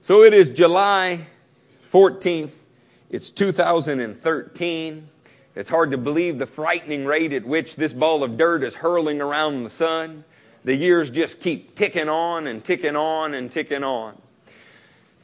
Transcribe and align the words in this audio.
So 0.00 0.22
it 0.22 0.32
is 0.32 0.50
July 0.50 1.18
14th. 1.90 2.54
It's 3.10 3.30
2013. 3.30 5.08
It's 5.56 5.68
hard 5.68 5.90
to 5.90 5.98
believe 5.98 6.38
the 6.38 6.46
frightening 6.46 7.04
rate 7.04 7.32
at 7.32 7.44
which 7.44 7.74
this 7.74 7.92
ball 7.92 8.22
of 8.22 8.36
dirt 8.36 8.62
is 8.62 8.76
hurling 8.76 9.20
around 9.20 9.64
the 9.64 9.70
sun. 9.70 10.22
The 10.62 10.76
years 10.76 11.10
just 11.10 11.40
keep 11.40 11.74
ticking 11.74 12.08
on 12.08 12.46
and 12.46 12.64
ticking 12.64 12.94
on 12.94 13.34
and 13.34 13.50
ticking 13.50 13.82
on. 13.82 14.16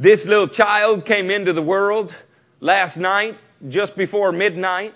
This 0.01 0.27
little 0.27 0.49
child 0.49 1.05
came 1.05 1.31
into 1.31 1.53
the 1.53 1.63
world 1.63 2.13
last 2.59 2.97
night, 2.97 3.39
just 3.69 3.97
before 3.97 4.33
midnight. 4.33 4.93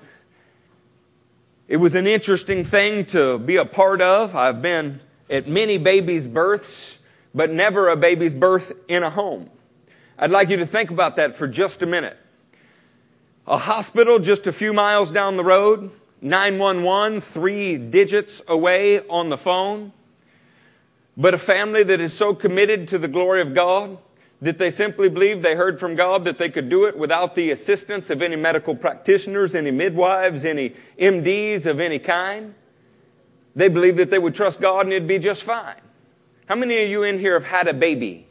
It 1.68 1.76
was 1.76 1.94
an 1.94 2.08
interesting 2.08 2.64
thing 2.64 3.04
to 3.06 3.38
be 3.38 3.56
a 3.58 3.64
part 3.64 4.02
of. 4.02 4.34
I've 4.34 4.60
been 4.60 4.98
at 5.30 5.46
many 5.46 5.78
babies' 5.78 6.26
births, 6.26 6.98
but 7.32 7.52
never 7.52 7.90
a 7.90 7.96
baby's 7.96 8.34
birth 8.34 8.72
in 8.88 9.04
a 9.04 9.10
home. 9.10 9.50
I'd 10.18 10.30
like 10.30 10.48
you 10.48 10.56
to 10.56 10.66
think 10.66 10.90
about 10.90 11.16
that 11.16 11.36
for 11.36 11.46
just 11.46 11.82
a 11.82 11.86
minute. 11.86 12.16
A 13.46 13.56
hospital 13.56 14.18
just 14.18 14.46
a 14.48 14.52
few 14.52 14.72
miles 14.72 15.12
down 15.12 15.36
the 15.36 15.44
road, 15.44 15.90
911, 16.20 17.20
three 17.20 17.78
digits 17.78 18.42
away 18.48 19.00
on 19.08 19.28
the 19.28 19.38
phone. 19.38 19.92
But 21.16 21.34
a 21.34 21.38
family 21.38 21.84
that 21.84 22.00
is 22.00 22.12
so 22.12 22.34
committed 22.34 22.88
to 22.88 22.98
the 22.98 23.08
glory 23.08 23.40
of 23.40 23.54
God 23.54 23.98
that 24.40 24.58
they 24.58 24.70
simply 24.70 25.08
believed 25.08 25.42
they 25.42 25.54
heard 25.54 25.78
from 25.78 25.94
God 25.96 26.24
that 26.24 26.38
they 26.38 26.48
could 26.48 26.68
do 26.68 26.86
it 26.86 26.96
without 26.96 27.34
the 27.34 27.50
assistance 27.50 28.10
of 28.10 28.20
any 28.20 28.36
medical 28.36 28.74
practitioners, 28.74 29.54
any 29.54 29.70
midwives, 29.70 30.44
any 30.44 30.70
MDs 30.98 31.66
of 31.66 31.80
any 31.80 31.98
kind. 31.98 32.54
They 33.56 33.68
believed 33.68 33.98
that 33.98 34.10
they 34.10 34.18
would 34.18 34.34
trust 34.34 34.60
God 34.60 34.86
and 34.86 34.92
it'd 34.92 35.08
be 35.08 35.18
just 35.18 35.42
fine. 35.42 35.80
How 36.46 36.54
many 36.54 36.82
of 36.82 36.88
you 36.88 37.02
in 37.02 37.18
here 37.18 37.34
have 37.34 37.48
had 37.48 37.68
a 37.68 37.74
baby? 37.74 38.26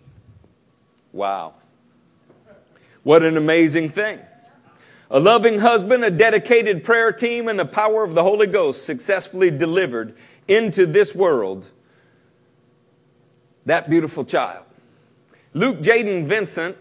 Wow. 1.11 1.55
What 3.07 3.23
an 3.23 3.37
amazing 3.37 3.87
thing. 3.87 4.19
A 5.09 5.17
loving 5.17 5.59
husband, 5.59 6.03
a 6.03 6.11
dedicated 6.11 6.83
prayer 6.83 7.13
team, 7.13 7.47
and 7.47 7.57
the 7.57 7.65
power 7.65 8.03
of 8.03 8.15
the 8.15 8.21
Holy 8.21 8.47
Ghost 8.47 8.83
successfully 8.83 9.49
delivered 9.49 10.17
into 10.49 10.85
this 10.85 11.15
world 11.15 11.71
that 13.65 13.89
beautiful 13.89 14.25
child. 14.25 14.65
Luke 15.53 15.77
Jaden 15.77 16.25
Vincent 16.25 16.75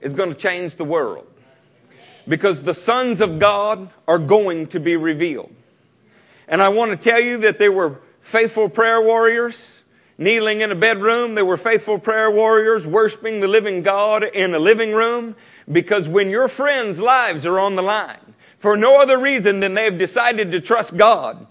is 0.00 0.14
going 0.14 0.30
to 0.30 0.34
change 0.34 0.76
the 0.76 0.86
world 0.86 1.26
because 2.26 2.62
the 2.62 2.72
sons 2.72 3.20
of 3.20 3.38
God 3.38 3.90
are 4.08 4.18
going 4.18 4.66
to 4.68 4.80
be 4.80 4.96
revealed. 4.96 5.54
And 6.48 6.62
I 6.62 6.70
want 6.70 6.90
to 6.90 6.96
tell 6.96 7.20
you 7.20 7.36
that 7.40 7.58
they 7.58 7.68
were 7.68 8.00
faithful 8.22 8.70
prayer 8.70 9.02
warriors 9.02 9.79
kneeling 10.20 10.60
in 10.60 10.70
a 10.70 10.76
bedroom. 10.76 11.34
They 11.34 11.42
were 11.42 11.56
faithful 11.56 11.98
prayer 11.98 12.30
warriors 12.30 12.86
worshiping 12.86 13.40
the 13.40 13.48
living 13.48 13.82
God 13.82 14.22
in 14.22 14.54
a 14.54 14.60
living 14.60 14.92
room 14.92 15.34
because 15.70 16.08
when 16.08 16.30
your 16.30 16.46
friends' 16.46 17.00
lives 17.00 17.46
are 17.46 17.58
on 17.58 17.74
the 17.74 17.82
line, 17.82 18.34
for 18.58 18.76
no 18.76 19.00
other 19.00 19.18
reason 19.18 19.60
than 19.60 19.74
they've 19.74 19.96
decided 19.96 20.52
to 20.52 20.60
trust 20.60 20.96
God, 20.96 21.46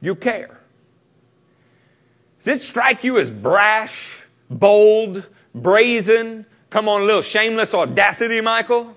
you 0.00 0.14
care. 0.14 0.60
Does 2.38 2.44
this 2.44 2.66
strike 2.66 3.04
you 3.04 3.18
as 3.18 3.30
brash, 3.30 4.24
bold, 4.48 5.28
brazen? 5.54 6.46
Come 6.70 6.88
on, 6.88 7.02
a 7.02 7.04
little 7.04 7.22
shameless 7.22 7.74
audacity, 7.74 8.40
Michael? 8.40 8.96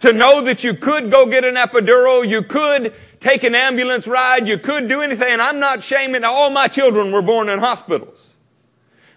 To 0.00 0.12
know 0.12 0.40
that 0.40 0.64
you 0.64 0.74
could 0.74 1.10
go 1.10 1.26
get 1.26 1.44
an 1.44 1.54
epidural, 1.54 2.28
you 2.28 2.42
could 2.42 2.94
take 3.22 3.44
an 3.44 3.54
ambulance 3.54 4.06
ride, 4.06 4.48
you 4.48 4.58
could 4.58 4.88
do 4.88 5.00
anything, 5.00 5.32
and 5.32 5.40
I'm 5.40 5.60
not 5.60 5.82
shaming, 5.82 6.24
all 6.24 6.50
my 6.50 6.66
children 6.66 7.12
were 7.12 7.22
born 7.22 7.48
in 7.48 7.60
hospitals. 7.60 8.34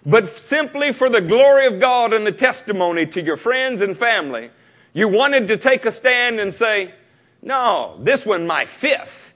But 0.06 0.38
simply 0.38 0.92
for 0.92 1.08
the 1.08 1.20
glory 1.20 1.66
of 1.66 1.80
God 1.80 2.12
and 2.14 2.24
the 2.24 2.32
testimony 2.32 3.06
to 3.06 3.22
your 3.22 3.36
friends 3.36 3.82
and 3.82 3.96
family, 3.96 4.50
you 4.94 5.08
wanted 5.08 5.48
to 5.48 5.56
take 5.56 5.84
a 5.84 5.90
stand 5.90 6.38
and 6.38 6.54
say, 6.54 6.94
no, 7.42 7.98
this 8.00 8.24
one 8.24 8.46
my 8.46 8.64
fifth, 8.64 9.34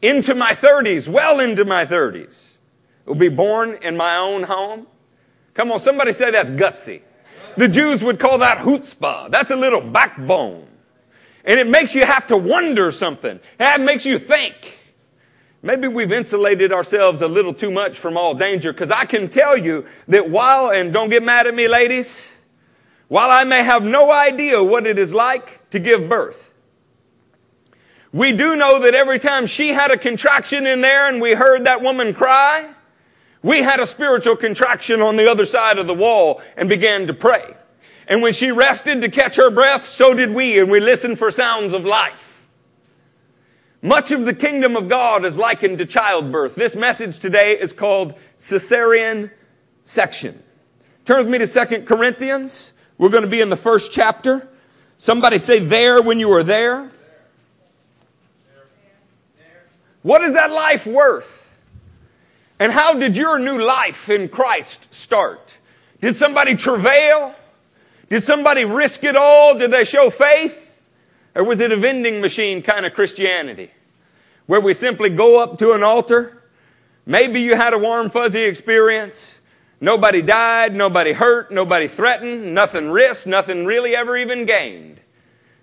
into 0.00 0.34
my 0.34 0.52
30s, 0.52 1.08
well 1.08 1.40
into 1.40 1.66
my 1.66 1.84
30s, 1.84 2.54
will 3.04 3.14
be 3.14 3.28
born 3.28 3.78
in 3.82 3.96
my 3.96 4.16
own 4.16 4.42
home. 4.42 4.86
Come 5.52 5.70
on, 5.70 5.78
somebody 5.78 6.12
say 6.12 6.30
that's 6.30 6.50
gutsy. 6.50 7.02
The 7.56 7.68
Jews 7.68 8.02
would 8.02 8.18
call 8.18 8.38
that 8.38 8.58
chutzpah. 8.58 9.30
That's 9.30 9.50
a 9.50 9.56
little 9.56 9.80
backbone. 9.80 10.66
And 11.46 11.60
it 11.60 11.68
makes 11.68 11.94
you 11.94 12.04
have 12.04 12.26
to 12.26 12.36
wonder 12.36 12.90
something. 12.90 13.38
That 13.58 13.80
makes 13.80 14.04
you 14.04 14.18
think. 14.18 14.78
Maybe 15.62 15.88
we've 15.88 16.12
insulated 16.12 16.72
ourselves 16.72 17.22
a 17.22 17.28
little 17.28 17.54
too 17.54 17.70
much 17.70 17.98
from 17.98 18.16
all 18.16 18.34
danger 18.34 18.72
because 18.72 18.90
I 18.90 19.04
can 19.04 19.28
tell 19.28 19.56
you 19.56 19.86
that 20.08 20.28
while, 20.28 20.70
and 20.70 20.92
don't 20.92 21.08
get 21.08 21.22
mad 21.22 21.46
at 21.46 21.54
me, 21.54 21.66
ladies, 21.66 22.30
while 23.08 23.30
I 23.30 23.44
may 23.44 23.62
have 23.62 23.84
no 23.84 24.12
idea 24.12 24.62
what 24.62 24.86
it 24.86 24.98
is 24.98 25.14
like 25.14 25.68
to 25.70 25.78
give 25.78 26.08
birth, 26.08 26.52
we 28.12 28.32
do 28.32 28.56
know 28.56 28.80
that 28.80 28.94
every 28.94 29.18
time 29.18 29.46
she 29.46 29.68
had 29.68 29.90
a 29.90 29.98
contraction 29.98 30.66
in 30.66 30.80
there 30.80 31.08
and 31.08 31.20
we 31.20 31.34
heard 31.34 31.64
that 31.66 31.82
woman 31.82 32.14
cry, 32.14 32.72
we 33.42 33.58
had 33.58 33.78
a 33.78 33.86
spiritual 33.86 34.36
contraction 34.36 35.02
on 35.02 35.16
the 35.16 35.30
other 35.30 35.44
side 35.44 35.78
of 35.78 35.86
the 35.86 35.94
wall 35.94 36.40
and 36.56 36.68
began 36.68 37.06
to 37.06 37.14
pray. 37.14 37.54
And 38.06 38.22
when 38.22 38.32
she 38.32 38.52
rested 38.52 39.00
to 39.00 39.08
catch 39.08 39.36
her 39.36 39.50
breath, 39.50 39.84
so 39.84 40.14
did 40.14 40.32
we, 40.32 40.60
and 40.60 40.70
we 40.70 40.80
listened 40.80 41.18
for 41.18 41.30
sounds 41.30 41.74
of 41.74 41.84
life. 41.84 42.48
Much 43.82 44.12
of 44.12 44.24
the 44.24 44.34
kingdom 44.34 44.76
of 44.76 44.88
God 44.88 45.24
is 45.24 45.36
likened 45.36 45.78
to 45.78 45.86
childbirth. 45.86 46.54
This 46.54 46.76
message 46.76 47.18
today 47.18 47.58
is 47.58 47.72
called 47.72 48.18
Caesarean 48.36 49.30
section. 49.84 50.42
Turn 51.04 51.18
with 51.18 51.28
me 51.28 51.38
to 51.38 51.46
Second 51.46 51.86
Corinthians. 51.86 52.72
We're 52.98 53.10
going 53.10 53.24
to 53.24 53.30
be 53.30 53.40
in 53.40 53.50
the 53.50 53.56
first 53.56 53.92
chapter. 53.92 54.48
Somebody 54.96 55.38
say 55.38 55.58
there 55.58 56.02
when 56.02 56.18
you 56.18 56.28
were 56.28 56.42
there. 56.42 56.90
What 60.02 60.22
is 60.22 60.34
that 60.34 60.50
life 60.50 60.86
worth? 60.86 61.60
And 62.58 62.72
how 62.72 62.94
did 62.94 63.16
your 63.16 63.38
new 63.38 63.60
life 63.60 64.08
in 64.08 64.28
Christ 64.28 64.94
start? 64.94 65.56
Did 66.00 66.16
somebody 66.16 66.54
travail? 66.54 67.34
Did 68.08 68.22
somebody 68.22 68.64
risk 68.64 69.02
it 69.04 69.16
all? 69.16 69.58
Did 69.58 69.70
they 69.70 69.84
show 69.84 70.10
faith? 70.10 70.80
Or 71.34 71.44
was 71.44 71.60
it 71.60 71.72
a 71.72 71.76
vending 71.76 72.20
machine 72.20 72.62
kind 72.62 72.86
of 72.86 72.94
Christianity? 72.94 73.70
Where 74.46 74.60
we 74.60 74.74
simply 74.74 75.10
go 75.10 75.42
up 75.42 75.58
to 75.58 75.72
an 75.72 75.82
altar? 75.82 76.44
Maybe 77.04 77.40
you 77.40 77.56
had 77.56 77.74
a 77.74 77.78
warm, 77.78 78.10
fuzzy 78.10 78.42
experience. 78.42 79.38
Nobody 79.80 80.22
died, 80.22 80.74
nobody 80.74 81.12
hurt, 81.12 81.50
nobody 81.50 81.88
threatened, 81.88 82.54
nothing 82.54 82.88
risked, 82.90 83.26
nothing 83.26 83.66
really 83.66 83.94
ever 83.94 84.16
even 84.16 84.46
gained. 84.46 85.00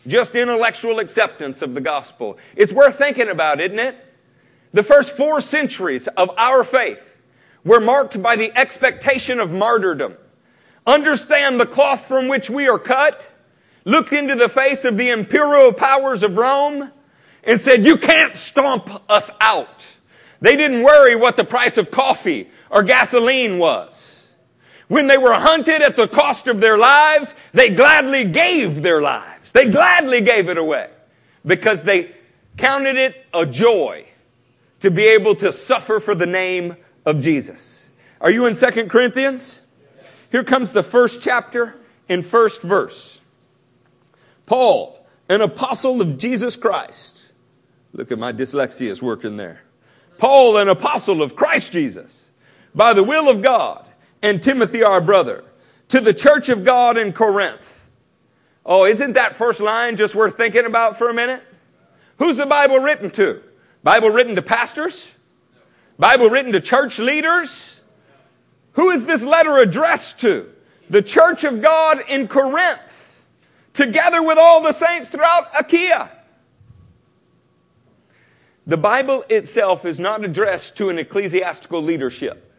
Just 0.05 0.35
intellectual 0.35 0.99
acceptance 0.99 1.61
of 1.61 1.73
the 1.73 1.81
gospel. 1.81 2.37
It's 2.55 2.73
worth 2.73 2.97
thinking 2.97 3.29
about, 3.29 3.59
isn't 3.59 3.79
it? 3.79 3.95
The 4.73 4.83
first 4.83 5.15
four 5.15 5.39
centuries 5.41 6.07
of 6.07 6.29
our 6.37 6.63
faith 6.63 7.21
were 7.63 7.79
marked 7.79 8.21
by 8.21 8.35
the 8.35 8.55
expectation 8.57 9.39
of 9.39 9.51
martyrdom 9.51 10.17
understand 10.85 11.59
the 11.59 11.65
cloth 11.65 12.07
from 12.07 12.27
which 12.27 12.49
we 12.49 12.67
are 12.67 12.79
cut, 12.79 13.31
looked 13.85 14.13
into 14.13 14.35
the 14.35 14.49
face 14.49 14.85
of 14.85 14.97
the 14.97 15.09
imperial 15.09 15.73
powers 15.73 16.23
of 16.23 16.37
Rome, 16.37 16.91
and 17.43 17.59
said, 17.59 17.85
You 17.85 17.97
can't 17.97 18.35
stomp 18.35 18.89
us 19.09 19.31
out. 19.41 19.97
They 20.41 20.55
didn't 20.55 20.83
worry 20.83 21.15
what 21.15 21.37
the 21.37 21.45
price 21.45 21.77
of 21.77 21.91
coffee 21.91 22.49
or 22.69 22.83
gasoline 22.83 23.59
was. 23.59 24.29
When 24.87 25.07
they 25.07 25.17
were 25.17 25.33
hunted 25.33 25.81
at 25.81 25.95
the 25.95 26.07
cost 26.07 26.47
of 26.47 26.59
their 26.59 26.77
lives, 26.77 27.33
they 27.53 27.69
gladly 27.69 28.25
gave 28.25 28.81
their 28.83 29.01
lives. 29.01 29.51
They 29.51 29.69
gladly 29.69 30.21
gave 30.21 30.49
it 30.49 30.57
away 30.57 30.89
because 31.45 31.81
they 31.83 32.11
counted 32.57 32.97
it 32.97 33.25
a 33.33 33.45
joy 33.45 34.05
to 34.81 34.91
be 34.91 35.05
able 35.05 35.35
to 35.35 35.51
suffer 35.51 35.99
for 35.99 36.13
the 36.13 36.25
name 36.25 36.75
of 37.05 37.21
Jesus. 37.21 37.89
Are 38.21 38.29
you 38.29 38.45
in 38.45 38.53
Second 38.53 38.89
Corinthians? 38.89 39.62
Here 40.33 40.43
comes 40.43 40.73
the 40.73 40.81
first 40.81 41.21
chapter 41.21 41.75
and 42.09 42.25
first 42.25 42.63
verse. 42.63 43.21
Paul, 44.47 45.05
an 45.29 45.41
apostle 45.41 46.01
of 46.01 46.17
Jesus 46.17 46.55
Christ. 46.55 47.31
Look 47.93 48.11
at 48.11 48.17
my 48.17 48.33
dyslexia 48.33 48.89
is 48.89 48.99
working 48.99 49.37
there. 49.37 49.61
Paul, 50.17 50.57
an 50.57 50.69
apostle 50.69 51.21
of 51.21 51.35
Christ 51.35 51.71
Jesus, 51.71 52.31
by 52.73 52.93
the 52.95 53.03
will 53.03 53.29
of 53.29 53.43
God, 53.43 53.87
and 54.23 54.41
Timothy, 54.41 54.81
our 54.81 55.01
brother, 55.01 55.43
to 55.89 55.99
the 55.99 56.15
church 56.15 56.49
of 56.49 56.65
God 56.65 56.97
in 56.97 57.13
Corinth. 57.13 57.87
Oh, 58.65 58.85
isn't 58.85 59.13
that 59.13 59.35
first 59.35 59.61
line 59.61 59.97
just 59.97 60.15
worth 60.15 60.35
thinking 60.35 60.65
about 60.65 60.97
for 60.97 61.11
a 61.11 61.13
minute? 61.13 61.43
Who's 62.17 62.37
the 62.37 62.47
Bible 62.47 62.79
written 62.79 63.11
to? 63.11 63.43
Bible 63.83 64.09
written 64.09 64.35
to 64.37 64.41
pastors? 64.41 65.11
Bible 65.99 66.31
written 66.31 66.53
to 66.53 66.59
church 66.59 66.97
leaders? 66.97 67.72
Who 68.73 68.89
is 68.91 69.05
this 69.05 69.23
letter 69.23 69.57
addressed 69.57 70.19
to? 70.21 70.49
The 70.89 71.01
church 71.01 71.43
of 71.43 71.61
God 71.61 72.03
in 72.09 72.27
Corinth, 72.27 73.25
together 73.73 74.21
with 74.21 74.37
all 74.37 74.61
the 74.61 74.71
saints 74.71 75.09
throughout 75.09 75.47
Achaia. 75.57 76.11
The 78.65 78.77
Bible 78.77 79.25
itself 79.29 79.85
is 79.85 79.99
not 79.99 80.23
addressed 80.23 80.77
to 80.77 80.89
an 80.89 80.97
ecclesiastical 80.97 81.81
leadership. 81.81 82.49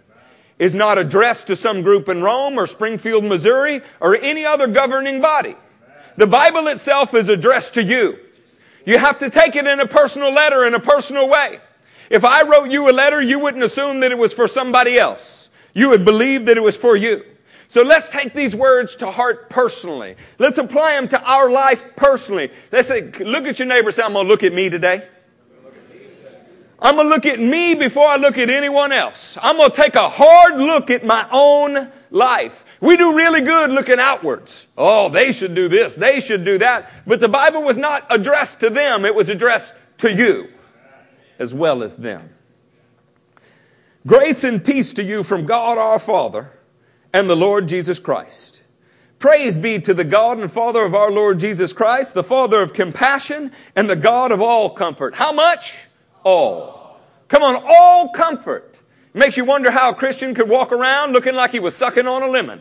is 0.57 0.75
not 0.75 0.99
addressed 0.99 1.49
to 1.49 1.57
some 1.57 1.83
group 1.83 2.09
in 2.09 2.23
Rome 2.23 2.59
or 2.59 2.69
Springfield, 2.69 3.25
Missouri 3.25 3.81
or 4.01 4.17
any 4.17 4.45
other 4.47 4.69
governing 4.69 5.21
body. 5.21 5.57
The 6.17 6.29
Bible 6.29 6.69
itself 6.69 7.13
is 7.13 7.29
addressed 7.29 7.75
to 7.75 7.83
you. 7.83 8.19
You 8.87 8.99
have 8.99 9.19
to 9.19 9.31
take 9.31 9.57
it 9.57 9.67
in 9.67 9.81
a 9.81 9.87
personal 9.87 10.33
letter 10.33 10.65
in 10.65 10.75
a 10.75 10.81
personal 10.81 11.29
way. 11.29 11.59
If 12.09 12.25
I 12.25 12.43
wrote 12.43 12.71
you 12.71 12.89
a 12.89 12.93
letter, 12.93 13.21
you 13.21 13.41
wouldn't 13.41 13.65
assume 13.65 14.01
that 14.01 14.13
it 14.13 14.19
was 14.19 14.33
for 14.33 14.47
somebody 14.47 14.97
else. 14.99 15.49
You 15.75 15.91
would 15.91 16.05
believe 16.05 16.47
that 16.47 16.57
it 16.57 16.63
was 16.63 16.77
for 16.77 16.97
you. 16.97 17.25
So 17.69 17.83
let's 17.83 18.09
take 18.09 18.35
these 18.35 18.55
words 18.55 18.97
to 18.97 19.11
heart 19.11 19.51
personally. 19.51 20.17
Let's 20.39 20.59
apply 20.59 20.93
them 20.93 21.09
to 21.09 21.23
our 21.23 21.51
life 21.51 21.97
personally. 21.97 22.53
Let's 22.71 22.89
say, 22.89 23.11
look 23.21 23.45
at 23.47 23.59
your 23.59 23.67
neighbor 23.67 23.91
say, 23.91 24.03
I'm 24.03 24.13
going 24.13 24.27
to 24.27 24.31
look 24.31 24.45
at 24.45 24.53
me 24.53 24.71
today. 24.71 25.09
I'm 26.79 26.97
going 26.97 27.07
to 27.07 27.15
look 27.15 27.25
at 27.25 27.41
me 27.41 27.75
before 27.75 28.07
I 28.07 28.17
look 28.17 28.37
at 28.37 28.51
anyone 28.51 28.93
else. 28.93 29.39
I'm 29.41 29.57
going 29.57 29.71
to 29.71 29.77
take 29.77 29.95
a 29.95 30.09
hard 30.09 30.59
look 30.59 30.91
at 30.91 31.05
my 31.05 31.27
own 31.33 31.91
life. 32.11 32.79
We 32.81 32.99
do 32.99 33.17
really 33.17 33.41
good 33.41 33.71
looking 33.73 33.99
outwards. 33.99 34.67
Oh, 34.77 35.09
they 35.09 35.33
should 35.33 35.55
do 35.55 35.69
this. 35.69 35.95
They 35.95 36.21
should 36.21 36.45
do 36.45 36.59
that. 36.59 36.91
But 37.07 37.21
the 37.21 37.29
Bible 37.29 37.63
was 37.63 37.79
not 37.79 38.07
addressed 38.11 38.61
to 38.61 38.71
them. 38.71 39.07
It 39.07 39.15
was 39.15 39.31
addressed 39.31 39.75
to 39.99 40.13
you 40.13 40.49
as 41.39 41.55
well 41.55 41.83
as 41.83 41.97
them. 41.97 42.34
Grace 44.07 44.45
and 44.45 44.63
peace 44.63 44.93
to 44.93 45.03
you 45.03 45.23
from 45.23 45.47
God 45.47 45.79
our 45.79 45.99
Father 45.99 46.51
and 47.15 47.29
the 47.29 47.35
Lord 47.35 47.67
Jesus 47.67 47.99
Christ. 47.99 48.63
Praise 49.19 49.57
be 49.57 49.79
to 49.79 49.95
the 49.95 50.05
God 50.05 50.39
and 50.39 50.53
Father 50.53 50.85
of 50.85 50.95
our 50.95 51.11
Lord 51.11 51.39
Jesus 51.39 51.73
Christ, 51.73 52.13
the 52.13 52.23
Father 52.23 52.61
of 52.61 52.75
compassion 52.75 53.51
and 53.75 53.89
the 53.89 53.97
God 53.97 54.31
of 54.31 54.43
all 54.43 54.69
comfort. 54.69 55.15
How 55.15 55.33
much? 55.33 55.77
All. 56.23 57.01
Come 57.29 57.43
on, 57.43 57.63
all 57.67 58.11
comfort. 58.11 58.79
It 59.15 59.19
makes 59.19 59.39
you 59.39 59.47
wonder 59.47 59.71
how 59.71 59.93
a 59.93 59.95
Christian 59.95 60.35
could 60.35 60.51
walk 60.51 60.71
around 60.71 61.15
looking 61.15 61.35
like 61.35 61.53
he 61.53 61.61
was 61.61 61.75
sucking 61.75 62.07
on 62.07 62.23
a 62.23 62.29
lemon. 62.29 62.61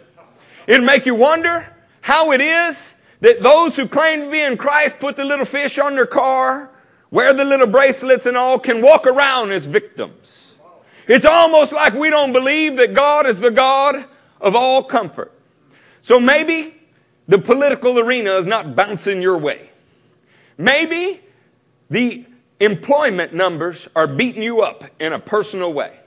It'd 0.66 0.86
make 0.86 1.06
you 1.06 1.16
wonder 1.16 1.75
how 2.00 2.31
it 2.31 2.40
is 2.40 2.95
that 3.19 3.42
those 3.42 3.75
who 3.75 3.86
claim 3.86 4.22
to 4.22 4.31
be 4.31 4.40
in 4.40 4.56
Christ 4.56 4.98
put 4.98 5.18
the 5.18 5.25
little 5.25 5.45
fish 5.45 5.78
on 5.78 5.95
their 5.95 6.06
car, 6.06 6.72
wear 7.12 7.34
the 7.34 7.44
little 7.44 7.68
bracelets 7.68 8.28
and 8.28 8.38
all, 8.38 8.60
can 8.60 8.81
walk 8.81 9.06
around 9.06 9.51
as 9.51 9.66
victims. 9.66 10.53
It's 11.08 11.26
almost 11.26 11.74
like 11.74 11.94
we 11.94 12.10
don't 12.10 12.32
believe 12.32 12.78
that 12.78 12.94
God 12.94 13.26
is 13.26 13.40
the 13.40 13.52
God 13.52 14.06
of 14.40 14.56
all 14.56 14.84
comfort. 14.84 15.32
So 16.02 16.20
maybe 16.20 16.76
the 17.28 17.38
political 17.38 18.00
arena 18.00 18.32
is 18.32 18.48
not 18.48 18.76
bouncing 18.76 19.22
your 19.22 19.38
way. 19.38 19.70
Maybe 20.58 21.22
the 21.90 22.26
employment 22.60 23.34
numbers 23.34 23.88
are 23.96 24.08
beating 24.08 24.44
you 24.44 24.62
up 24.62 24.84
in 25.00 25.14
a 25.14 25.20
personal 25.20 25.74
way. 25.74 26.00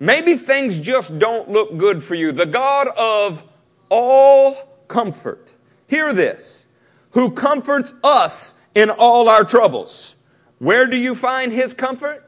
Maybe 0.00 0.34
things 0.34 0.78
just 0.78 1.18
don't 1.18 1.50
look 1.50 1.76
good 1.76 2.02
for 2.02 2.14
you. 2.14 2.32
The 2.32 2.46
God 2.46 2.88
of 2.96 3.44
all 3.88 4.54
comfort. 4.86 5.52
Hear 5.88 6.12
this. 6.12 6.66
Who 7.12 7.30
comforts 7.30 7.94
us 8.04 8.60
in 8.74 8.90
all 8.90 9.28
our 9.28 9.44
troubles. 9.44 10.14
Where 10.58 10.86
do 10.86 10.96
you 10.96 11.14
find 11.14 11.52
his 11.52 11.74
comfort? 11.74 12.27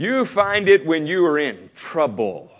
You 0.00 0.24
find 0.24 0.66
it 0.66 0.86
when 0.86 1.06
you 1.06 1.26
are 1.26 1.38
in 1.38 1.68
trouble. 1.76 2.50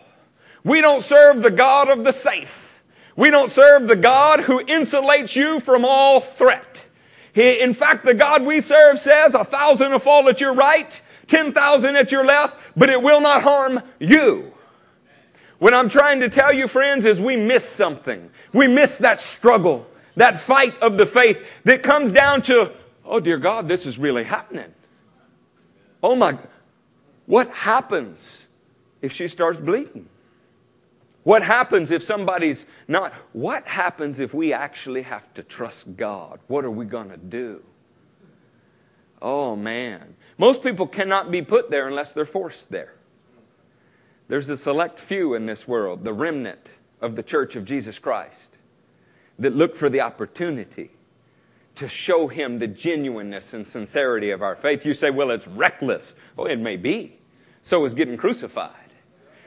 We 0.63 0.83
don't 0.83 1.03
serve 1.03 1.43
the 1.43 1.51
God 1.51 1.89
of 1.89 2.05
the 2.05 2.13
safe. 2.13 2.85
We 3.17 3.31
don't 3.31 3.49
serve 3.49 3.89
the 3.89 3.97
God 3.97 4.41
who 4.41 4.63
insulates 4.63 5.35
you 5.35 5.61
from 5.61 5.87
all 5.87 6.21
threat. 6.21 6.87
He, 7.33 7.59
in 7.61 7.73
fact, 7.73 8.05
the 8.05 8.13
God 8.13 8.45
we 8.45 8.61
serve 8.61 8.99
says 8.99 9.35
a 9.35 9.43
thousand 9.43 9.93
will 9.93 10.01
fall 10.01 10.29
at 10.29 10.39
your 10.39 10.53
right, 10.53 11.01
ten 11.29 11.51
thousand 11.51 11.97
at 11.97 12.13
your 12.13 12.27
left, 12.27 12.75
but 12.77 12.91
it 12.91 13.03
will 13.03 13.23
not 13.23 13.43
harm 13.43 13.81
you. 13.99 14.53
What 15.61 15.73
I'm 15.73 15.89
trying 15.89 16.21
to 16.21 16.29
tell 16.29 16.53
you, 16.53 16.69
friends, 16.69 17.07
is 17.07 17.23
we 17.23 17.39
miss 17.39 17.67
something. 17.67 18.29
We 18.53 18.69
miss 18.69 18.99
that 18.99 19.19
struggle, 19.19 19.87
that 20.17 20.39
fight 20.39 20.79
of 20.83 20.99
the 20.99 21.07
faith 21.07 21.63
that 21.65 21.83
comes 21.83 22.13
down 22.13 22.43
to, 22.43 22.71
oh 23.03 23.19
dear 23.19 23.39
God, 23.39 23.67
this 23.67 23.87
is 23.87 23.99
really 23.99 24.25
happening. 24.25 24.75
Oh 26.03 26.15
my, 26.15 26.37
what 27.31 27.47
happens 27.50 28.49
if 29.00 29.12
she 29.12 29.29
starts 29.29 29.61
bleeding? 29.61 30.09
What 31.23 31.44
happens 31.44 31.93
if 31.93 32.03
somebody's 32.03 32.67
not? 32.88 33.15
What 33.32 33.65
happens 33.69 34.19
if 34.19 34.35
we 34.35 34.53
actually 34.53 35.03
have 35.03 35.32
to 35.35 35.44
trust 35.44 35.97
God? 35.97 36.41
What 36.49 36.65
are 36.65 36.73
we 36.73 36.87
going 36.87 37.09
to 37.11 37.17
do? 37.17 37.62
Oh, 39.23 39.55
man. 39.55 40.17
Most 40.38 40.61
people 40.61 40.88
cannot 40.88 41.31
be 41.31 41.41
put 41.41 41.71
there 41.71 41.87
unless 41.87 42.12
they're 42.12 42.27
forced 42.27 42.73
there. 42.73 42.94
There's 44.26 44.49
a 44.49 44.56
select 44.56 44.99
few 44.99 45.35
in 45.35 45.47
this 45.47 45.69
world, 45.69 46.03
the 46.03 46.12
remnant 46.12 46.81
of 47.00 47.15
the 47.15 47.23
church 47.23 47.55
of 47.55 47.65
Jesus 47.65 48.00
Christ, 48.00 48.59
that 49.38 49.55
look 49.55 49.76
for 49.76 49.88
the 49.88 50.00
opportunity 50.00 50.91
to 51.76 51.87
show 51.87 52.26
Him 52.26 52.59
the 52.59 52.67
genuineness 52.67 53.55
and 53.55 53.65
sincerity 53.65 54.33
of 54.33 54.43
our 54.43 54.56
faith. 54.56 54.85
You 54.85 54.94
say, 54.94 55.11
well, 55.11 55.31
it's 55.31 55.47
reckless. 55.47 56.17
Oh, 56.37 56.47
it 56.47 56.59
may 56.59 56.76
be. 56.76 57.20
So 57.62 57.85
is 57.85 57.95
getting 57.95 58.17
crucified. 58.17 58.75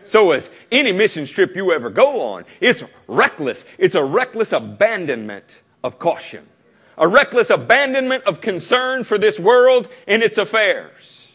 So 0.03 0.33
is 0.33 0.49
any 0.71 0.91
mission 0.91 1.25
trip 1.25 1.55
you 1.55 1.71
ever 1.71 1.89
go 1.89 2.21
on. 2.33 2.45
It's 2.59 2.83
reckless. 3.07 3.65
It's 3.77 3.95
a 3.95 4.03
reckless 4.03 4.51
abandonment 4.51 5.61
of 5.83 5.99
caution. 5.99 6.47
A 6.97 7.07
reckless 7.07 7.49
abandonment 7.49 8.23
of 8.25 8.41
concern 8.41 9.03
for 9.03 9.17
this 9.17 9.39
world 9.39 9.87
and 10.07 10.21
its 10.21 10.37
affairs. 10.37 11.33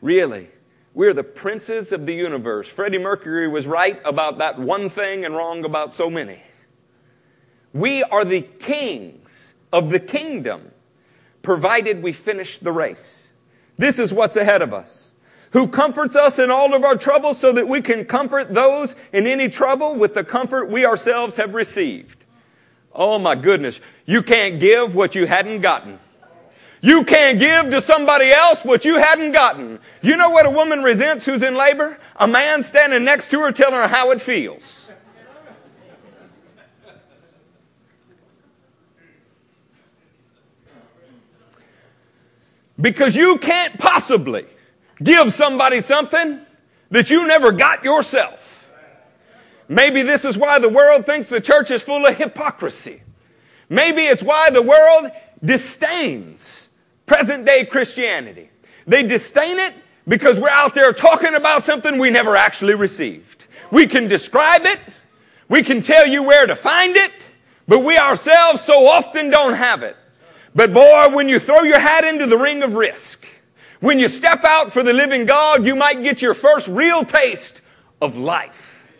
Really, 0.00 0.48
we're 0.94 1.14
the 1.14 1.24
princes 1.24 1.90
of 1.90 2.06
the 2.06 2.14
universe. 2.14 2.68
Freddie 2.68 2.98
Mercury 2.98 3.48
was 3.48 3.66
right 3.66 4.00
about 4.04 4.38
that 4.38 4.58
one 4.58 4.88
thing 4.88 5.24
and 5.24 5.34
wrong 5.34 5.64
about 5.64 5.92
so 5.92 6.08
many. 6.08 6.40
We 7.72 8.04
are 8.04 8.24
the 8.24 8.42
kings 8.42 9.54
of 9.72 9.90
the 9.90 10.00
kingdom, 10.00 10.70
provided 11.42 12.02
we 12.02 12.12
finish 12.12 12.58
the 12.58 12.72
race. 12.72 13.32
This 13.76 13.98
is 13.98 14.12
what's 14.12 14.36
ahead 14.36 14.62
of 14.62 14.72
us 14.72 15.12
who 15.52 15.66
comforts 15.66 16.16
us 16.16 16.38
in 16.38 16.50
all 16.50 16.74
of 16.74 16.84
our 16.84 16.96
troubles 16.96 17.38
so 17.38 17.52
that 17.52 17.66
we 17.66 17.80
can 17.80 18.04
comfort 18.04 18.52
those 18.52 18.96
in 19.12 19.26
any 19.26 19.48
trouble 19.48 19.96
with 19.96 20.14
the 20.14 20.24
comfort 20.24 20.70
we 20.70 20.84
ourselves 20.84 21.36
have 21.36 21.54
received. 21.54 22.26
Oh 22.92 23.18
my 23.18 23.34
goodness. 23.34 23.80
You 24.06 24.22
can't 24.22 24.60
give 24.60 24.94
what 24.94 25.14
you 25.14 25.26
hadn't 25.26 25.60
gotten. 25.60 25.98
You 26.80 27.04
can't 27.04 27.38
give 27.38 27.70
to 27.70 27.80
somebody 27.80 28.30
else 28.30 28.64
what 28.64 28.84
you 28.84 28.96
hadn't 28.96 29.32
gotten. 29.32 29.80
You 30.00 30.16
know 30.16 30.30
what 30.30 30.46
a 30.46 30.50
woman 30.50 30.82
resents 30.82 31.24
who's 31.24 31.42
in 31.42 31.54
labor? 31.56 31.98
A 32.16 32.26
man 32.26 32.62
standing 32.62 33.04
next 33.04 33.30
to 33.32 33.40
her 33.40 33.52
telling 33.52 33.74
her 33.74 33.88
how 33.88 34.10
it 34.10 34.20
feels. 34.20 34.92
Because 42.80 43.16
you 43.16 43.38
can't 43.38 43.76
possibly 43.76 44.46
give 45.02 45.32
somebody 45.32 45.80
something 45.80 46.40
that 46.90 47.10
you 47.10 47.26
never 47.26 47.52
got 47.52 47.84
yourself. 47.84 48.68
Maybe 49.68 50.02
this 50.02 50.24
is 50.24 50.38
why 50.38 50.58
the 50.58 50.68
world 50.68 51.04
thinks 51.04 51.28
the 51.28 51.40
church 51.40 51.70
is 51.70 51.82
full 51.82 52.06
of 52.06 52.16
hypocrisy. 52.16 53.02
Maybe 53.68 54.02
it's 54.02 54.22
why 54.22 54.50
the 54.50 54.62
world 54.62 55.10
disdains 55.44 56.70
present 57.06 57.44
day 57.44 57.66
Christianity. 57.66 58.50
They 58.86 59.02
disdain 59.02 59.58
it 59.58 59.74
because 60.06 60.40
we're 60.40 60.48
out 60.48 60.74
there 60.74 60.92
talking 60.92 61.34
about 61.34 61.62
something 61.62 61.98
we 61.98 62.10
never 62.10 62.34
actually 62.34 62.74
received. 62.74 63.44
We 63.70 63.86
can 63.86 64.08
describe 64.08 64.64
it, 64.64 64.80
we 65.48 65.62
can 65.62 65.82
tell 65.82 66.06
you 66.06 66.22
where 66.22 66.46
to 66.46 66.56
find 66.56 66.96
it, 66.96 67.12
but 67.66 67.80
we 67.80 67.98
ourselves 67.98 68.62
so 68.62 68.86
often 68.86 69.28
don't 69.28 69.52
have 69.52 69.82
it. 69.82 69.96
But 70.54 70.72
boy, 70.72 71.10
when 71.12 71.28
you 71.28 71.38
throw 71.38 71.62
your 71.62 71.78
hat 71.78 72.04
into 72.04 72.26
the 72.26 72.38
ring 72.38 72.62
of 72.62 72.74
risk, 72.74 73.26
when 73.80 73.98
you 73.98 74.08
step 74.08 74.44
out 74.44 74.72
for 74.72 74.82
the 74.82 74.92
living 74.92 75.24
God, 75.24 75.66
you 75.66 75.76
might 75.76 76.02
get 76.02 76.20
your 76.20 76.34
first 76.34 76.68
real 76.68 77.04
taste 77.04 77.60
of 78.00 78.16
life. 78.16 78.96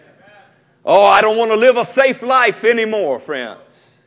Oh, 0.84 1.04
I 1.04 1.20
don't 1.20 1.36
want 1.36 1.50
to 1.50 1.56
live 1.56 1.76
a 1.76 1.84
safe 1.84 2.22
life 2.22 2.64
anymore, 2.64 3.18
friends. 3.18 3.98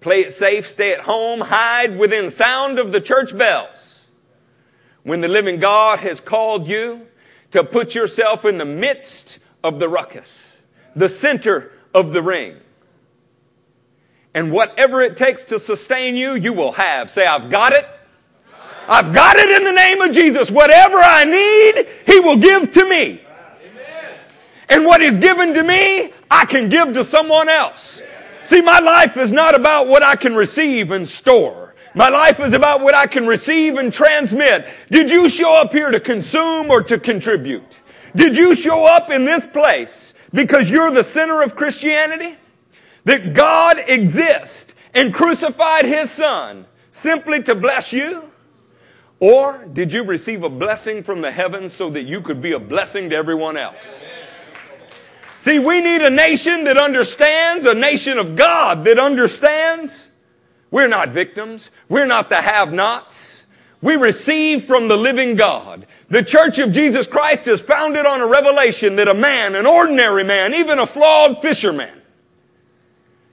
Play 0.00 0.20
it 0.20 0.32
safe, 0.32 0.66
stay 0.66 0.92
at 0.92 1.00
home, 1.00 1.40
hide 1.40 1.98
within 1.98 2.30
sound 2.30 2.78
of 2.78 2.92
the 2.92 3.00
church 3.00 3.36
bells. 3.36 4.08
When 5.02 5.20
the 5.20 5.28
living 5.28 5.58
God 5.58 6.00
has 6.00 6.20
called 6.20 6.66
you 6.66 7.06
to 7.50 7.64
put 7.64 7.94
yourself 7.94 8.44
in 8.44 8.58
the 8.58 8.64
midst 8.64 9.38
of 9.62 9.78
the 9.78 9.88
ruckus, 9.88 10.60
the 10.94 11.08
center 11.08 11.72
of 11.94 12.12
the 12.12 12.22
ring. 12.22 12.56
And 14.34 14.50
whatever 14.50 15.02
it 15.02 15.16
takes 15.16 15.44
to 15.44 15.58
sustain 15.58 16.16
you, 16.16 16.34
you 16.34 16.52
will 16.52 16.72
have. 16.72 17.10
Say, 17.10 17.26
I've 17.26 17.50
got 17.50 17.72
it. 17.72 17.86
I've 18.88 19.14
got 19.14 19.36
it 19.36 19.50
in 19.50 19.64
the 19.64 19.72
name 19.72 20.00
of 20.00 20.12
Jesus. 20.12 20.50
Whatever 20.50 20.98
I 20.98 21.24
need, 21.24 21.86
He 22.06 22.20
will 22.20 22.36
give 22.36 22.72
to 22.72 22.88
me. 22.88 23.20
And 24.68 24.84
what 24.84 25.00
He's 25.00 25.16
given 25.16 25.54
to 25.54 25.62
me, 25.62 26.12
I 26.30 26.44
can 26.46 26.68
give 26.68 26.94
to 26.94 27.04
someone 27.04 27.48
else. 27.48 28.00
See, 28.42 28.60
my 28.60 28.80
life 28.80 29.16
is 29.16 29.32
not 29.32 29.54
about 29.54 29.86
what 29.86 30.02
I 30.02 30.16
can 30.16 30.34
receive 30.34 30.90
and 30.90 31.06
store. 31.06 31.74
My 31.94 32.08
life 32.08 32.40
is 32.40 32.54
about 32.54 32.80
what 32.80 32.94
I 32.94 33.06
can 33.06 33.26
receive 33.26 33.76
and 33.76 33.92
transmit. 33.92 34.66
Did 34.90 35.10
you 35.10 35.28
show 35.28 35.54
up 35.54 35.72
here 35.72 35.90
to 35.90 36.00
consume 36.00 36.70
or 36.70 36.82
to 36.84 36.98
contribute? 36.98 37.80
Did 38.16 38.36
you 38.36 38.54
show 38.54 38.86
up 38.86 39.10
in 39.10 39.24
this 39.24 39.46
place 39.46 40.14
because 40.32 40.70
you're 40.70 40.90
the 40.90 41.04
center 41.04 41.42
of 41.42 41.54
Christianity? 41.54 42.36
That 43.04 43.34
God 43.34 43.78
exists 43.86 44.74
and 44.94 45.12
crucified 45.12 45.84
His 45.84 46.10
Son 46.10 46.66
simply 46.90 47.42
to 47.44 47.54
bless 47.54 47.92
you? 47.92 48.31
Or 49.22 49.68
did 49.72 49.92
you 49.92 50.02
receive 50.02 50.42
a 50.42 50.48
blessing 50.48 51.04
from 51.04 51.20
the 51.20 51.30
heavens 51.30 51.72
so 51.72 51.88
that 51.90 52.02
you 52.02 52.22
could 52.22 52.42
be 52.42 52.54
a 52.54 52.58
blessing 52.58 53.10
to 53.10 53.16
everyone 53.16 53.56
else? 53.56 54.04
See, 55.38 55.60
we 55.60 55.80
need 55.80 56.02
a 56.02 56.10
nation 56.10 56.64
that 56.64 56.76
understands, 56.76 57.64
a 57.64 57.72
nation 57.72 58.18
of 58.18 58.34
God 58.34 58.84
that 58.84 58.98
understands. 58.98 60.10
We're 60.72 60.88
not 60.88 61.10
victims. 61.10 61.70
We're 61.88 62.06
not 62.06 62.30
the 62.30 62.42
have 62.42 62.72
nots. 62.72 63.44
We 63.80 63.94
receive 63.94 64.64
from 64.64 64.88
the 64.88 64.96
living 64.96 65.36
God. 65.36 65.86
The 66.08 66.24
church 66.24 66.58
of 66.58 66.72
Jesus 66.72 67.06
Christ 67.06 67.46
is 67.46 67.60
founded 67.60 68.04
on 68.04 68.20
a 68.20 68.26
revelation 68.26 68.96
that 68.96 69.06
a 69.06 69.14
man, 69.14 69.54
an 69.54 69.66
ordinary 69.66 70.24
man, 70.24 70.52
even 70.52 70.80
a 70.80 70.86
flawed 70.86 71.40
fisherman, 71.40 72.02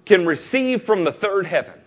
can 0.05 0.27
receive 0.27 0.83
from 0.83 1.03
the 1.03 1.11
third 1.11 1.47
heaven. 1.47 1.78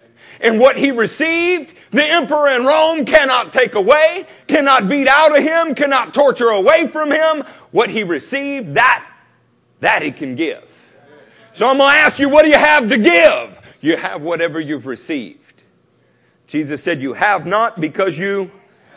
And 0.42 0.58
what 0.58 0.76
he 0.76 0.90
received, 0.90 1.74
the 1.92 2.04
emperor 2.04 2.48
in 2.48 2.66
Rome 2.66 3.06
cannot 3.06 3.52
take 3.52 3.76
away, 3.76 4.26
cannot 4.48 4.88
beat 4.88 5.06
out 5.06 5.36
of 5.36 5.42
him, 5.42 5.76
cannot 5.76 6.12
torture 6.12 6.48
away 6.48 6.88
from 6.88 7.12
him. 7.12 7.44
What 7.70 7.88
he 7.88 8.02
received, 8.02 8.74
that, 8.74 9.08
that 9.80 10.02
he 10.02 10.10
can 10.10 10.34
give. 10.34 10.68
So 11.52 11.68
I'm 11.68 11.78
going 11.78 11.92
to 11.92 11.96
ask 11.96 12.18
you, 12.18 12.28
what 12.28 12.42
do 12.42 12.48
you 12.48 12.58
have 12.58 12.88
to 12.88 12.98
give? 12.98 13.60
You 13.80 13.96
have 13.96 14.22
whatever 14.22 14.58
you've 14.58 14.86
received. 14.86 15.38
Jesus 16.48 16.82
said, 16.82 17.00
You 17.00 17.14
have 17.14 17.46
not 17.46 17.80
because 17.80 18.18
you 18.18 18.50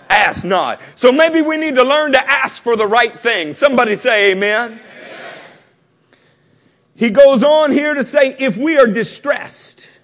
ask 0.09 0.45
not. 0.45 0.81
So 0.95 1.11
maybe 1.11 1.41
we 1.41 1.57
need 1.57 1.75
to 1.75 1.83
learn 1.83 2.11
to 2.13 2.29
ask 2.29 2.61
for 2.61 2.75
the 2.75 2.87
right 2.87 3.17
thing. 3.17 3.53
Somebody 3.53 3.95
say 3.95 4.31
amen. 4.31 4.71
amen. 4.71 4.79
He 6.95 7.09
goes 7.11 7.43
on 7.43 7.71
here 7.71 7.93
to 7.93 8.03
say, 8.03 8.35
If 8.39 8.57
we 8.57 8.77
are 8.77 8.87
distressed, 8.87 9.94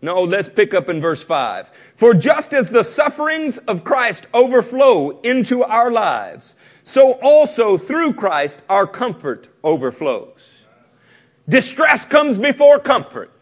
no, 0.00 0.22
let's 0.22 0.48
pick 0.48 0.74
up 0.74 0.88
in 0.88 1.00
verse 1.00 1.24
5. 1.24 1.70
For 1.96 2.14
just 2.14 2.52
as 2.52 2.70
the 2.70 2.84
sufferings 2.84 3.58
of 3.58 3.82
Christ 3.82 4.26
overflow 4.32 5.20
into 5.22 5.62
our 5.64 5.90
lives, 5.90 6.54
so 6.84 7.18
also 7.20 7.76
through 7.76 8.12
Christ 8.12 8.62
our 8.68 8.86
comfort 8.86 9.48
overflows. 9.64 10.64
Distress 11.48 12.04
comes 12.04 12.38
before 12.38 12.78
comfort. 12.78 13.32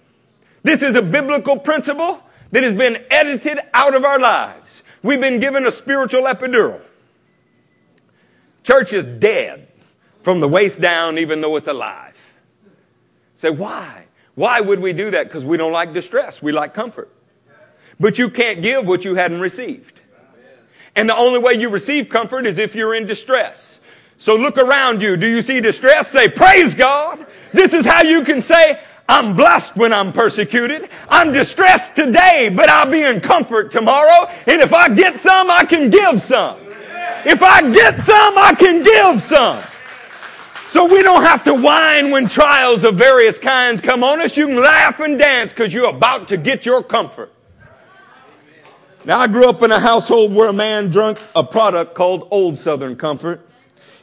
This 0.63 0.83
is 0.83 0.97
a 0.97 1.03
biblical 1.03 1.59
principle 1.59 2.23
that 2.53 2.63
has 2.63 2.73
been 2.73 3.05
edited 3.11 3.59
out 3.75 3.95
of 3.95 4.05
our 4.05 4.19
lives. 4.19 4.83
We've 5.03 5.21
been 5.21 5.39
given 5.41 5.67
a 5.67 5.73
spiritual 5.73 6.23
epidural. 6.23 6.81
Church 8.63 8.93
is 8.93 9.05
dead 9.05 9.69
from 10.23 10.41
the 10.41 10.49
waist 10.49 10.81
down, 10.81 11.19
even 11.19 11.41
though 11.41 11.57
it's 11.57 11.69
alive. 11.69 12.35
Say, 13.35 13.51
why? 13.51 14.06
Why 14.37 14.61
would 14.61 14.81
we 14.81 14.93
do 14.93 15.11
that? 15.11 15.25
Because 15.25 15.45
we 15.45 15.57
don't 15.57 15.73
like 15.73 15.93
distress. 15.93 16.41
We 16.41 16.53
like 16.53 16.75
comfort. 16.75 17.11
But 17.99 18.19
you 18.19 18.31
can't 18.31 18.63
give 18.63 18.87
what 18.87 19.05
you 19.05 19.15
hadn't 19.15 19.41
received. 19.41 20.03
And 20.95 21.09
the 21.09 21.17
only 21.17 21.39
way 21.39 21.55
you 21.55 21.71
receive 21.71 22.09
comfort 22.09 22.47
is 22.47 22.59
if 22.59 22.75
you're 22.75 22.95
in 22.95 23.07
distress. 23.07 23.81
So 24.19 24.37
look 24.37 24.59
around 24.59 25.03
you. 25.03 25.17
Do 25.17 25.27
you 25.27 25.43
see 25.43 25.61
distress? 25.61 26.09
Say, 26.09 26.29
praise 26.29 26.75
God. 26.75 27.27
This 27.53 27.73
is 27.73 27.87
how 27.87 28.03
you 28.03 28.25
can 28.25 28.41
say, 28.41 28.79
I'm 29.09 29.37
blessed 29.37 29.77
when 29.77 29.93
I'm 29.93 30.13
persecuted. 30.13 30.91
I'm 31.09 31.33
distressed 31.33 31.97
today, 31.97 32.51
but 32.55 32.69
I'll 32.69 32.91
be 32.91 33.03
in 33.03 33.21
comfort 33.21 33.73
tomorrow. 33.73 34.29
And 34.47 34.61
if 34.61 34.75
I 34.75 34.89
get 34.89 35.17
some, 35.17 35.51
I 35.51 35.65
can 35.65 35.91
give 35.91 36.21
some. 36.21 36.59
If 37.25 37.43
I 37.43 37.63
get 37.73 37.99
some, 37.99 38.37
I 38.37 38.55
can 38.55 38.83
give 38.83 39.23
some. 39.23 39.63
So 40.69 40.87
we 40.87 41.03
don't 41.03 41.23
have 41.23 41.45
to 41.45 41.55
whine 41.55 42.11
when 42.11 42.29
trials 42.29 42.83
of 42.83 42.97
various 42.97 43.39
kinds 43.39 43.81
come 43.81 44.03
on 44.03 44.21
us. 44.21 44.37
You 44.37 44.47
can 44.47 44.57
laugh 44.57 44.99
and 44.99 45.17
dance 45.19 45.53
because 45.53 45.73
you're 45.73 45.89
about 45.89 46.29
to 46.29 46.37
get 46.37 46.67
your 46.67 46.83
comfort. 46.83 47.33
Now, 49.05 49.21
I 49.21 49.29
grew 49.29 49.49
up 49.49 49.63
in 49.63 49.71
a 49.71 49.79
household 49.79 50.35
where 50.35 50.49
a 50.49 50.53
man 50.53 50.91
drank 50.91 51.21
a 51.37 51.45
product 51.45 51.95
called 51.95 52.27
Old 52.33 52.59
Southern 52.59 52.97
Comfort. 52.97 53.49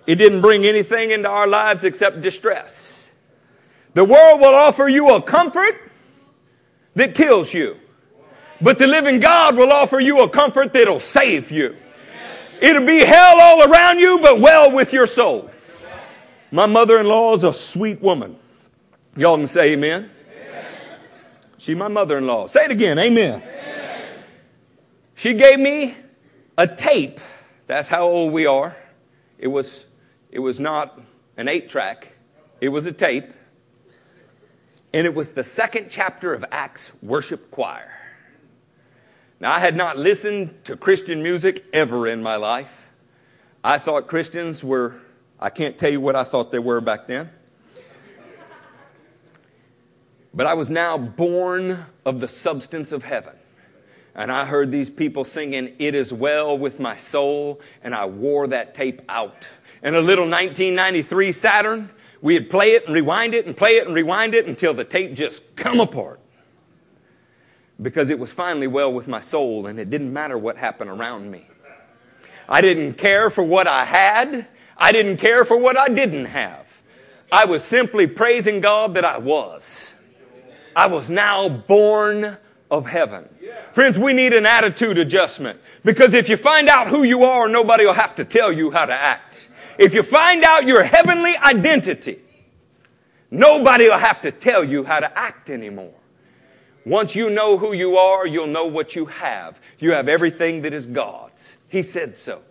It 0.08 0.16
didn't 0.16 0.40
bring 0.40 0.66
anything 0.66 1.12
into 1.12 1.28
our 1.28 1.48
lives 1.48 1.84
except 1.84 2.22
distress. 2.22 3.12
The 3.94 4.06
world 4.06 4.40
will 4.40 4.56
offer 4.56 4.88
you 4.88 5.14
a 5.16 5.22
comfort 5.22 5.92
that 6.96 7.14
kills 7.14 7.54
you. 7.54 7.78
But 8.62 8.80
the 8.80 8.88
living 8.88 9.20
God 9.20 9.58
will 9.58 9.74
offer 9.74 10.00
you 10.00 10.22
a 10.22 10.30
comfort 10.30 10.72
that'll 10.72 11.02
save 11.02 11.52
you. 11.52 11.76
It'll 12.62 12.86
be 12.86 13.00
hell 13.00 13.42
all 13.42 13.70
around 13.70 14.00
you, 14.00 14.20
but 14.22 14.40
well 14.40 14.74
with 14.74 14.94
your 14.94 15.06
soul. 15.06 15.50
My 16.54 16.68
mother 16.68 17.00
in 17.00 17.08
law 17.08 17.34
is 17.34 17.42
a 17.42 17.52
sweet 17.52 18.00
woman. 18.00 18.38
Y'all 19.18 19.38
can 19.38 19.48
say 19.48 19.74
amen. 19.74 20.08
amen. 20.38 20.66
She's 21.58 21.76
my 21.76 21.88
mother 21.88 22.20
in 22.20 22.28
law. 22.28 22.46
Say 22.46 22.66
it 22.66 22.70
again. 22.70 23.00
Amen. 23.00 23.42
amen. 23.42 24.02
She 25.16 25.34
gave 25.34 25.60
me 25.60 25.96
a 26.56 26.68
tape. 26.68 27.20
That's 27.66 27.88
how 27.88 28.04
old 28.04 28.34
we 28.34 28.46
are. 28.46 28.78
It 29.40 29.48
was, 29.48 29.88
it 30.30 30.38
was 30.38 30.60
not 30.60 31.02
an 31.38 31.48
eight 31.48 31.70
track, 31.70 32.14
it 32.62 32.70
was 32.70 32.86
a 32.86 32.92
tape. 32.92 33.34
And 34.94 35.08
it 35.08 35.16
was 35.16 35.32
the 35.32 35.44
second 35.44 35.88
chapter 35.90 36.36
of 36.36 36.46
Acts 36.52 36.92
Worship 37.02 37.50
Choir. 37.50 38.00
Now, 39.40 39.54
I 39.54 39.60
had 39.60 39.76
not 39.76 39.98
listened 39.98 40.66
to 40.66 40.78
Christian 40.78 41.24
music 41.24 41.66
ever 41.74 42.08
in 42.08 42.22
my 42.22 42.36
life. 42.36 42.92
I 43.64 43.80
thought 43.80 44.06
Christians 44.06 44.64
were 44.64 45.02
I 45.44 45.50
can't 45.50 45.78
tell 45.78 45.92
you 45.92 46.00
what 46.00 46.16
I 46.16 46.24
thought 46.24 46.54
they 46.54 46.60
were 46.60 46.80
back 46.80 47.06
then. 47.06 47.30
But 50.34 50.48
I 50.48 50.54
was 50.54 50.72
now 50.72 50.98
born 50.98 51.78
of 52.06 52.22
the 52.22 52.30
substance 52.30 52.94
of 52.94 53.04
heaven. 53.04 53.34
And 54.16 54.32
I 54.32 54.46
heard 54.46 54.72
these 54.72 54.90
people 54.90 55.26
singing, 55.26 55.74
It 55.80 55.96
is 55.96 56.14
well 56.14 56.58
with 56.58 56.80
my 56.80 56.96
soul, 56.96 57.60
and 57.84 57.94
I 57.94 58.06
wore 58.06 58.48
that 58.48 58.74
tape 58.74 59.02
out. 59.10 59.50
In 59.84 59.96
a 59.96 60.00
little 60.00 60.24
1993 60.24 61.34
Saturn, 61.34 61.90
we'd 62.22 62.50
play 62.50 62.68
it 62.68 62.86
and 62.86 62.96
rewind 62.96 63.34
it 63.34 63.46
and 63.46 63.58
play 63.58 63.72
it 63.72 63.86
and 63.86 63.94
rewind 63.94 64.34
it 64.34 64.48
until 64.48 64.74
the 64.74 64.86
tape 64.86 65.14
just 65.14 65.58
come 65.58 65.82
apart. 65.82 66.22
Because 67.82 68.10
it 68.10 68.18
was 68.18 68.32
finally 68.32 68.68
well 68.68 68.94
with 68.94 69.10
my 69.10 69.20
soul, 69.20 69.68
and 69.68 69.78
it 69.78 69.90
didn't 69.90 70.14
matter 70.14 70.38
what 70.38 70.56
happened 70.56 70.90
around 70.90 71.30
me. 71.30 71.48
I 72.48 72.62
didn't 72.62 72.94
care 72.94 73.30
for 73.30 73.44
what 73.44 73.68
I 73.68 73.84
had. 73.84 74.48
I 74.78 74.92
didn't 74.92 75.18
care 75.18 75.46
for 75.46 75.58
what 75.58 75.78
I 75.78 75.90
didn't 75.90 76.26
have. 76.26 76.82
I 77.32 77.46
was 77.46 77.64
simply 77.64 78.08
praising 78.08 78.62
God 78.62 78.96
that 78.96 79.06
I 79.06 79.18
was. 79.18 79.96
I 80.76 80.88
was 80.88 81.10
now 81.10 81.50
born 81.50 82.38
of 82.70 82.88
heaven. 82.88 83.28
Friends, 83.72 83.98
we 83.98 84.14
need 84.14 84.34
an 84.34 84.46
attitude 84.46 84.98
adjustment 84.98 85.60
because 85.84 86.14
if 86.14 86.30
you 86.30 86.38
find 86.38 86.70
out 86.70 86.88
who 86.88 87.04
you 87.04 87.24
are, 87.24 87.48
nobody 87.48 87.86
will 87.86 87.94
have 87.94 88.16
to 88.16 88.26
tell 88.26 88.52
you 88.52 88.72
how 88.72 88.86
to 88.86 88.94
act. 88.94 89.48
If 89.80 89.94
you 89.94 90.04
find 90.04 90.44
out 90.44 90.68
your 90.68 90.84
heavenly 90.84 91.36
identity, 91.38 92.20
nobody 93.32 93.86
will 93.86 93.98
have 93.98 94.22
to 94.22 94.32
tell 94.32 94.64
you 94.64 94.84
how 94.84 95.00
to 95.00 95.20
act 95.20 95.50
anymore. 95.50 95.94
Once 96.86 97.16
you 97.16 97.30
know 97.30 97.58
who 97.58 97.74
you 97.74 97.98
are, 97.98 98.28
you'll 98.28 98.48
know 98.48 98.66
what 98.66 98.96
you 98.96 99.06
have. 99.06 99.60
You 99.80 99.92
have 99.94 100.10
everything 100.10 100.62
that 100.64 100.74
is 100.74 100.86
God's. 100.86 101.58
He 101.70 101.82
said 101.82 102.16
so. 102.16 102.42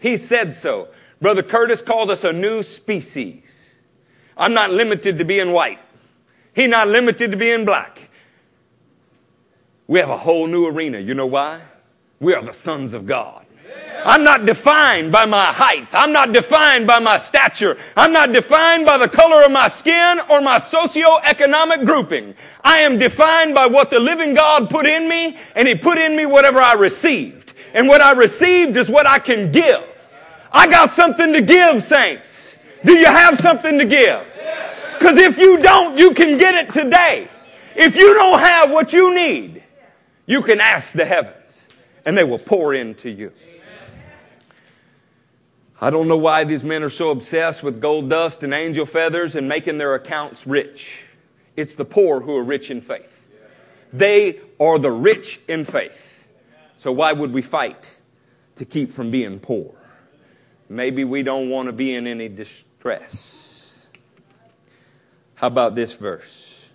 He 0.00 0.16
said 0.16 0.54
so. 0.54 0.88
Brother 1.20 1.42
Curtis 1.42 1.80
called 1.80 2.10
us 2.10 2.24
a 2.24 2.32
new 2.32 2.62
species. 2.62 3.76
I'm 4.36 4.52
not 4.52 4.70
limited 4.70 5.18
to 5.18 5.24
being 5.24 5.52
white. 5.52 5.78
He's 6.54 6.68
not 6.68 6.88
limited 6.88 7.30
to 7.30 7.36
being 7.36 7.64
black. 7.64 8.10
We 9.86 10.00
have 10.00 10.10
a 10.10 10.16
whole 10.16 10.46
new 10.46 10.66
arena. 10.66 10.98
You 10.98 11.14
know 11.14 11.26
why? 11.26 11.62
We 12.20 12.34
are 12.34 12.42
the 12.42 12.52
sons 12.52 12.92
of 12.92 13.06
God. 13.06 13.46
I'm 14.04 14.22
not 14.22 14.46
defined 14.46 15.10
by 15.10 15.26
my 15.26 15.46
height. 15.46 15.88
I'm 15.92 16.12
not 16.12 16.32
defined 16.32 16.86
by 16.86 17.00
my 17.00 17.16
stature. 17.16 17.76
I'm 17.96 18.12
not 18.12 18.32
defined 18.32 18.86
by 18.86 18.98
the 18.98 19.08
color 19.08 19.42
of 19.42 19.50
my 19.50 19.68
skin 19.68 20.20
or 20.30 20.40
my 20.40 20.58
socio-economic 20.58 21.84
grouping. 21.84 22.34
I 22.62 22.78
am 22.80 22.98
defined 22.98 23.54
by 23.54 23.66
what 23.66 23.90
the 23.90 23.98
living 23.98 24.34
God 24.34 24.70
put 24.70 24.86
in 24.86 25.08
me, 25.08 25.36
and 25.56 25.66
He 25.66 25.74
put 25.74 25.98
in 25.98 26.14
me 26.14 26.24
whatever 26.26 26.60
I 26.60 26.74
received. 26.74 27.54
And 27.74 27.88
what 27.88 28.00
I 28.00 28.12
received 28.12 28.76
is 28.76 28.88
what 28.88 29.06
I 29.06 29.18
can 29.18 29.50
give. 29.50 29.84
I 30.56 30.66
got 30.66 30.90
something 30.90 31.34
to 31.34 31.42
give, 31.42 31.82
saints. 31.82 32.56
Do 32.82 32.94
you 32.94 33.04
have 33.04 33.36
something 33.36 33.78
to 33.78 33.84
give? 33.84 34.26
Because 34.98 35.18
if 35.18 35.38
you 35.38 35.58
don't, 35.58 35.98
you 35.98 36.14
can 36.14 36.38
get 36.38 36.54
it 36.54 36.72
today. 36.72 37.28
If 37.76 37.94
you 37.94 38.14
don't 38.14 38.38
have 38.40 38.70
what 38.70 38.94
you 38.94 39.14
need, 39.14 39.62
you 40.24 40.40
can 40.40 40.58
ask 40.58 40.94
the 40.94 41.04
heavens 41.04 41.66
and 42.06 42.16
they 42.16 42.24
will 42.24 42.38
pour 42.38 42.72
into 42.72 43.10
you. 43.10 43.32
I 45.78 45.90
don't 45.90 46.08
know 46.08 46.16
why 46.16 46.44
these 46.44 46.64
men 46.64 46.82
are 46.82 46.88
so 46.88 47.10
obsessed 47.10 47.62
with 47.62 47.78
gold 47.78 48.08
dust 48.08 48.42
and 48.42 48.54
angel 48.54 48.86
feathers 48.86 49.36
and 49.36 49.46
making 49.46 49.76
their 49.76 49.94
accounts 49.94 50.46
rich. 50.46 51.04
It's 51.54 51.74
the 51.74 51.84
poor 51.84 52.22
who 52.22 52.34
are 52.34 52.44
rich 52.44 52.70
in 52.70 52.80
faith. 52.80 53.26
They 53.92 54.40
are 54.58 54.78
the 54.78 54.90
rich 54.90 55.38
in 55.48 55.66
faith. 55.66 56.26
So 56.76 56.92
why 56.92 57.12
would 57.12 57.34
we 57.34 57.42
fight 57.42 58.00
to 58.54 58.64
keep 58.64 58.90
from 58.90 59.10
being 59.10 59.38
poor? 59.38 59.74
Maybe 60.68 61.04
we 61.04 61.22
don't 61.22 61.48
want 61.48 61.68
to 61.68 61.72
be 61.72 61.94
in 61.94 62.06
any 62.06 62.28
distress. 62.28 63.88
How 65.36 65.48
about 65.48 65.74
this 65.74 65.94
verse? 65.94 66.70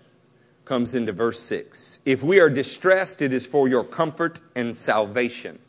Comes 0.65 0.95
into 0.95 1.12
verse 1.12 1.39
6. 1.39 2.00
If 2.05 2.24
we 2.24 2.39
are 2.39 2.50
distressed, 2.50 3.21
it 3.21 3.33
is 3.33 3.45
for 3.45 3.67
your 3.67 3.83
comfort 3.83 4.39
and 4.55 4.75
salvation. 4.75 5.60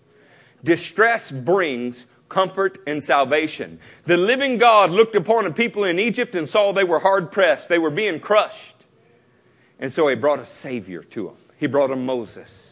Distress 0.63 1.33
brings 1.33 2.07
comfort 2.29 2.79
and 2.87 3.03
salvation. 3.03 3.79
The 4.05 4.17
living 4.17 4.59
God 4.59 4.91
looked 4.91 5.17
upon 5.17 5.47
a 5.47 5.53
people 5.53 5.85
in 5.85 5.99
Egypt 5.99 6.35
and 6.35 6.49
saw 6.49 6.73
they 6.73 6.85
were 6.85 7.01
hard 7.01 7.31
pressed, 7.33 7.69
they 7.69 7.79
were 7.79 7.91
being 7.91 8.21
crushed. 8.21 8.87
And 9.79 9.93
so 9.93 10.09
he 10.09 10.15
brought 10.15 10.39
a 10.39 10.47
Savior 10.47 11.03
to 11.03 11.29
them. 11.29 11.37
He 11.59 11.67
brought 11.67 11.89
them 11.89 12.07
Moses. 12.07 12.72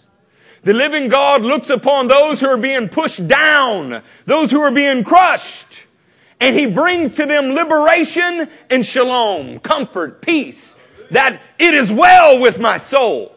The 0.63 0.75
living 0.75 1.09
God 1.09 1.43
looks 1.43 1.71
upon 1.71 2.09
those 2.09 2.41
who 2.41 2.49
are 2.49 2.59
being 2.59 2.89
pushed 2.89 3.27
down, 3.27 4.03
those 4.27 4.51
who 4.51 4.61
are 4.61 4.71
being 4.71 5.05
crushed, 5.05 5.85
and 6.39 6.55
He 6.55 6.67
brings 6.67 7.15
to 7.15 7.27
them 7.27 7.51
liberation 7.51 8.49
and 8.69 8.85
shalom, 8.85 9.61
comfort, 9.61 10.21
peace, 10.21 10.77
that 11.11 11.41
it 11.59 11.75
is 11.75 11.91
well 11.91 12.39
with 12.39 12.59
my 12.59 12.77
soul. 12.77 13.35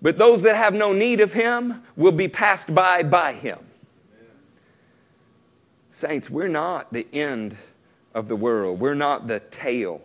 But 0.00 0.18
those 0.18 0.42
that 0.42 0.56
have 0.56 0.74
no 0.74 0.92
need 0.92 1.20
of 1.20 1.32
Him 1.32 1.82
will 1.96 2.12
be 2.12 2.28
passed 2.28 2.74
by 2.74 3.02
by 3.02 3.32
Him. 3.32 3.58
Saints, 5.90 6.28
we're 6.28 6.48
not 6.48 6.92
the 6.92 7.06
end 7.12 7.56
of 8.14 8.28
the 8.28 8.36
world. 8.36 8.80
We're 8.80 8.94
not 8.94 9.28
the 9.28 9.40
tail. 9.40 10.02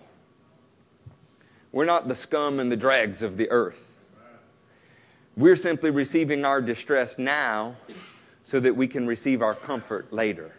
We're 1.71 1.85
not 1.85 2.07
the 2.07 2.15
scum 2.15 2.59
and 2.59 2.71
the 2.71 2.77
dregs 2.77 3.21
of 3.21 3.37
the 3.37 3.49
earth. 3.49 3.88
We're 5.39 5.55
simply 5.55 5.89
receiving 5.89 6.43
our 6.43 6.61
distress 6.61 7.17
now 7.17 7.77
so 8.43 8.59
that 8.59 8.75
we 8.75 8.89
can 8.89 9.07
receive 9.07 9.41
our 9.41 9.55
comfort 9.55 10.11
later. 10.11 10.51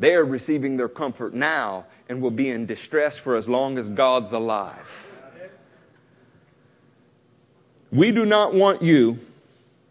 They 0.00 0.16
are 0.16 0.24
receiving 0.24 0.76
their 0.76 0.88
comfort 0.88 1.32
now 1.32 1.86
and 2.08 2.20
will 2.20 2.32
be 2.32 2.50
in 2.50 2.66
distress 2.66 3.16
for 3.16 3.36
as 3.36 3.48
long 3.48 3.78
as 3.78 3.88
God's 3.88 4.32
alive. 4.32 5.20
We 7.92 8.10
do 8.10 8.26
not 8.26 8.54
want 8.54 8.82
you, 8.82 9.20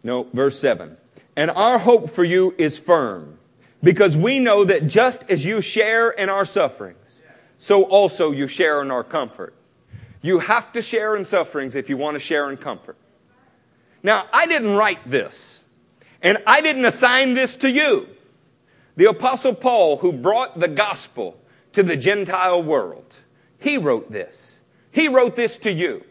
no, 0.04 0.24
verse 0.34 0.58
7. 0.60 0.94
And 1.36 1.50
our 1.52 1.78
hope 1.78 2.10
for 2.10 2.22
you 2.22 2.54
is 2.58 2.78
firm 2.78 3.38
because 3.82 4.14
we 4.14 4.38
know 4.40 4.62
that 4.62 4.88
just 4.88 5.30
as 5.30 5.42
you 5.42 5.62
share 5.62 6.10
in 6.10 6.28
our 6.28 6.44
sufferings, 6.44 7.22
so 7.56 7.84
also 7.84 8.30
you 8.32 8.46
share 8.46 8.82
in 8.82 8.90
our 8.90 9.02
comfort. 9.02 9.54
You 10.20 10.40
have 10.40 10.70
to 10.72 10.82
share 10.82 11.16
in 11.16 11.24
sufferings 11.24 11.74
if 11.74 11.88
you 11.88 11.96
want 11.96 12.16
to 12.16 12.20
share 12.20 12.50
in 12.50 12.58
comfort. 12.58 12.98
Now, 14.06 14.24
I 14.32 14.46
didn't 14.46 14.76
write 14.76 15.10
this, 15.10 15.64
and 16.22 16.38
I 16.46 16.60
didn't 16.60 16.84
assign 16.84 17.34
this 17.34 17.56
to 17.56 17.68
you. 17.68 18.08
The 18.94 19.06
Apostle 19.06 19.52
Paul, 19.52 19.96
who 19.96 20.12
brought 20.12 20.60
the 20.60 20.68
gospel 20.68 21.40
to 21.72 21.82
the 21.82 21.96
Gentile 21.96 22.62
world, 22.62 23.16
he 23.58 23.78
wrote 23.78 24.12
this. 24.12 24.62
He 24.92 25.08
wrote 25.08 25.34
this 25.34 25.56
to 25.58 25.72
you. 25.72 26.04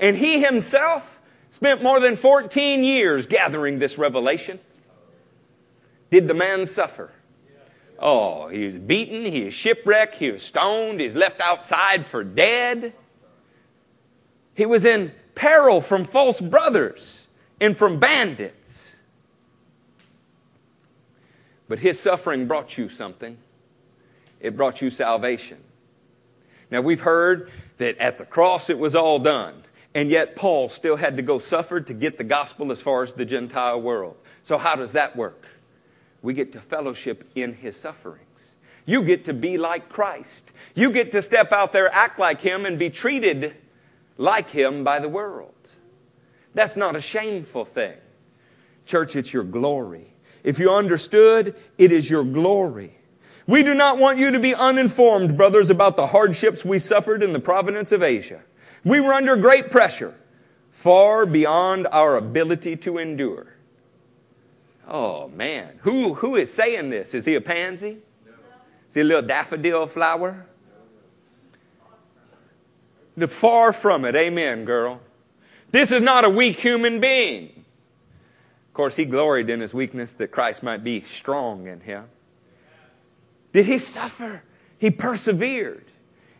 And 0.00 0.16
he 0.16 0.42
himself 0.42 1.22
spent 1.48 1.84
more 1.84 2.00
than 2.00 2.16
14 2.16 2.82
years 2.82 3.26
gathering 3.28 3.78
this 3.78 3.96
revelation. 3.96 4.58
Did 6.10 6.26
the 6.26 6.34
man 6.34 6.66
suffer? 6.66 7.12
Oh, 8.00 8.48
he 8.48 8.66
was 8.66 8.76
beaten, 8.76 9.24
he 9.24 9.44
was 9.44 9.54
shipwrecked, 9.54 10.16
he 10.16 10.32
was 10.32 10.42
stoned, 10.42 10.98
he 10.98 11.06
he's 11.06 11.14
left 11.14 11.40
outside 11.40 12.04
for 12.04 12.24
dead. 12.24 12.92
He 14.54 14.66
was 14.66 14.84
in 14.84 15.12
peril 15.36 15.80
from 15.80 16.02
false 16.02 16.40
brothers 16.40 17.25
and 17.60 17.76
from 17.76 17.98
bandits. 17.98 18.94
But 21.68 21.78
his 21.80 21.98
suffering 21.98 22.46
brought 22.46 22.78
you 22.78 22.88
something. 22.88 23.36
It 24.40 24.56
brought 24.56 24.82
you 24.82 24.90
salvation. 24.90 25.58
Now 26.70 26.80
we've 26.80 27.00
heard 27.00 27.50
that 27.78 27.98
at 27.98 28.18
the 28.18 28.24
cross 28.24 28.70
it 28.70 28.78
was 28.78 28.94
all 28.94 29.18
done. 29.18 29.62
And 29.94 30.10
yet 30.10 30.36
Paul 30.36 30.68
still 30.68 30.96
had 30.96 31.16
to 31.16 31.22
go 31.22 31.38
suffer 31.38 31.80
to 31.80 31.94
get 31.94 32.18
the 32.18 32.24
gospel 32.24 32.70
as 32.70 32.82
far 32.82 33.02
as 33.02 33.14
the 33.14 33.24
Gentile 33.24 33.80
world. 33.80 34.16
So 34.42 34.58
how 34.58 34.76
does 34.76 34.92
that 34.92 35.16
work? 35.16 35.46
We 36.20 36.34
get 36.34 36.52
to 36.52 36.60
fellowship 36.60 37.24
in 37.34 37.54
his 37.54 37.76
sufferings. 37.76 38.56
You 38.84 39.02
get 39.02 39.24
to 39.24 39.34
be 39.34 39.56
like 39.56 39.88
Christ. 39.88 40.52
You 40.74 40.92
get 40.92 41.12
to 41.12 41.22
step 41.22 41.50
out 41.50 41.72
there, 41.72 41.92
act 41.92 42.18
like 42.18 42.40
him, 42.40 42.66
and 42.66 42.78
be 42.78 42.90
treated 42.90 43.56
like 44.18 44.50
him 44.50 44.84
by 44.84 44.98
the 44.98 45.08
world. 45.08 45.75
That's 46.56 46.74
not 46.74 46.96
a 46.96 47.02
shameful 47.02 47.66
thing. 47.66 47.92
Church, 48.86 49.14
it's 49.14 49.30
your 49.34 49.44
glory. 49.44 50.06
If 50.42 50.58
you 50.58 50.72
understood, 50.72 51.54
it 51.76 51.92
is 51.92 52.08
your 52.08 52.24
glory. 52.24 52.96
We 53.46 53.62
do 53.62 53.74
not 53.74 53.98
want 53.98 54.18
you 54.18 54.30
to 54.30 54.40
be 54.40 54.54
uninformed, 54.54 55.36
brothers, 55.36 55.68
about 55.68 55.96
the 55.96 56.06
hardships 56.06 56.64
we 56.64 56.78
suffered 56.78 57.22
in 57.22 57.34
the 57.34 57.40
province 57.40 57.92
of 57.92 58.02
Asia. 58.02 58.42
We 58.84 59.00
were 59.00 59.12
under 59.12 59.36
great 59.36 59.70
pressure, 59.70 60.14
far 60.70 61.26
beyond 61.26 61.88
our 61.92 62.16
ability 62.16 62.76
to 62.78 62.96
endure. 62.96 63.54
Oh 64.88 65.28
man, 65.28 65.76
who, 65.82 66.14
who 66.14 66.36
is 66.36 66.50
saying 66.50 66.88
this? 66.88 67.12
Is 67.12 67.26
he 67.26 67.34
a 67.34 67.40
pansy? 67.42 67.98
Is 68.88 68.94
he 68.94 69.02
a 69.02 69.04
little 69.04 69.28
daffodil 69.28 69.88
flower? 69.88 70.46
The 73.14 73.28
far 73.28 73.74
from 73.74 74.06
it, 74.06 74.16
amen, 74.16 74.64
girl. 74.64 75.02
This 75.70 75.92
is 75.92 76.02
not 76.02 76.24
a 76.24 76.30
weak 76.30 76.58
human 76.58 77.00
being. 77.00 77.64
Of 78.68 78.74
course, 78.74 78.96
he 78.96 79.04
gloried 79.04 79.50
in 79.50 79.60
his 79.60 79.72
weakness 79.74 80.12
that 80.14 80.30
Christ 80.30 80.62
might 80.62 80.84
be 80.84 81.00
strong 81.00 81.66
in 81.66 81.80
him. 81.80 82.06
Did 83.52 83.66
he 83.66 83.78
suffer? 83.78 84.42
He 84.78 84.90
persevered. 84.90 85.86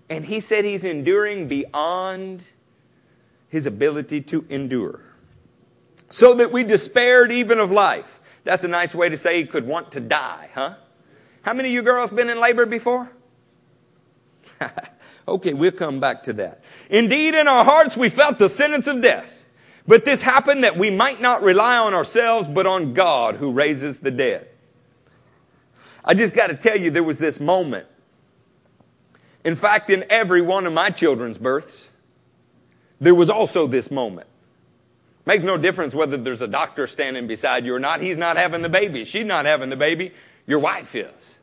And 0.09 0.25
he 0.25 0.41
said 0.41 0.65
he's 0.65 0.85
enduring 0.85 1.49
beyond 1.49 2.45
his 3.49 3.67
ability 3.67 4.21
to 4.23 4.45
endure. 4.49 5.01
So 6.09 6.35
that 6.35 6.53
we 6.53 6.63
despaired 6.63 7.33
even 7.33 7.59
of 7.59 7.71
life. 7.71 8.21
That's 8.45 8.65
a 8.65 8.69
nice 8.69 8.95
way 8.95 9.09
to 9.09 9.17
say 9.17 9.39
he 9.39 9.47
could 9.47 9.67
want 9.67 9.93
to 9.93 10.01
die, 10.01 10.51
huh? 10.55 10.75
How 11.43 11.55
many 11.55 11.71
of 11.71 11.75
you 11.75 11.83
girls 11.83 12.11
been 12.11 12.29
in 12.29 12.41
labor 12.41 12.67
before? 12.67 13.11
okay, 15.29 15.53
we'll 15.53 15.73
come 15.73 16.01
back 16.01 16.23
to 16.25 16.33
that. 16.35 16.63
Indeed, 16.91 17.35
in 17.35 17.49
our 17.49 17.65
hearts 17.65 17.97
we 17.97 18.09
felt 18.09 18.39
the 18.39 18.49
sentence 18.49 18.87
of 18.87 19.03
death. 19.03 19.33
But 19.87 20.05
this 20.05 20.23
happened 20.23 20.65
that 20.65 20.77
we 20.77 20.91
might 20.91 21.21
not 21.21 21.43
rely 21.43 21.79
on 21.79 21.95
ourselves, 21.95 22.49
but 22.49 22.67
on 22.67 22.93
God 22.93 23.37
who 23.37 23.53
raises 23.53 23.99
the 23.99 24.11
dead. 24.11 24.49
I 26.05 26.15
just 26.15 26.35
got 26.35 26.49
to 26.49 26.57
tell 26.57 26.77
you, 26.77 26.91
there 26.91 27.05
was 27.05 27.19
this 27.19 27.41
moment. 27.41 27.87
In 29.45 29.55
fact, 29.55 29.91
in 29.91 30.05
every 30.11 30.43
one 30.43 30.67
of 30.67 30.73
my 30.73 30.91
children's 30.91 31.39
births, 31.39 31.89
there 33.01 33.15
was 33.15 33.31
also 33.31 33.67
this 33.67 33.91
moment. 33.91 34.27
Makes 35.25 35.45
no 35.45 35.57
difference 35.57 35.95
whether 35.95 36.17
there's 36.17 36.43
a 36.43 36.49
doctor 36.49 36.87
standing 36.87 37.27
beside 37.27 37.65
you 37.65 37.75
or 37.75 37.81
not. 37.81 38.01
He's 38.01 38.17
not 38.17 38.37
having 38.37 38.63
the 38.63 38.69
baby. 38.69 39.05
She's 39.05 39.25
not 39.25 39.45
having 39.45 39.71
the 39.71 39.77
baby. 39.77 40.13
Your 40.47 40.61
wife 40.61 40.95
is. 40.95 41.39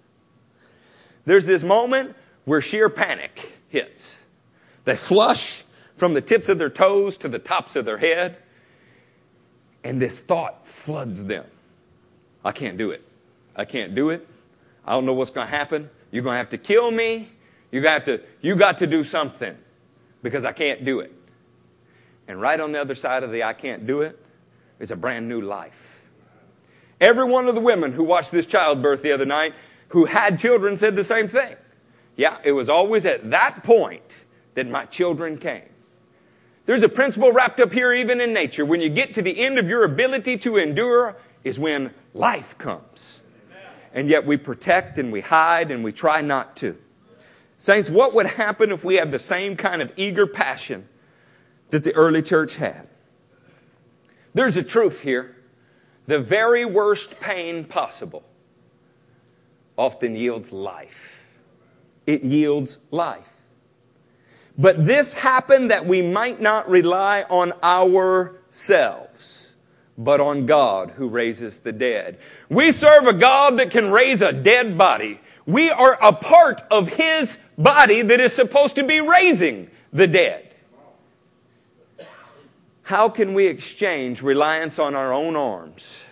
There's 1.26 1.46
this 1.46 1.63
moment 1.63 2.15
where 2.46 2.62
sheer 2.62 2.89
panic 2.89 3.53
hits. 3.73 4.23
They 4.86 4.95
flush 4.95 5.63
from 5.95 6.13
the 6.13 6.21
tips 6.21 6.47
of 6.47 6.59
their 6.59 6.69
toes 6.69 7.17
to 7.17 7.27
the 7.27 7.39
tops 7.39 7.75
of 7.75 7.86
their 7.86 7.97
head, 7.97 8.38
and 9.83 9.99
this 9.99 10.19
thought 10.19 10.67
floods 10.67 11.23
them. 11.23 11.45
I 12.45 12.51
can't 12.51 12.77
do 12.77 12.91
it. 12.91 13.03
I 13.55 13.65
can't 13.65 13.95
do 13.95 14.12
it. 14.12 14.27
I 14.86 14.93
don't 14.93 15.07
know 15.07 15.13
what's 15.13 15.31
going 15.31 15.47
to 15.47 15.51
happen. 15.51 15.89
You're 16.12 16.23
going 16.23 16.36
to 16.36 16.38
have 16.38 16.49
to 16.49 16.57
kill 16.57 16.91
me. 16.91 17.29
You 17.71 17.81
got 17.81 18.05
to 18.05 18.21
you 18.41 18.55
got 18.55 18.77
to 18.77 18.88
do 18.88 19.03
something 19.03 19.57
because 20.21 20.45
I 20.45 20.51
can't 20.51 20.86
do 20.86 20.99
it. 20.99 21.12
And 22.27 22.39
right 22.39 22.59
on 22.59 22.71
the 22.71 22.79
other 22.79 22.93
side 22.93 23.23
of 23.23 23.31
the 23.31 23.43
I 23.43 23.53
can't 23.53 23.88
do 23.88 24.01
it 24.01 24.23
is 24.79 24.91
a 24.91 24.95
brand 24.95 25.27
new 25.27 25.41
life. 25.41 26.12
Every 27.01 27.25
one 27.25 27.47
of 27.47 27.55
the 27.55 27.62
women 27.62 27.91
who 27.91 28.03
watched 28.03 28.31
this 28.31 28.45
childbirth 28.45 29.01
the 29.01 29.12
other 29.12 29.25
night 29.25 29.55
who 29.88 30.05
had 30.05 30.39
children 30.39 30.77
said 30.77 30.95
the 30.95 31.03
same 31.03 31.27
thing. 31.27 31.55
Yeah, 32.15 32.38
it 32.43 32.52
was 32.52 32.69
always 32.69 33.06
at 33.06 33.30
that 33.32 33.63
point 33.63 34.26
that 34.54 34.67
my 34.67 34.86
children 34.86 35.38
came. 35.38 35.63
There's 36.65 36.84
a 36.84 36.89
principle 36.89 37.32
wrapped 37.32 37.60
up 37.60 37.73
here 37.73 37.91
even 37.93 38.21
in 38.21 38.34
nature. 38.34 38.65
When 38.65 38.80
you 38.82 38.89
get 38.89 39.13
to 39.15 39.21
the 39.21 39.39
end 39.39 39.58
of 39.58 39.67
your 39.67 39.84
ability 39.84 40.38
to 40.39 40.58
endure 40.58 41.17
is 41.43 41.60
when 41.60 41.93
life 42.13 42.58
comes. 42.58 43.19
And 43.93 44.10
yet 44.10 44.26
we 44.26 44.38
protect 44.38 44.97
and 44.97 45.12
we 45.12 45.21
hide 45.21 45.71
and 45.71 45.84
we 45.84 45.91
try 45.91 46.21
not 46.21 46.56
to. 46.58 46.78
Saints, 47.58 47.89
what 47.89 48.13
would 48.13 48.26
happen 48.26 48.71
if 48.71 48.84
we 48.84 48.95
had 48.95 49.12
the 49.12 49.19
same 49.19 49.56
kind 49.56 49.82
of 49.82 49.91
eager 49.97 50.26
passion 50.26 50.88
that 51.69 51.84
the 51.84 51.93
early 51.95 52.21
church 52.21 52.56
had. 52.56 52.88
There's 54.34 54.58
a 54.58 54.63
truth 54.63 55.02
here. 55.02 55.36
The 56.08 56.19
very 56.19 56.65
worst 56.65 57.19
pain 57.19 57.65
possible 57.65 58.23
often 59.78 60.15
yields 60.15 60.52
life. 60.52 61.22
It 62.06 62.24
yields 62.24 62.80
life. 62.92 63.34
But 64.58 64.86
this 64.86 65.13
happened 65.13 65.72
that 65.72 65.86
we 65.86 66.02
might 66.02 66.39
not 66.42 66.70
rely 66.70 67.24
on 67.30 67.54
ourselves, 67.63 69.56
but 69.98 70.20
on 70.22 70.46
God 70.46 70.92
who 70.92 71.10
raises 71.10 71.60
the 71.60 71.72
dead. 71.72 72.20
We 72.50 72.72
serve 72.72 73.08
a 73.08 73.13
God 73.13 73.58
that 73.58 73.72
can 73.72 73.89
raise 73.89 74.22
a 74.22 74.32
dead 74.32 74.78
body. 74.78 75.20
We 75.46 75.72
are 75.72 75.98
a 76.02 76.13
part 76.13 76.62
of 76.70 76.88
His 76.89 77.39
body 77.58 78.04
that 78.04 78.20
is 78.20 78.34
supposed 78.34 78.76
to 78.76 78.84
be 78.84 79.02
raising 79.02 79.70
the 79.92 80.08
dead. 80.08 80.54
How 82.84 83.10
can 83.10 83.34
we 83.34 83.48
exchange 83.48 84.22
reliance 84.22 84.78
on 84.78 84.94
our 84.94 85.13
own 85.13 85.36
arms 85.36 86.04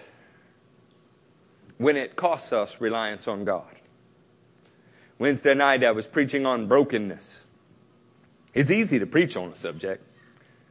when 1.77 1.97
it 1.97 2.15
costs 2.15 2.53
us 2.53 2.81
reliance 2.81 3.27
on 3.27 3.43
God? 3.43 3.67
Wednesday 5.21 5.53
night 5.53 5.83
I 5.83 5.91
was 5.91 6.07
preaching 6.07 6.47
on 6.47 6.65
brokenness. 6.65 7.45
It's 8.55 8.71
easy 8.71 8.97
to 8.97 9.05
preach 9.05 9.37
on 9.37 9.51
a 9.51 9.55
subject. 9.55 10.03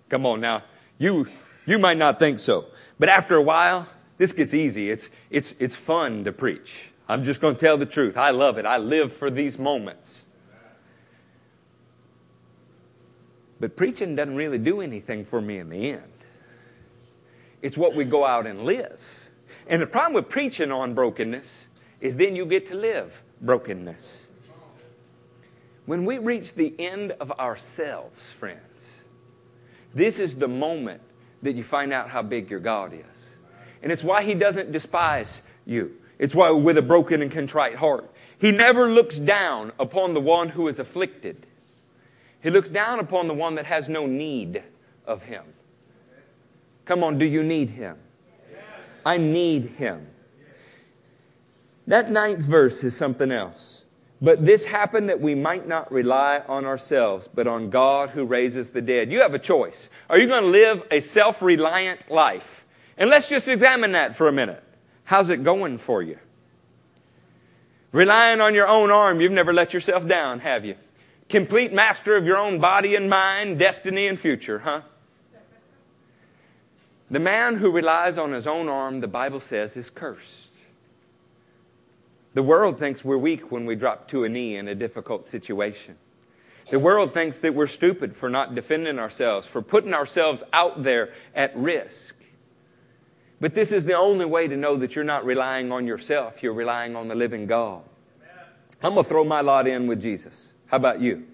Come 0.08 0.26
on 0.26 0.40
now. 0.40 0.64
You, 0.98 1.28
you 1.66 1.78
might 1.78 1.96
not 1.96 2.18
think 2.18 2.40
so. 2.40 2.66
But 2.98 3.08
after 3.08 3.36
a 3.36 3.42
while, 3.42 3.86
this 4.18 4.32
gets 4.32 4.52
easy. 4.52 4.90
It's, 4.90 5.10
it's, 5.30 5.52
it's 5.60 5.76
fun 5.76 6.24
to 6.24 6.32
preach. 6.32 6.90
I'm 7.08 7.22
just 7.22 7.40
going 7.40 7.54
to 7.54 7.60
tell 7.60 7.76
the 7.76 7.86
truth. 7.86 8.16
I 8.16 8.30
love 8.30 8.58
it. 8.58 8.66
I 8.66 8.78
live 8.78 9.12
for 9.12 9.30
these 9.30 9.56
moments. 9.56 10.24
But 13.60 13.76
preaching 13.76 14.16
doesn't 14.16 14.34
really 14.34 14.58
do 14.58 14.80
anything 14.80 15.24
for 15.24 15.40
me 15.40 15.58
in 15.58 15.70
the 15.70 15.92
end. 15.92 16.26
It's 17.62 17.78
what 17.78 17.94
we 17.94 18.02
go 18.02 18.26
out 18.26 18.48
and 18.48 18.64
live. 18.64 19.30
And 19.68 19.80
the 19.80 19.86
problem 19.86 20.14
with 20.14 20.28
preaching 20.28 20.72
on 20.72 20.92
brokenness 20.92 21.68
is 22.00 22.16
then 22.16 22.34
you 22.34 22.46
get 22.46 22.66
to 22.66 22.74
live 22.74 23.22
brokenness. 23.40 24.29
When 25.90 26.04
we 26.04 26.18
reach 26.18 26.54
the 26.54 26.72
end 26.78 27.10
of 27.18 27.32
ourselves, 27.32 28.30
friends, 28.30 29.02
this 29.92 30.20
is 30.20 30.36
the 30.36 30.46
moment 30.46 31.00
that 31.42 31.56
you 31.56 31.64
find 31.64 31.92
out 31.92 32.08
how 32.08 32.22
big 32.22 32.48
your 32.48 32.60
God 32.60 32.92
is. 32.94 33.36
And 33.82 33.90
it's 33.90 34.04
why 34.04 34.22
He 34.22 34.34
doesn't 34.34 34.70
despise 34.70 35.42
you. 35.66 35.96
It's 36.16 36.32
why, 36.32 36.52
with 36.52 36.78
a 36.78 36.82
broken 36.82 37.22
and 37.22 37.32
contrite 37.32 37.74
heart, 37.74 38.08
He 38.38 38.52
never 38.52 38.88
looks 38.88 39.18
down 39.18 39.72
upon 39.80 40.14
the 40.14 40.20
one 40.20 40.50
who 40.50 40.68
is 40.68 40.78
afflicted. 40.78 41.44
He 42.40 42.50
looks 42.50 42.70
down 42.70 43.00
upon 43.00 43.26
the 43.26 43.34
one 43.34 43.56
that 43.56 43.66
has 43.66 43.88
no 43.88 44.06
need 44.06 44.62
of 45.06 45.24
him. 45.24 45.42
Come 46.84 47.02
on, 47.02 47.18
do 47.18 47.24
you 47.24 47.42
need 47.42 47.70
him? 47.70 47.98
I 49.04 49.16
need 49.16 49.64
him. 49.64 50.06
That 51.88 52.12
ninth 52.12 52.42
verse 52.42 52.84
is 52.84 52.96
something 52.96 53.32
else. 53.32 53.79
But 54.22 54.44
this 54.44 54.66
happened 54.66 55.08
that 55.08 55.20
we 55.20 55.34
might 55.34 55.66
not 55.66 55.90
rely 55.90 56.42
on 56.46 56.66
ourselves, 56.66 57.26
but 57.26 57.46
on 57.46 57.70
God 57.70 58.10
who 58.10 58.26
raises 58.26 58.70
the 58.70 58.82
dead. 58.82 59.10
You 59.10 59.22
have 59.22 59.32
a 59.32 59.38
choice. 59.38 59.88
Are 60.10 60.18
you 60.18 60.26
going 60.26 60.42
to 60.42 60.48
live 60.48 60.86
a 60.90 61.00
self 61.00 61.40
reliant 61.40 62.10
life? 62.10 62.66
And 62.98 63.08
let's 63.08 63.28
just 63.28 63.48
examine 63.48 63.92
that 63.92 64.14
for 64.14 64.28
a 64.28 64.32
minute. 64.32 64.62
How's 65.04 65.30
it 65.30 65.42
going 65.42 65.78
for 65.78 66.02
you? 66.02 66.18
Relying 67.92 68.40
on 68.40 68.54
your 68.54 68.68
own 68.68 68.90
arm, 68.90 69.20
you've 69.20 69.32
never 69.32 69.52
let 69.52 69.72
yourself 69.72 70.06
down, 70.06 70.40
have 70.40 70.64
you? 70.64 70.76
Complete 71.28 71.72
master 71.72 72.14
of 72.14 72.24
your 72.26 72.36
own 72.36 72.60
body 72.60 72.94
and 72.94 73.08
mind, 73.08 73.58
destiny 73.58 74.06
and 74.06 74.20
future, 74.20 74.60
huh? 74.60 74.82
The 77.10 77.18
man 77.18 77.56
who 77.56 77.72
relies 77.72 78.18
on 78.18 78.32
his 78.32 78.46
own 78.46 78.68
arm, 78.68 79.00
the 79.00 79.08
Bible 79.08 79.40
says, 79.40 79.76
is 79.76 79.90
cursed. 79.90 80.49
The 82.34 82.42
world 82.42 82.78
thinks 82.78 83.04
we're 83.04 83.18
weak 83.18 83.50
when 83.50 83.66
we 83.66 83.74
drop 83.74 84.08
to 84.08 84.24
a 84.24 84.28
knee 84.28 84.56
in 84.56 84.68
a 84.68 84.74
difficult 84.74 85.24
situation. 85.24 85.96
The 86.70 86.78
world 86.78 87.12
thinks 87.12 87.40
that 87.40 87.54
we're 87.54 87.66
stupid 87.66 88.14
for 88.14 88.30
not 88.30 88.54
defending 88.54 89.00
ourselves, 89.00 89.46
for 89.48 89.60
putting 89.60 89.92
ourselves 89.92 90.44
out 90.52 90.84
there 90.84 91.10
at 91.34 91.56
risk. 91.56 92.14
But 93.40 93.54
this 93.54 93.72
is 93.72 93.86
the 93.86 93.94
only 93.94 94.26
way 94.26 94.46
to 94.46 94.56
know 94.56 94.76
that 94.76 94.94
you're 94.94 95.04
not 95.04 95.24
relying 95.24 95.72
on 95.72 95.86
yourself, 95.86 96.42
you're 96.42 96.54
relying 96.54 96.94
on 96.94 97.08
the 97.08 97.14
living 97.14 97.46
God. 97.46 97.82
I'm 98.82 98.94
going 98.94 99.04
to 99.04 99.08
throw 99.08 99.24
my 99.24 99.40
lot 99.40 99.66
in 99.66 99.86
with 99.86 100.00
Jesus. 100.00 100.52
How 100.66 100.76
about 100.76 101.00
you? 101.00 101.26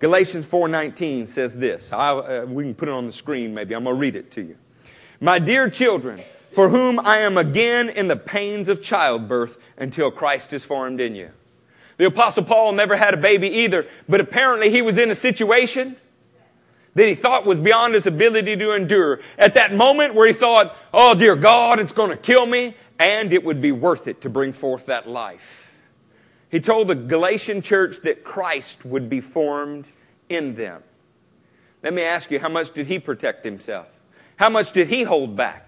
Galatians 0.00 0.48
4:19 0.48 1.26
says 1.26 1.56
this. 1.56 1.92
I, 1.92 2.10
uh, 2.10 2.44
we 2.46 2.64
can 2.64 2.74
put 2.74 2.88
it 2.88 2.92
on 2.92 3.06
the 3.06 3.12
screen 3.12 3.54
maybe. 3.54 3.74
I'm 3.74 3.84
going 3.84 3.96
to 3.96 4.00
read 4.00 4.14
it 4.14 4.30
to 4.32 4.42
you. 4.42 4.56
My 5.20 5.38
dear 5.38 5.68
children, 5.68 6.20
for 6.58 6.70
whom 6.70 6.98
I 6.98 7.18
am 7.18 7.38
again 7.38 7.88
in 7.88 8.08
the 8.08 8.16
pains 8.16 8.68
of 8.68 8.82
childbirth 8.82 9.58
until 9.76 10.10
Christ 10.10 10.52
is 10.52 10.64
formed 10.64 11.00
in 11.00 11.14
you. 11.14 11.30
The 11.98 12.06
apostle 12.06 12.42
Paul 12.42 12.72
never 12.72 12.96
had 12.96 13.14
a 13.14 13.16
baby 13.16 13.48
either, 13.48 13.86
but 14.08 14.20
apparently 14.20 14.68
he 14.68 14.82
was 14.82 14.98
in 14.98 15.08
a 15.08 15.14
situation 15.14 15.94
that 16.96 17.06
he 17.06 17.14
thought 17.14 17.46
was 17.46 17.60
beyond 17.60 17.94
his 17.94 18.08
ability 18.08 18.56
to 18.56 18.72
endure. 18.72 19.20
At 19.38 19.54
that 19.54 19.72
moment 19.72 20.14
where 20.14 20.26
he 20.26 20.32
thought, 20.32 20.76
"Oh 20.92 21.14
dear 21.14 21.36
God, 21.36 21.78
it's 21.78 21.92
going 21.92 22.10
to 22.10 22.16
kill 22.16 22.44
me," 22.44 22.74
and 22.98 23.32
it 23.32 23.44
would 23.44 23.60
be 23.60 23.70
worth 23.70 24.08
it 24.08 24.20
to 24.22 24.28
bring 24.28 24.52
forth 24.52 24.86
that 24.86 25.08
life. 25.08 25.72
He 26.50 26.58
told 26.58 26.88
the 26.88 26.96
Galatian 26.96 27.62
church 27.62 28.00
that 28.00 28.24
Christ 28.24 28.84
would 28.84 29.08
be 29.08 29.20
formed 29.20 29.92
in 30.28 30.56
them. 30.56 30.82
Let 31.84 31.94
me 31.94 32.02
ask 32.02 32.32
you, 32.32 32.40
how 32.40 32.48
much 32.48 32.72
did 32.72 32.88
he 32.88 32.98
protect 32.98 33.44
himself? 33.44 33.86
How 34.34 34.50
much 34.50 34.72
did 34.72 34.88
he 34.88 35.04
hold 35.04 35.36
back? 35.36 35.67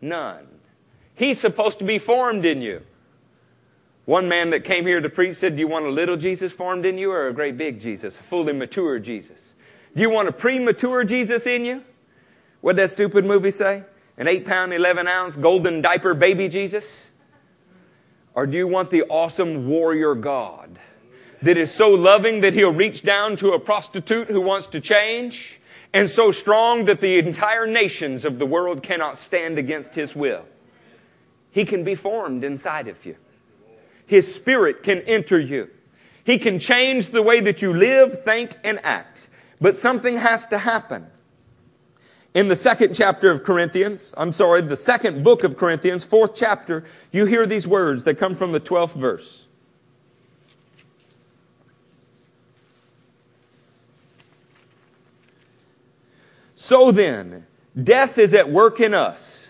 None. 0.00 0.46
He's 1.14 1.40
supposed 1.40 1.78
to 1.80 1.84
be 1.84 1.98
formed 1.98 2.46
in 2.46 2.62
you. 2.62 2.82
One 4.04 4.28
man 4.28 4.50
that 4.50 4.64
came 4.64 4.86
here 4.86 5.00
to 5.00 5.10
preach 5.10 5.36
said, 5.36 5.56
Do 5.56 5.60
you 5.60 5.68
want 5.68 5.84
a 5.84 5.90
little 5.90 6.16
Jesus 6.16 6.52
formed 6.52 6.86
in 6.86 6.96
you 6.96 7.10
or 7.10 7.28
a 7.28 7.32
great 7.32 7.58
big 7.58 7.80
Jesus, 7.80 8.18
a 8.18 8.22
fully 8.22 8.52
mature 8.52 8.98
Jesus? 8.98 9.54
Do 9.94 10.02
you 10.02 10.10
want 10.10 10.28
a 10.28 10.32
premature 10.32 11.04
Jesus 11.04 11.46
in 11.46 11.64
you? 11.64 11.82
What 12.60 12.76
did 12.76 12.84
that 12.84 12.90
stupid 12.90 13.24
movie 13.24 13.50
say? 13.50 13.84
An 14.16 14.26
8 14.26 14.46
pound, 14.46 14.72
11 14.72 15.06
ounce 15.06 15.36
golden 15.36 15.82
diaper 15.82 16.14
baby 16.14 16.48
Jesus? 16.48 17.08
Or 18.34 18.46
do 18.46 18.56
you 18.56 18.68
want 18.68 18.90
the 18.90 19.02
awesome 19.04 19.68
warrior 19.68 20.14
God 20.14 20.78
that 21.42 21.56
is 21.56 21.72
so 21.72 21.90
loving 21.90 22.40
that 22.40 22.54
he'll 22.54 22.72
reach 22.72 23.02
down 23.02 23.36
to 23.36 23.52
a 23.52 23.60
prostitute 23.60 24.28
who 24.28 24.40
wants 24.40 24.68
to 24.68 24.80
change 24.80 25.57
and 25.92 26.08
so 26.08 26.30
strong 26.30 26.84
that 26.84 27.00
the 27.00 27.18
entire 27.18 27.66
nations 27.66 28.24
of 28.24 28.38
the 28.38 28.46
world 28.46 28.82
cannot 28.82 29.16
stand 29.16 29.58
against 29.58 29.94
his 29.94 30.14
will? 30.14 30.46
He 31.50 31.64
can 31.64 31.82
be 31.84 31.94
formed 31.94 32.44
inside 32.44 32.88
of 32.88 33.04
you. 33.04 33.16
His 34.06 34.32
spirit 34.32 34.82
can 34.82 35.00
enter 35.02 35.40
you. 35.40 35.70
He 36.24 36.38
can 36.38 36.58
change 36.58 37.08
the 37.08 37.22
way 37.22 37.40
that 37.40 37.62
you 37.62 37.72
live, 37.72 38.22
think, 38.22 38.56
and 38.62 38.78
act. 38.84 39.28
But 39.60 39.76
something 39.76 40.16
has 40.18 40.46
to 40.46 40.58
happen. 40.58 41.06
In 42.34 42.48
the 42.48 42.56
second 42.56 42.94
chapter 42.94 43.30
of 43.30 43.42
Corinthians, 43.42 44.14
I'm 44.16 44.30
sorry, 44.30 44.60
the 44.60 44.76
second 44.76 45.24
book 45.24 45.42
of 45.42 45.56
Corinthians, 45.56 46.04
fourth 46.04 46.36
chapter, 46.36 46.84
you 47.10 47.26
hear 47.26 47.46
these 47.46 47.66
words 47.66 48.04
that 48.04 48.18
come 48.18 48.36
from 48.36 48.52
the 48.52 48.60
12th 48.60 48.94
verse. 48.94 49.47
So 56.60 56.90
then, 56.90 57.46
death 57.80 58.18
is 58.18 58.34
at 58.34 58.50
work 58.50 58.80
in 58.80 58.92
us, 58.92 59.48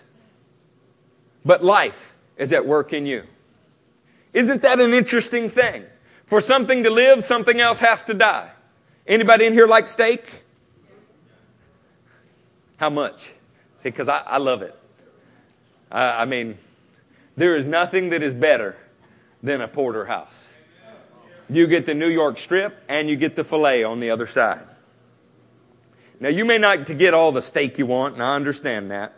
but 1.43 1.65
life 1.65 2.15
is 2.37 2.53
at 2.53 2.67
work 2.67 2.93
in 2.93 3.07
you. 3.07 3.25
Isn't 4.35 4.61
that 4.61 4.79
an 4.79 4.93
interesting 4.93 5.49
thing? 5.49 5.87
For 6.27 6.43
something 6.43 6.85
to 6.85 6.91
live, 6.91 7.25
something 7.25 7.63
else 7.63 7.79
has 7.79 8.03
to 8.03 8.15
die. 8.15 8.51
Anybody 9.07 9.47
in 9.47 9.55
here 9.55 9.67
like 9.67 9.89
steak? 9.89 10.23
How 12.77 12.91
much? 12.91 13.33
See, 13.77 13.89
because 13.89 14.11
I, 14.11 14.19
I, 14.27 14.37
love 14.37 14.61
it. 14.61 14.79
I, 15.91 16.25
I 16.25 16.25
mean, 16.27 16.59
there 17.39 17.57
is 17.57 17.65
nothing 17.65 18.11
that 18.11 18.23
is 18.23 18.35
better 18.35 18.77
than 19.43 19.63
a 19.63 19.69
porterhouse. 19.69 20.53
You 21.49 21.69
get 21.69 21.87
the 21.87 21.95
New 21.95 22.11
York 22.11 22.37
strip 22.37 22.85
and 22.87 23.09
you 23.09 23.17
get 23.17 23.35
the 23.35 23.45
filet 23.45 23.83
on 23.83 23.99
the 23.99 24.11
other 24.11 24.27
side. 24.27 24.67
Now, 26.21 26.29
you 26.29 26.45
may 26.45 26.59
not 26.59 26.85
get 26.85 27.15
all 27.15 27.33
the 27.33 27.43
steak 27.43 27.79
you 27.79 27.87
want, 27.87 28.15
and 28.15 28.23
I 28.23 28.35
understand 28.35 28.91
that. 28.91 29.15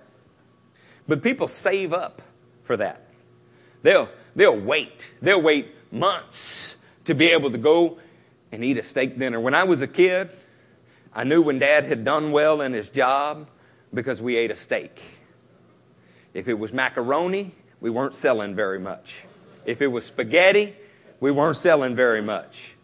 But 1.09 1.23
people 1.23 1.49
save 1.49 1.93
up 1.93 2.21
for 2.63 2.77
that. 2.77 3.03
They'll, 3.83 4.09
they'll 4.37 4.61
wait. 4.61 5.13
They'll 5.23 5.43
wait 5.43 5.75
months 5.91 6.85
to 7.05 7.15
be 7.15 7.29
able 7.29 7.51
to 7.51 7.59
go 7.59 7.99
and 8.53 8.65
eat 8.65 8.79
a 8.79 8.83
steak 8.83 9.19
dinner. 9.19 9.41
When 9.41 9.55
I 9.55 9.65
was 9.65 9.83
a 9.83 9.89
kid, 9.89 10.29
I 11.13 11.25
knew 11.25 11.43
when 11.43 11.59
dad 11.59 11.85
had 11.85 12.05
done 12.05 12.33
well 12.33 12.61
in 12.61 12.73
his 12.73 12.89
job 12.89 13.49
because 13.93 14.21
we 14.21 14.37
ate 14.37 14.51
a 14.51 14.57
steak. 14.57 15.03
If 16.35 16.49
it 16.49 16.59
was 16.59 16.73
macaroni, 16.73 17.53
we 17.81 17.91
weren't 17.91 18.15
selling 18.15 18.55
very 18.55 18.79
much. 18.79 19.25
If 19.65 19.83
it 19.83 19.89
was 19.89 20.05
spaghetti, 20.05 20.77
we 21.19 21.31
weren't 21.31 21.57
selling 21.57 21.97
very 21.97 22.23
much. 22.23 22.77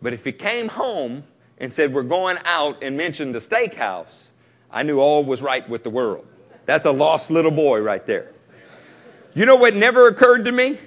But 0.00 0.12
if 0.12 0.24
he 0.24 0.32
came 0.32 0.68
home 0.68 1.24
and 1.58 1.72
said, 1.72 1.92
We're 1.92 2.02
going 2.02 2.38
out 2.44 2.82
and 2.82 2.96
mentioned 2.96 3.34
the 3.34 3.38
steakhouse, 3.38 4.30
I 4.70 4.82
knew 4.82 4.98
all 4.98 5.24
was 5.24 5.40
right 5.40 5.68
with 5.68 5.84
the 5.84 5.90
world. 5.90 6.26
That's 6.66 6.84
a 6.84 6.92
lost 6.92 7.30
little 7.30 7.50
boy 7.50 7.80
right 7.80 8.04
there. 8.06 8.32
You 9.34 9.46
know 9.46 9.56
what 9.56 9.74
never 9.74 10.08
occurred 10.08 10.44
to 10.44 10.52
me? 10.52 10.78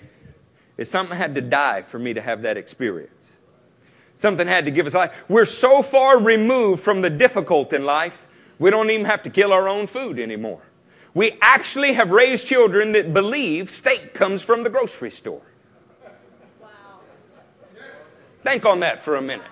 Is 0.78 0.90
something 0.90 1.18
had 1.18 1.36
to 1.36 1.42
die 1.42 1.82
for 1.82 2.00
me 2.00 2.14
to 2.14 2.22
have 2.22 2.44
that 2.44 2.58
experience. 2.58 3.40
Something 4.16 4.48
had 4.48 4.66
to 4.66 4.72
give 4.72 4.88
us 4.88 4.94
life. 4.94 5.26
We're 5.30 5.46
so 5.46 5.82
far 5.82 6.20
removed 6.20 6.82
from 6.82 7.02
the 7.02 7.10
difficult 7.10 7.74
in 7.74 7.86
life, 7.86 8.26
We 8.60 8.72
don't 8.72 8.90
even 8.90 9.06
have 9.06 9.22
to 9.24 9.30
kill 9.30 9.54
our 9.54 9.68
own 9.68 9.86
food 9.86 10.20
anymore. 10.20 10.64
We 11.14 11.38
actually 11.42 11.94
have 11.94 12.12
raised 12.12 12.48
children 12.48 12.92
that 12.94 13.14
believe 13.14 13.70
steak 13.70 14.14
comes 14.14 14.44
from 14.44 14.64
the 14.64 14.70
grocery 14.70 15.12
store. 15.12 15.42
Wow. 16.62 16.70
Think 18.42 18.66
on 18.66 18.80
that 18.82 19.04
for 19.04 19.16
a 19.16 19.22
minute. 19.22 19.48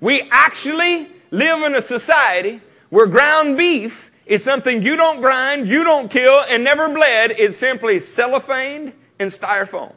We 0.00 0.28
actually 0.30 1.08
live 1.30 1.62
in 1.62 1.74
a 1.74 1.82
society 1.82 2.60
where 2.90 3.06
ground 3.06 3.56
beef 3.56 4.10
is 4.26 4.42
something 4.42 4.82
you 4.82 4.96
don't 4.96 5.20
grind, 5.20 5.68
you 5.68 5.84
don't 5.84 6.10
kill, 6.10 6.44
and 6.48 6.64
never 6.64 6.88
bled. 6.88 7.32
It's 7.38 7.56
simply 7.56 7.96
cellophaned 7.96 8.92
and 9.18 9.30
styrofoamed. 9.30 9.94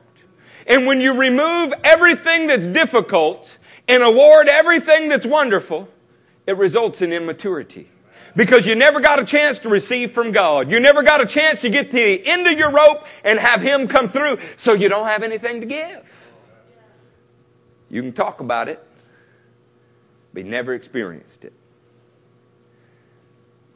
And 0.67 0.85
when 0.85 1.01
you 1.01 1.17
remove 1.17 1.73
everything 1.83 2.47
that's 2.47 2.67
difficult 2.67 3.57
and 3.88 4.03
award 4.03 4.47
everything 4.47 5.09
that's 5.09 5.25
wonderful, 5.25 5.89
it 6.45 6.57
results 6.57 7.01
in 7.01 7.12
immaturity. 7.12 7.89
Because 8.35 8.67
you 8.67 8.75
never 8.75 8.99
got 8.99 9.19
a 9.19 9.25
chance 9.25 9.59
to 9.59 9.69
receive 9.69 10.12
from 10.12 10.31
God. 10.31 10.71
You 10.71 10.79
never 10.79 11.01
got 11.01 11.21
a 11.21 11.25
chance 11.25 11.62
to 11.62 11.69
get 11.69 11.88
to 11.88 11.95
the 11.97 12.25
end 12.27 12.45
of 12.45 12.57
your 12.57 12.71
rope 12.71 13.05
and 13.23 13.39
have 13.39 13.62
Him 13.62 13.88
come 13.88 14.07
through, 14.07 14.38
so 14.55 14.73
you 14.73 14.88
don't 14.88 15.07
have 15.07 15.23
anything 15.23 15.62
to 15.62 15.65
give. 15.65 16.33
You 17.89 18.03
can 18.03 18.13
talk 18.13 18.39
about 18.39 18.69
it, 18.69 18.85
you 20.33 20.43
never 20.43 20.73
experienced 20.73 21.45
it. 21.45 21.53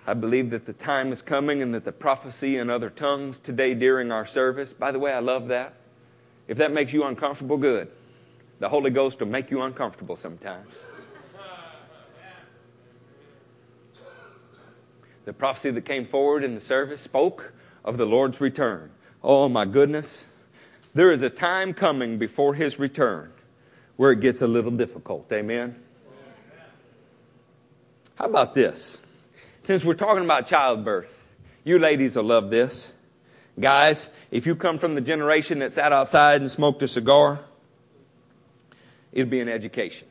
I 0.05 0.13
believe 0.13 0.49
that 0.49 0.65
the 0.65 0.73
time 0.73 1.11
is 1.11 1.21
coming 1.21 1.61
and 1.61 1.73
that 1.73 1.85
the 1.85 1.91
prophecy 1.91 2.57
in 2.57 2.69
other 2.69 2.89
tongues 2.89 3.39
today 3.39 3.73
during 3.73 4.11
our 4.11 4.25
service, 4.25 4.73
by 4.73 4.91
the 4.91 4.99
way, 4.99 5.13
I 5.13 5.19
love 5.19 5.47
that. 5.47 5.75
If 6.47 6.57
that 6.57 6.73
makes 6.73 6.91
you 6.91 7.05
uncomfortable, 7.05 7.57
good. 7.57 7.89
The 8.59 8.67
Holy 8.67 8.91
Ghost 8.91 9.19
will 9.19 9.27
make 9.27 9.49
you 9.49 9.61
uncomfortable 9.61 10.15
sometimes. 10.15 10.69
The 15.25 15.33
prophecy 15.33 15.71
that 15.71 15.85
came 15.85 16.05
forward 16.05 16.43
in 16.43 16.53
the 16.53 16.61
service 16.61 17.01
spoke 17.01 17.53
of 17.85 17.97
the 17.97 18.05
Lord's 18.05 18.41
return. 18.41 18.91
Oh 19.23 19.47
my 19.47 19.63
goodness. 19.63 20.25
There 20.93 21.11
is 21.11 21.21
a 21.21 21.29
time 21.29 21.73
coming 21.73 22.17
before 22.17 22.55
his 22.55 22.77
return 22.77 23.31
where 23.95 24.11
it 24.11 24.19
gets 24.19 24.41
a 24.41 24.47
little 24.47 24.71
difficult. 24.71 25.31
Amen. 25.31 25.82
How 28.15 28.25
about 28.25 28.53
this? 28.53 29.01
Since 29.63 29.83
we're 29.83 29.93
talking 29.93 30.23
about 30.23 30.45
childbirth, 30.45 31.25
you 31.63 31.79
ladies 31.79 32.15
will 32.15 32.23
love 32.23 32.51
this. 32.51 32.93
Guys, 33.59 34.09
if 34.31 34.45
you 34.45 34.55
come 34.55 34.77
from 34.77 34.95
the 34.95 35.01
generation 35.01 35.59
that 35.59 35.71
sat 35.71 35.91
outside 35.93 36.41
and 36.41 36.49
smoked 36.49 36.81
a 36.81 36.87
cigar, 36.87 37.39
it'll 39.11 39.29
be 39.29 39.39
an 39.39 39.49
education. 39.49 40.07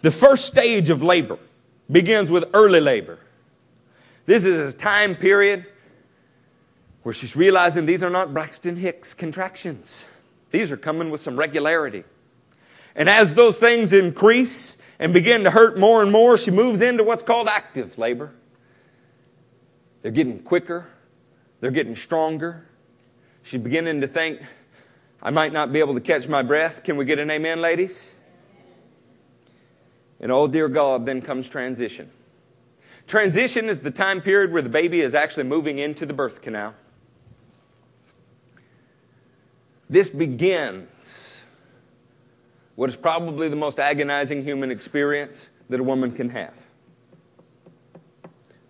The 0.00 0.10
first 0.10 0.46
stage 0.46 0.90
of 0.90 1.02
labor 1.02 1.38
begins 1.90 2.30
with 2.30 2.44
early 2.54 2.80
labor. 2.80 3.18
This 4.26 4.44
is 4.44 4.74
a 4.74 4.76
time 4.76 5.14
period 5.14 5.66
where 7.02 7.14
she's 7.14 7.34
realizing 7.34 7.86
these 7.86 8.02
are 8.02 8.10
not 8.10 8.32
Braxton 8.32 8.76
Hicks 8.76 9.14
contractions. 9.14 10.08
These 10.50 10.70
are 10.70 10.76
coming 10.76 11.10
with 11.10 11.20
some 11.20 11.36
regularity. 11.36 12.04
And 12.94 13.08
as 13.08 13.34
those 13.34 13.58
things 13.58 13.92
increase, 13.92 14.81
and 14.98 15.12
begin 15.12 15.44
to 15.44 15.50
hurt 15.50 15.78
more 15.78 16.02
and 16.02 16.12
more, 16.12 16.36
she 16.36 16.50
moves 16.50 16.80
into 16.80 17.04
what's 17.04 17.22
called 17.22 17.48
active 17.48 17.98
labor. 17.98 18.34
They're 20.02 20.12
getting 20.12 20.40
quicker, 20.42 20.88
they're 21.60 21.70
getting 21.70 21.96
stronger. 21.96 22.66
She's 23.44 23.60
beginning 23.60 24.00
to 24.02 24.06
think, 24.06 24.40
I 25.20 25.30
might 25.30 25.52
not 25.52 25.72
be 25.72 25.80
able 25.80 25.94
to 25.94 26.00
catch 26.00 26.28
my 26.28 26.42
breath. 26.42 26.84
Can 26.84 26.96
we 26.96 27.04
get 27.04 27.18
an 27.18 27.30
amen, 27.30 27.60
ladies? 27.60 28.14
And 30.20 30.30
oh, 30.30 30.46
dear 30.46 30.68
God, 30.68 31.06
then 31.06 31.20
comes 31.20 31.48
transition. 31.48 32.08
Transition 33.08 33.66
is 33.66 33.80
the 33.80 33.90
time 33.90 34.20
period 34.20 34.52
where 34.52 34.62
the 34.62 34.68
baby 34.68 35.00
is 35.00 35.14
actually 35.14 35.44
moving 35.44 35.78
into 35.78 36.06
the 36.06 36.14
birth 36.14 36.40
canal. 36.40 36.74
This 39.90 40.08
begins 40.08 41.31
what 42.82 42.90
is 42.90 42.96
probably 42.96 43.48
the 43.48 43.54
most 43.54 43.78
agonizing 43.78 44.42
human 44.42 44.72
experience 44.72 45.50
that 45.68 45.78
a 45.78 45.84
woman 45.84 46.10
can 46.10 46.28
have. 46.28 46.66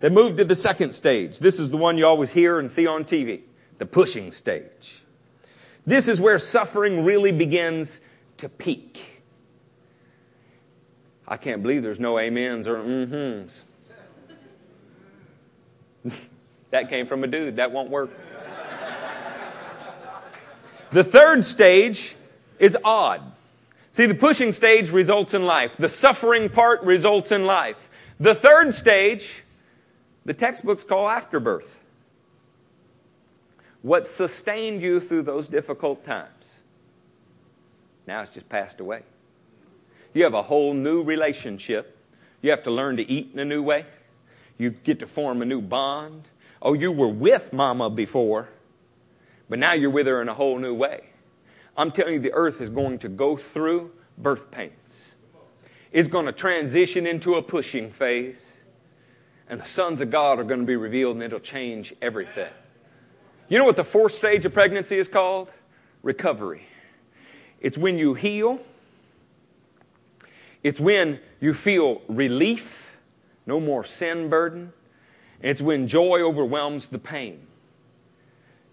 They 0.01 0.09
move 0.09 0.35
to 0.37 0.45
the 0.45 0.55
second 0.55 0.91
stage. 0.91 1.39
This 1.39 1.59
is 1.59 1.71
the 1.71 1.77
one 1.77 1.97
you 1.97 2.05
always 2.05 2.31
hear 2.31 2.59
and 2.59 2.69
see 2.69 2.85
on 2.85 3.05
TV 3.05 3.41
the 3.79 3.87
pushing 3.87 4.31
stage. 4.31 5.01
This 5.87 6.07
is 6.07 6.21
where 6.21 6.37
suffering 6.37 7.03
really 7.03 7.31
begins 7.31 8.01
to 8.37 8.49
peak. 8.49 9.23
I 11.27 11.35
can't 11.35 11.63
believe 11.63 11.81
there's 11.81 11.99
no 11.99 12.19
amens 12.19 12.67
or 12.67 12.75
mm-hms. 12.83 13.65
that 16.69 16.87
came 16.87 17.07
from 17.07 17.23
a 17.23 17.27
dude. 17.27 17.55
That 17.55 17.71
won't 17.71 17.89
work. 17.89 18.11
the 20.91 21.03
third 21.03 21.43
stage 21.43 22.15
is 22.59 22.77
odd. 22.83 23.32
See, 23.93 24.07
the 24.07 24.15
pushing 24.15 24.51
stage 24.51 24.89
results 24.89 25.35
in 25.35 25.45
life. 25.45 25.77
The 25.77 25.87
suffering 25.87 26.49
part 26.49 26.81
results 26.81 27.31
in 27.31 27.45
life. 27.45 28.15
The 28.19 28.33
third 28.33 28.73
stage, 28.73 29.43
the 30.25 30.33
textbooks 30.33 30.83
call 30.83 31.07
afterbirth. 31.07 31.79
What 33.83 34.07
sustained 34.07 34.81
you 34.81 34.99
through 34.99 35.21
those 35.21 35.47
difficult 35.47 36.03
times, 36.03 36.57
now 38.07 38.21
it's 38.21 38.33
just 38.33 38.49
passed 38.49 38.79
away. 38.79 39.03
You 40.15 40.23
have 40.23 40.33
a 40.33 40.41
whole 40.41 40.73
new 40.73 41.03
relationship. 41.03 41.95
You 42.41 42.49
have 42.49 42.63
to 42.63 42.71
learn 42.71 42.97
to 42.97 43.07
eat 43.07 43.29
in 43.31 43.37
a 43.37 43.45
new 43.45 43.61
way. 43.61 43.85
You 44.57 44.71
get 44.71 44.97
to 45.01 45.07
form 45.07 45.43
a 45.43 45.45
new 45.45 45.61
bond. 45.61 46.23
Oh, 46.63 46.73
you 46.73 46.91
were 46.91 47.09
with 47.09 47.53
mama 47.53 47.91
before, 47.91 48.49
but 49.49 49.59
now 49.59 49.73
you're 49.73 49.91
with 49.91 50.07
her 50.07 50.19
in 50.19 50.29
a 50.29 50.33
whole 50.33 50.57
new 50.57 50.73
way. 50.73 51.12
I'm 51.75 51.91
telling 51.91 52.13
you, 52.13 52.19
the 52.19 52.33
earth 52.33 52.61
is 52.61 52.69
going 52.69 52.99
to 52.99 53.09
go 53.09 53.35
through 53.35 53.91
birth 54.17 54.51
pains. 54.51 55.15
It's 55.91 56.07
going 56.07 56.25
to 56.25 56.31
transition 56.31 57.07
into 57.07 57.35
a 57.35 57.41
pushing 57.41 57.91
phase, 57.91 58.63
and 59.49 59.59
the 59.59 59.65
sons 59.65 60.01
of 60.01 60.11
God 60.11 60.39
are 60.39 60.43
going 60.43 60.59
to 60.59 60.65
be 60.65 60.75
revealed, 60.75 61.15
and 61.15 61.23
it'll 61.23 61.39
change 61.39 61.93
everything. 62.01 62.51
You 63.49 63.57
know 63.57 63.65
what 63.65 63.75
the 63.75 63.83
fourth 63.83 64.11
stage 64.11 64.45
of 64.45 64.53
pregnancy 64.53 64.97
is 64.97 65.07
called? 65.07 65.53
Recovery. 66.01 66.67
It's 67.59 67.77
when 67.77 67.97
you 67.97 68.13
heal, 68.13 68.59
it's 70.63 70.79
when 70.79 71.19
you 71.39 71.53
feel 71.53 72.01
relief, 72.07 72.97
no 73.45 73.59
more 73.59 73.83
sin 73.83 74.29
burden, 74.29 74.73
it's 75.41 75.61
when 75.61 75.87
joy 75.87 76.21
overwhelms 76.21 76.87
the 76.87 76.99
pain. 76.99 77.47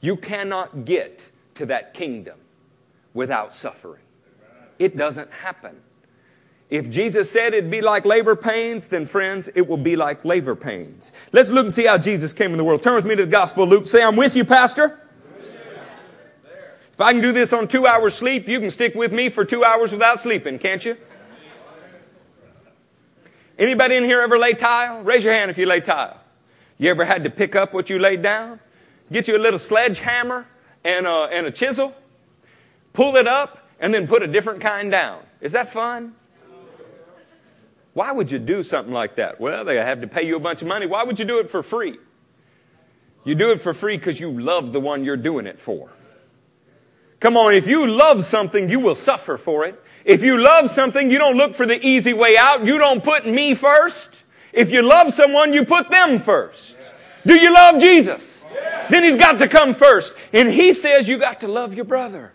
You 0.01 0.17
cannot 0.17 0.85
get 0.85 1.31
to 1.55 1.67
that 1.67 1.95
kingdom 1.95 2.39
without 3.14 3.55
suffering. 3.55 4.03
It 4.79 4.96
doesn't 4.96 5.31
happen. 5.31 5.81
If 6.70 6.88
Jesus 6.88 7.31
said 7.31 7.53
it'd 7.53 7.70
be 7.70 7.81
like 7.81 8.05
labor 8.05 8.37
pains, 8.37 8.87
then 8.87 9.05
friends, 9.05 9.49
it 9.57 9.66
will 9.66 9.77
be 9.77 9.96
like 9.96 10.25
labor 10.25 10.55
pains. 10.55 11.12
Let's 11.33 11.51
look 11.51 11.64
and 11.64 11.73
see 11.73 11.87
how 11.87 11.99
Jesus 11.99 12.33
came 12.33 12.53
in 12.53 12.59
the 12.59 12.64
world. 12.64 12.83
Turn 12.83 12.94
with 12.94 13.05
me 13.05 13.16
to 13.16 13.25
the 13.25 13.31
Gospel 13.31 13.66
Luke. 13.66 13.87
Say, 13.87 14.03
I'm 14.03 14.14
with 14.14 14.37
you, 14.37 14.44
Pastor. 14.44 15.01
If 16.92 17.01
I 17.01 17.12
can 17.12 17.23
do 17.23 17.33
this 17.33 17.53
on 17.53 17.66
two 17.66 17.87
hours 17.87 18.14
sleep, 18.14 18.46
you 18.46 18.61
can 18.61 18.70
stick 18.70 18.94
with 18.94 19.11
me 19.11 19.31
for 19.31 19.44
two 19.44 19.64
hours 19.64 19.90
without 19.90 20.20
sleeping, 20.20 20.59
can't 20.59 20.85
you? 20.85 20.96
Anybody 23.59 23.96
in 23.96 24.05
here 24.05 24.20
ever 24.20 24.38
lay 24.38 24.53
tile? 24.53 25.03
Raise 25.03 25.25
your 25.25 25.33
hand 25.33 25.51
if 25.51 25.59
you 25.59 25.66
lay 25.66 25.81
tile. 25.81 26.20
You 26.79 26.90
ever 26.90 27.05
had 27.05 27.25
to 27.25 27.31
pick 27.31 27.57
up 27.57 27.75
what 27.75 27.90
you 27.90 27.99
laid 27.99 28.23
down? 28.23 28.61
Get 29.11 29.29
you 29.29 29.37
a 29.37 29.38
little 29.38 29.59
sledgehammer 29.59 30.46
and 30.85 31.07
a, 31.07 31.29
and 31.33 31.46
a 31.46 31.51
chisel 31.51 31.94
pull 32.92 33.16
it 33.16 33.26
up, 33.26 33.68
and 33.79 33.92
then 33.94 34.07
put 34.07 34.22
a 34.22 34.26
different 34.26 34.61
kind 34.61 34.90
down. 34.90 35.22
Is 35.40 35.53
that 35.53 35.68
fun? 35.68 36.14
Why 37.92 38.12
would 38.12 38.31
you 38.31 38.38
do 38.38 38.62
something 38.62 38.92
like 38.92 39.16
that? 39.16 39.40
Well, 39.40 39.64
they 39.64 39.76
have 39.76 40.00
to 40.03 40.07
pay 40.07 40.26
you 40.26 40.37
a 40.37 40.40
bunch 40.40 40.62
of 40.62 40.68
money. 40.68 40.87
Why 40.87 41.03
would 41.03 41.18
you 41.18 41.24
do 41.24 41.38
it 41.38 41.50
for 41.50 41.62
free? 41.62 41.98
You 43.24 43.35
do 43.35 43.50
it 43.50 43.61
for 43.61 43.74
free 43.74 43.96
because 43.96 44.20
you 44.20 44.40
love 44.40 44.72
the 44.72 44.81
one 44.81 45.05
you're 45.05 45.16
doing 45.16 45.46
it 45.46 45.59
for. 45.59 45.90
Come 47.18 47.37
on, 47.37 47.55
if 47.55 47.68
you 47.68 47.87
love 47.87 48.24
something, 48.24 48.70
you 48.70 48.81
will 48.81 48.94
suffer 48.94 49.37
for 49.37 49.66
it. 49.66 49.83
If 50.07 50.22
you 50.22 50.38
love 50.38 50.70
something, 50.70 51.11
you 51.11 51.18
don't 51.18 51.37
look 51.37 51.55
for 51.55 51.66
the 51.66 51.85
easy 51.87 52.14
way 52.14 52.37
out. 52.38 52.64
You 52.64 52.79
don't 52.79 53.05
put 53.05 53.26
me 53.26 53.55
first. 53.55 54.24
If 54.53 54.70
you 54.70 54.83
love 54.83 55.12
someone, 55.12 55.53
you 55.53 55.64
put 55.64 55.90
them 55.90 56.18
first. 56.18 56.79
Do 57.26 57.35
you 57.35 57.53
love 57.53 57.81
Jesus? 57.81 58.46
Then 58.88 59.05
he's 59.05 59.16
got 59.16 59.38
to 59.40 59.48
come 59.48 59.74
first. 59.74 60.14
And 60.33 60.48
he 60.48 60.72
says 60.72 61.09
you 61.09 61.18
got 61.18 61.40
to 61.40 61.48
love 61.48 61.74
your 61.74 61.85
brother. 61.85 62.33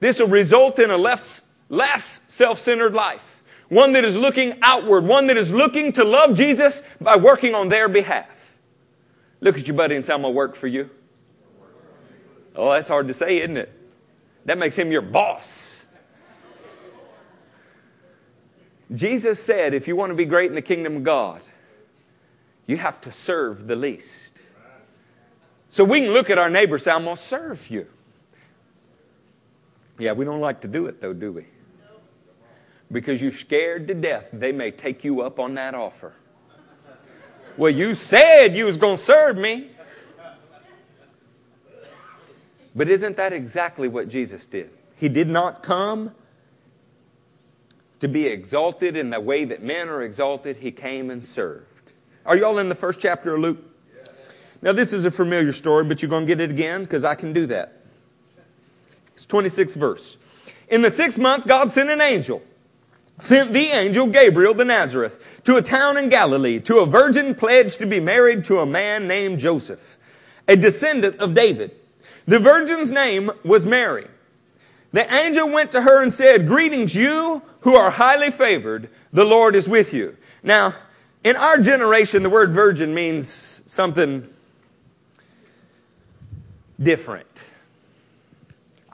This 0.00 0.20
will 0.20 0.28
result 0.28 0.78
in 0.78 0.90
a 0.90 0.96
less, 0.96 1.48
less 1.68 2.20
self 2.28 2.58
centered 2.58 2.94
life. 2.94 3.42
One 3.68 3.92
that 3.92 4.04
is 4.04 4.16
looking 4.16 4.54
outward, 4.62 5.04
one 5.04 5.26
that 5.26 5.36
is 5.36 5.52
looking 5.52 5.92
to 5.94 6.04
love 6.04 6.36
Jesus 6.36 6.82
by 7.00 7.16
working 7.16 7.54
on 7.54 7.68
their 7.68 7.88
behalf. 7.88 8.56
Look 9.40 9.58
at 9.58 9.66
your 9.66 9.76
buddy 9.76 9.96
and 9.96 10.04
say, 10.04 10.14
I'm 10.14 10.22
going 10.22 10.32
to 10.32 10.36
work 10.36 10.54
for 10.54 10.66
you. 10.66 10.90
Oh, 12.54 12.72
that's 12.72 12.88
hard 12.88 13.08
to 13.08 13.14
say, 13.14 13.38
isn't 13.38 13.56
it? 13.56 13.72
That 14.44 14.58
makes 14.58 14.76
him 14.76 14.92
your 14.92 15.02
boss. 15.02 15.84
Jesus 18.94 19.42
said, 19.42 19.74
if 19.74 19.88
you 19.88 19.96
want 19.96 20.10
to 20.10 20.14
be 20.14 20.24
great 20.24 20.48
in 20.48 20.54
the 20.54 20.62
kingdom 20.62 20.98
of 20.98 21.02
God, 21.02 21.42
you 22.66 22.76
have 22.76 23.00
to 23.02 23.12
serve 23.12 23.66
the 23.66 23.76
least. 23.76 24.40
So 25.68 25.84
we 25.84 26.00
can 26.00 26.12
look 26.12 26.30
at 26.30 26.38
our 26.38 26.48
neighbor 26.48 26.76
and 26.76 26.82
say, 26.82 26.92
I'm 26.92 27.04
going 27.04 27.16
to 27.16 27.22
serve 27.22 27.68
you. 27.68 27.88
Yeah, 29.98 30.12
we 30.12 30.24
don't 30.24 30.40
like 30.40 30.60
to 30.62 30.68
do 30.68 30.86
it 30.86 31.00
though, 31.00 31.12
do 31.12 31.32
we? 31.32 31.46
Because 32.92 33.20
you're 33.20 33.32
scared 33.32 33.88
to 33.88 33.94
death 33.94 34.26
they 34.32 34.52
may 34.52 34.70
take 34.70 35.04
you 35.04 35.22
up 35.22 35.40
on 35.40 35.54
that 35.54 35.74
offer. 35.74 36.14
Well, 37.56 37.70
you 37.70 37.94
said 37.94 38.48
you 38.48 38.66
was 38.66 38.76
going 38.76 38.96
to 38.96 39.02
serve 39.02 39.36
me. 39.38 39.70
But 42.74 42.88
isn't 42.88 43.16
that 43.16 43.32
exactly 43.32 43.88
what 43.88 44.08
Jesus 44.08 44.44
did? 44.44 44.70
He 44.96 45.08
did 45.08 45.28
not 45.28 45.62
come 45.62 46.12
to 48.00 48.08
be 48.08 48.26
exalted 48.26 48.96
in 48.96 49.08
the 49.08 49.18
way 49.18 49.46
that 49.46 49.62
men 49.62 49.88
are 49.88 50.02
exalted. 50.02 50.58
He 50.58 50.70
came 50.70 51.10
and 51.10 51.24
served. 51.24 51.94
Are 52.26 52.36
y'all 52.36 52.58
in 52.58 52.68
the 52.68 52.74
first 52.74 53.00
chapter 53.00 53.34
of 53.34 53.40
Luke? 53.40 53.64
Now, 54.60 54.72
this 54.72 54.92
is 54.92 55.06
a 55.06 55.10
familiar 55.10 55.52
story, 55.52 55.84
but 55.84 56.02
you're 56.02 56.10
going 56.10 56.26
to 56.26 56.28
get 56.28 56.40
it 56.40 56.50
again 56.50 56.82
because 56.82 57.04
I 57.04 57.14
can 57.14 57.32
do 57.32 57.46
that. 57.46 57.75
It's 59.16 59.24
26th 59.24 59.76
verse. 59.76 60.18
In 60.68 60.82
the 60.82 60.90
sixth 60.90 61.18
month, 61.18 61.46
God 61.46 61.72
sent 61.72 61.88
an 61.88 62.02
angel, 62.02 62.42
sent 63.18 63.54
the 63.54 63.68
angel 63.68 64.06
Gabriel 64.08 64.54
to 64.54 64.62
Nazareth, 64.62 65.40
to 65.44 65.56
a 65.56 65.62
town 65.62 65.96
in 65.96 66.10
Galilee, 66.10 66.60
to 66.60 66.80
a 66.80 66.86
virgin 66.86 67.34
pledged 67.34 67.78
to 67.78 67.86
be 67.86 67.98
married 67.98 68.44
to 68.44 68.58
a 68.58 68.66
man 68.66 69.08
named 69.08 69.38
Joseph, 69.38 69.96
a 70.46 70.54
descendant 70.54 71.16
of 71.16 71.32
David. 71.32 71.70
The 72.26 72.38
virgin's 72.38 72.92
name 72.92 73.30
was 73.42 73.64
Mary. 73.64 74.06
The 74.92 75.10
angel 75.14 75.48
went 75.48 75.70
to 75.70 75.80
her 75.80 76.02
and 76.02 76.12
said, 76.12 76.46
Greetings, 76.46 76.94
you 76.94 77.40
who 77.60 77.74
are 77.74 77.90
highly 77.90 78.30
favored, 78.30 78.90
the 79.14 79.24
Lord 79.24 79.56
is 79.56 79.66
with 79.66 79.94
you. 79.94 80.14
Now, 80.42 80.74
in 81.24 81.36
our 81.36 81.56
generation, 81.56 82.22
the 82.22 82.28
word 82.28 82.52
virgin 82.52 82.92
means 82.92 83.62
something 83.64 84.28
different. 86.78 87.50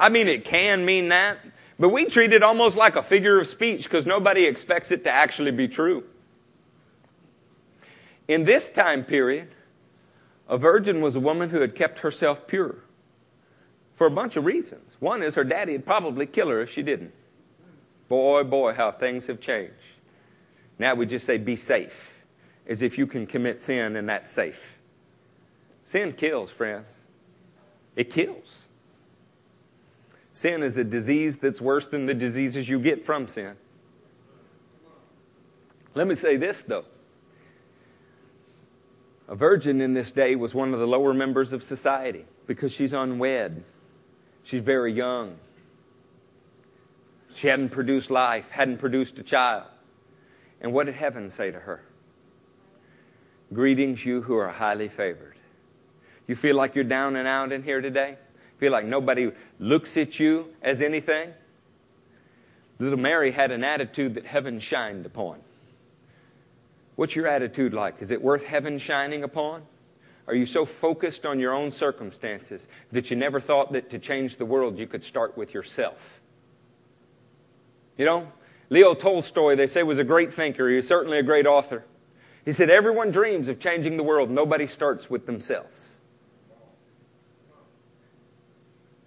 I 0.03 0.09
mean, 0.09 0.27
it 0.27 0.45
can 0.45 0.85
mean 0.85 1.11
that, 1.11 1.39
but 1.79 1.91
we 1.91 2.07
treat 2.07 2.33
it 2.33 2.43
almost 2.43 2.77
like 2.77 2.97
a 2.97 3.05
figure 3.05 3.39
of 3.39 3.47
speech 3.47 3.85
because 3.85 4.05
nobody 4.05 4.47
expects 4.47 4.91
it 4.91 5.05
to 5.05 5.11
actually 5.11 5.53
be 5.53 5.69
true. 5.69 6.03
In 8.27 8.43
this 8.43 8.69
time 8.69 9.05
period, 9.05 9.51
a 10.49 10.59
virgin 10.59 11.01
was 11.01 11.15
a 11.15 11.21
woman 11.21 11.51
who 11.51 11.61
had 11.61 11.77
kept 11.77 12.01
herself 12.01 12.49
pure 12.49 12.79
for 13.95 14.09
a 14.09 14.11
bunch 14.11 14.37
of 14.37 14.45
reasons. 14.45 14.97
One 14.99 15.23
is 15.23 15.37
her 15.37 15.45
daddy 15.45 15.73
would 15.73 15.87
probably 15.87 16.27
kill 16.27 16.49
her 16.49 16.61
if 16.61 16.69
she 16.69 16.83
didn't. 16.83 17.15
Boy, 18.09 18.43
boy, 18.43 18.75
how 18.75 18.91
things 18.91 19.29
have 19.29 19.39
changed. 19.39 20.01
Now 20.81 20.97
we 20.97 21.07
just 21.07 21.25
say 21.25 21.39
be 21.39 21.55
safe, 21.55 22.25
as 22.67 22.83
if 22.83 22.99
you 22.99 23.07
can 23.07 23.25
commit 23.25 23.61
sin 23.61 23.95
and 23.95 24.09
that's 24.09 24.33
safe. 24.33 24.79
Sin 25.85 26.13
kills, 26.13 26.51
friends. 26.51 26.93
It 27.95 28.11
kills. 28.11 28.62
Sin 30.33 30.63
is 30.63 30.79
a 30.79 30.85
disease 30.85 31.39
that's 31.39 31.61
worse 31.61 31.87
than 31.87 32.07
the 32.07 32.15
diseases 32.15 32.69
you 32.69 32.79
get 32.79 33.05
from 33.05 33.29
sin. 33.29 33.57
Let 35.95 36.07
me 36.07 36.15
say 36.15 36.37
this, 36.37 36.63
though. 36.63 36.87
A 39.29 39.35
virgin 39.35 39.81
in 39.81 39.95
this 39.95 40.13
day 40.13 40.37
was 40.37 40.55
one 40.55 40.73
of 40.73 40.81
the 40.81 40.87
lower 40.87 41.13
members 41.13 41.53
of 41.53 41.63
society 41.63 42.25
because 42.47 42.73
she's 42.73 42.93
unwed. 42.93 43.63
She's 44.43 44.63
very 44.63 44.93
young. 44.93 45.37
She 47.35 47.47
hadn't 47.47 47.71
produced 47.71 48.11
life, 48.11 48.51
hadn't 48.51 48.79
produced 48.79 49.19
a 49.19 49.23
child. 49.23 49.65
And 50.61 50.73
what 50.73 50.87
did 50.87 50.95
heaven 50.95 51.29
say 51.29 51.51
to 51.51 51.59
her? 51.59 51.83
Greetings, 53.53 54.05
you 54.05 54.23
who 54.23 54.37
are 54.37 54.49
highly 54.49 54.89
favored. 54.89 55.37
You 56.27 56.37
feel 56.37 56.57
like 56.57 56.75
you're 56.75 56.85
down 56.85 57.17
and 57.17 57.29
out 57.29 57.53
in 57.53 57.63
here 57.63 57.81
today? 57.81 58.17
Feel 58.63 58.71
like 58.71 58.85
nobody 58.85 59.33
looks 59.59 59.97
at 59.97 60.21
you 60.21 60.55
as 60.63 60.83
anything? 60.83 61.35
Little 62.79 62.97
Mary 62.97 63.33
had 63.33 63.51
an 63.51 63.65
attitude 63.65 64.15
that 64.15 64.25
heaven 64.25 64.61
shined 64.61 65.05
upon. 65.05 65.41
What's 66.95 67.17
your 67.17 67.27
attitude 67.27 67.75
like? 67.75 67.97
Is 67.99 68.13
it 68.13 68.23
worth 68.23 68.47
heaven 68.47 68.79
shining 68.79 69.25
upon? 69.25 69.63
Are 70.29 70.35
you 70.37 70.47
so 70.47 70.65
focused 70.65 71.27
on 71.27 71.41
your 71.41 71.53
own 71.53 71.73
circumstances 71.73 72.69
that 72.93 73.11
you 73.11 73.17
never 73.17 73.41
thought 73.41 73.73
that 73.73 73.91
to 73.91 73.99
change 73.99 74.37
the 74.37 74.47
world 74.47 74.79
you 74.79 74.87
could 74.87 75.03
start 75.03 75.37
with 75.37 75.55
yourself? 75.55 76.21
You 77.99 78.05
know, 78.05 78.31
Leo 78.71 78.95
Tolstoy, 78.95 79.57
they 79.57 79.67
say, 79.67 79.83
was 79.83 79.99
a 79.99 80.05
great 80.05 80.33
thinker. 80.33 80.69
He 80.69 80.77
was 80.77 80.87
certainly 80.87 81.19
a 81.19 81.25
great 81.25 81.49
author. 81.49 81.85
He 82.45 82.53
said, 82.53 82.71
Everyone 82.71 83.11
dreams 83.11 83.49
of 83.49 83.59
changing 83.59 83.97
the 83.97 84.05
world. 84.05 84.31
Nobody 84.31 84.69
starts 84.69 85.11
with 85.11 85.27
themselves. 85.27 85.97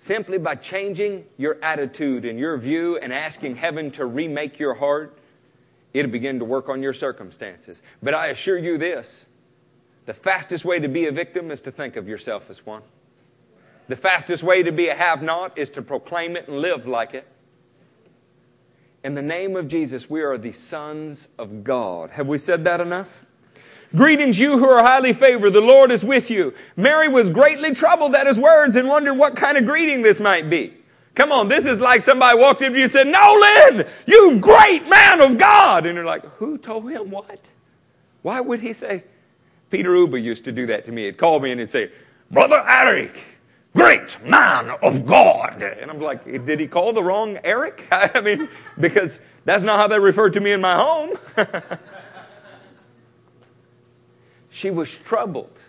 Simply 0.06 0.38
by 0.38 0.54
changing 0.54 1.26
your 1.36 1.58
attitude 1.64 2.26
and 2.26 2.38
your 2.38 2.60
view 2.60 3.00
and 3.00 3.12
asking 3.12 3.56
heaven 3.56 3.90
to 3.90 4.06
remake 4.06 4.60
your 4.60 4.76
heart, 4.76 5.18
it'll 5.96 6.12
begin 6.12 6.38
to 6.38 6.46
work 6.46 6.70
on 6.70 6.84
your 6.84 6.94
circumstances. 6.94 7.82
But 8.04 8.14
I 8.14 8.28
assure 8.28 8.60
you 8.60 8.78
this 8.78 9.26
the 10.06 10.14
fastest 10.14 10.64
way 10.64 10.78
to 10.78 10.88
be 10.88 11.08
a 11.08 11.12
victim 11.12 11.50
is 11.50 11.60
to 11.62 11.72
think 11.72 11.96
of 11.96 12.08
yourself 12.08 12.52
as 12.52 12.64
one. 12.64 12.84
The 13.88 13.96
fastest 13.96 14.44
way 14.44 14.62
to 14.62 14.72
be 14.72 14.90
a 14.90 14.94
have 14.94 15.24
not 15.24 15.58
is 15.58 15.72
to 15.72 15.82
proclaim 15.82 16.36
it 16.36 16.48
and 16.48 16.60
live 16.60 16.86
like 16.86 17.16
it. 17.16 17.26
In 19.04 19.16
the 19.16 19.24
name 19.24 19.56
of 19.56 19.68
Jesus, 19.68 20.08
we 20.08 20.22
are 20.22 20.38
the 20.38 20.52
sons 20.52 21.30
of 21.40 21.64
God. 21.64 22.12
Have 22.12 22.28
we 22.28 22.38
said 22.38 22.64
that 22.66 22.80
enough? 22.80 23.25
Greetings, 23.96 24.38
you 24.38 24.58
who 24.58 24.68
are 24.68 24.84
highly 24.84 25.14
favored. 25.14 25.52
The 25.52 25.62
Lord 25.62 25.92
is 25.92 26.04
with 26.04 26.30
you. 26.30 26.54
Mary 26.76 27.08
was 27.08 27.30
greatly 27.30 27.74
troubled 27.74 28.14
at 28.14 28.28
his 28.28 28.40
words 28.40 28.76
and 28.76 28.88
wondered 28.90 29.14
what 29.14 29.36
kind 29.36 29.58
of 29.58 29.66
greeting 29.66 30.02
this 30.02 30.20
might 30.20 30.50
be. 30.50 30.74
Come 31.14 31.32
on, 31.32 31.48
this 31.48 31.66
is 31.66 31.80
like 31.80 32.02
somebody 32.02 32.38
walked 32.38 32.62
up 32.62 32.72
to 32.72 32.76
you 32.76 32.84
and 32.84 32.92
said, 32.92 33.08
Nolan, 33.08 33.86
you 34.06 34.38
great 34.42 34.88
man 34.90 35.22
of 35.22 35.38
God. 35.38 35.86
And 35.86 35.96
you're 35.96 36.04
like, 36.04 36.26
who 36.36 36.58
told 36.58 36.92
him 36.92 37.10
what? 37.10 37.40
Why 38.22 38.42
would 38.42 38.60
he 38.60 38.74
say, 38.74 39.06
Peter 39.70 39.96
Uber 39.96 40.18
used 40.18 40.44
to 40.46 40.52
do 40.52 40.66
that 40.66 40.84
to 40.86 40.92
me. 40.92 41.06
He'd 41.06 41.18
call 41.18 41.40
me 41.40 41.52
in 41.52 41.60
and 41.60 41.70
say, 41.70 41.90
Brother 42.32 42.62
Eric, 42.68 43.24
great 43.74 44.22
man 44.26 44.72
of 44.82 45.06
God. 45.06 45.62
And 45.62 45.90
I'm 45.90 46.02
like, 46.02 46.26
did 46.26 46.60
he 46.60 46.68
call 46.68 46.92
the 46.92 47.04
wrong 47.04 47.38
Eric? 47.46 47.88
I 47.92 48.20
mean, 48.20 48.50
because 48.78 49.22
that's 49.46 49.64
not 49.64 49.80
how 49.80 49.88
they 49.88 50.00
referred 50.00 50.34
to 50.34 50.42
me 50.42 50.52
in 50.52 50.60
my 50.60 50.76
home. 50.76 51.18
she 54.56 54.72
was 54.72 54.98
troubled 55.00 55.62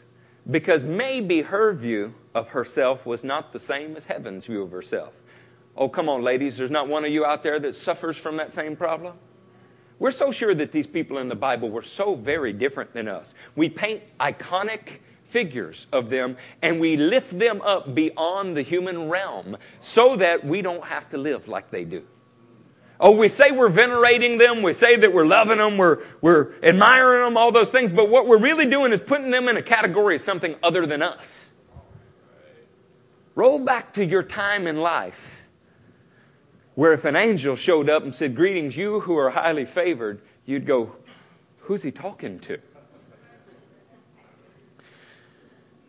because 0.49 0.85
maybe 0.85 1.43
her 1.43 1.73
view 1.73 2.15
of 2.37 2.51
herself 2.51 3.05
was 3.05 3.25
not 3.25 3.53
the 3.53 3.59
same 3.59 3.97
as 3.97 4.05
heaven's 4.05 4.47
view 4.47 4.63
of 4.63 4.71
herself. 4.71 5.21
Oh, 5.77 5.89
come 5.89 6.09
on, 6.09 6.23
ladies, 6.23 6.57
there's 6.57 6.71
not 6.71 6.87
one 6.87 7.05
of 7.05 7.11
you 7.11 7.25
out 7.25 7.43
there 7.43 7.59
that 7.59 7.75
suffers 7.75 8.17
from 8.17 8.37
that 8.37 8.53
same 8.53 8.77
problem? 8.77 9.17
We're 9.99 10.13
so 10.13 10.31
sure 10.31 10.55
that 10.55 10.71
these 10.71 10.87
people 10.87 11.19
in 11.19 11.29
the 11.29 11.35
Bible 11.35 11.69
were 11.69 11.83
so 11.83 12.15
very 12.15 12.53
different 12.53 12.95
than 12.95 13.09
us. 13.09 13.35
We 13.57 13.69
paint 13.69 14.05
iconic 14.21 15.01
figures 15.25 15.89
of 15.93 16.09
them 16.09 16.37
and 16.63 16.79
we 16.79 16.97
lift 16.97 17.37
them 17.37 17.61
up 17.63 17.93
beyond 17.93 18.57
the 18.57 18.63
human 18.63 19.09
realm 19.09 19.57
so 19.81 20.15
that 20.15 20.47
we 20.47 20.63
don't 20.63 20.85
have 20.85 21.09
to 21.09 21.19
live 21.19 21.49
like 21.49 21.73
they 21.73 21.85
do. 21.85 22.07
Oh, 22.99 23.17
we 23.17 23.29
say 23.29 23.51
we're 23.51 23.69
venerating 23.69 24.39
them, 24.39 24.63
we 24.63 24.73
say 24.73 24.97
that 24.97 25.13
we're 25.13 25.27
loving 25.27 25.59
them, 25.59 25.77
we're, 25.77 26.03
we're 26.23 26.55
admiring 26.63 27.25
them, 27.25 27.37
all 27.37 27.53
those 27.53 27.71
things, 27.71 27.93
but 27.93 28.09
what 28.09 28.27
we're 28.27 28.41
really 28.41 28.65
doing 28.67 28.93
is 28.93 29.01
putting 29.01 29.31
them 29.31 29.49
in 29.49 29.57
a 29.57 29.63
category 29.63 30.15
of 30.15 30.23
something 30.23 30.57
other 30.63 30.87
than 30.87 31.03
us. 31.03 31.53
Roll 33.35 33.59
back 33.59 33.93
to 33.95 34.05
your 34.05 34.23
time 34.23 34.67
in 34.67 34.79
life 34.79 35.37
where 36.77 36.93
if 36.93 37.05
an 37.05 37.17
angel 37.17 37.57
showed 37.57 37.91
up 37.91 38.03
and 38.03 38.15
said, 38.15 38.37
Greetings, 38.37 38.77
you 38.77 39.01
who 39.01 39.17
are 39.19 39.31
highly 39.31 39.65
favored, 39.65 40.21
you'd 40.45 40.67
go, 40.67 40.95
Who's 41.61 41.83
he 41.83 41.91
talking 41.91 42.39
to? 42.41 42.59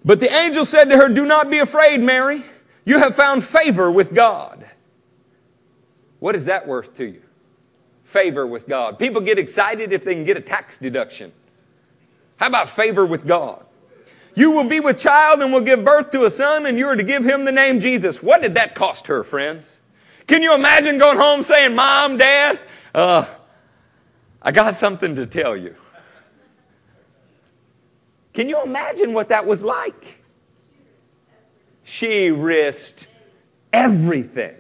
But 0.04 0.20
the 0.22 0.34
angel 0.34 0.66
said 0.66 0.86
to 0.86 0.98
her, 0.98 1.10
Do 1.10 1.26
not 1.26 1.50
be 1.52 1.60
afraid, 1.60 2.00
Mary. 2.00 2.42
You 2.86 3.00
have 3.00 3.16
found 3.16 3.44
favor 3.44 3.92
with 3.92 4.16
God. 4.16 4.66
What 6.20 6.36
is 6.36 6.46
that 6.46 6.68
worth 6.68 6.96
to 6.96 7.06
you? 7.06 7.22
Favor 8.04 8.48
with 8.48 8.68
God. 8.68 8.98
People 8.98 9.22
get 9.22 9.38
excited 9.38 9.92
if 9.94 10.04
they 10.04 10.14
can 10.14 10.24
get 10.24 10.38
a 10.38 10.42
tax 10.42 10.78
deduction. 10.78 11.32
How 12.38 12.48
about 12.48 12.70
favor 12.70 13.06
with 13.06 13.28
God? 13.28 13.66
You 14.36 14.52
will 14.52 14.66
be 14.66 14.80
with 14.80 15.00
child 15.00 15.42
and 15.42 15.52
will 15.52 15.62
give 15.62 15.84
birth 15.84 16.12
to 16.12 16.24
a 16.24 16.30
son, 16.30 16.68
and 16.68 16.78
you 16.78 16.86
are 16.86 16.96
to 16.96 17.04
give 17.04 17.26
him 17.26 17.44
the 17.44 17.52
name 17.52 17.80
Jesus. 17.80 18.22
What 18.22 18.44
did 18.44 18.56
that 18.56 18.76
cost 18.76 19.08
her, 19.08 19.24
friends? 19.24 19.80
Can 20.28 20.44
you 20.44 20.54
imagine 20.54 21.00
going 21.00 21.18
home 21.18 21.42
saying, 21.42 21.74
Mom, 21.76 22.18
Dad, 22.18 22.60
uh, 22.94 23.26
I 24.42 24.52
got 24.52 24.76
something 24.76 25.16
to 25.16 25.26
tell 25.26 25.58
you? 25.58 25.76
Can 28.34 28.48
you 28.48 28.62
imagine 28.62 29.14
what 29.14 29.30
that 29.30 29.48
was 29.48 29.64
like? 29.64 30.22
She 31.84 32.30
risked 32.30 33.08
everything. 33.74 34.56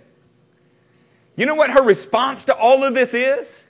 You 1.38 1.46
know 1.46 1.56
what 1.56 1.70
her 1.70 1.84
response 1.84 2.46
to 2.46 2.56
all 2.56 2.84
of 2.84 2.96
this 2.96 3.14
is? 3.14 3.64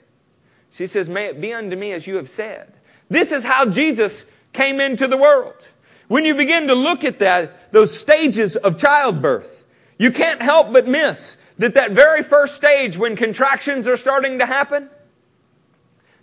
She 0.72 0.86
says, 0.86 1.08
May 1.08 1.26
it 1.26 1.40
be 1.40 1.52
unto 1.52 1.76
me 1.76 1.92
as 1.92 2.06
you 2.06 2.16
have 2.16 2.28
said. 2.28 2.72
This 3.08 3.30
is 3.30 3.44
how 3.44 3.66
Jesus 3.66 4.24
came 4.52 4.80
into 4.80 5.06
the 5.06 5.18
world. 5.18 5.68
When 6.08 6.24
you 6.24 6.34
begin 6.34 6.66
to 6.68 6.74
look 6.74 7.04
at 7.04 7.18
that, 7.20 7.70
those 7.70 7.96
stages 7.96 8.56
of 8.56 8.78
childbirth, 8.78 9.66
you 9.98 10.10
can't 10.10 10.40
help 10.40 10.72
but 10.72 10.88
miss 10.88 11.36
that 11.58 11.74
that 11.74 11.92
very 11.92 12.22
first 12.22 12.56
stage 12.56 12.96
when 12.96 13.16
contractions 13.16 13.86
are 13.86 13.96
starting 13.96 14.38
to 14.38 14.46
happen, 14.46 14.88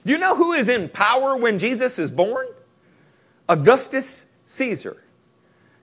do 0.05 0.13
you 0.13 0.17
know 0.17 0.35
who 0.35 0.53
is 0.53 0.69
in 0.69 0.89
power 0.89 1.37
when 1.37 1.59
Jesus 1.59 1.99
is 1.99 2.09
born? 2.09 2.47
Augustus 3.47 4.31
Caesar. 4.47 4.97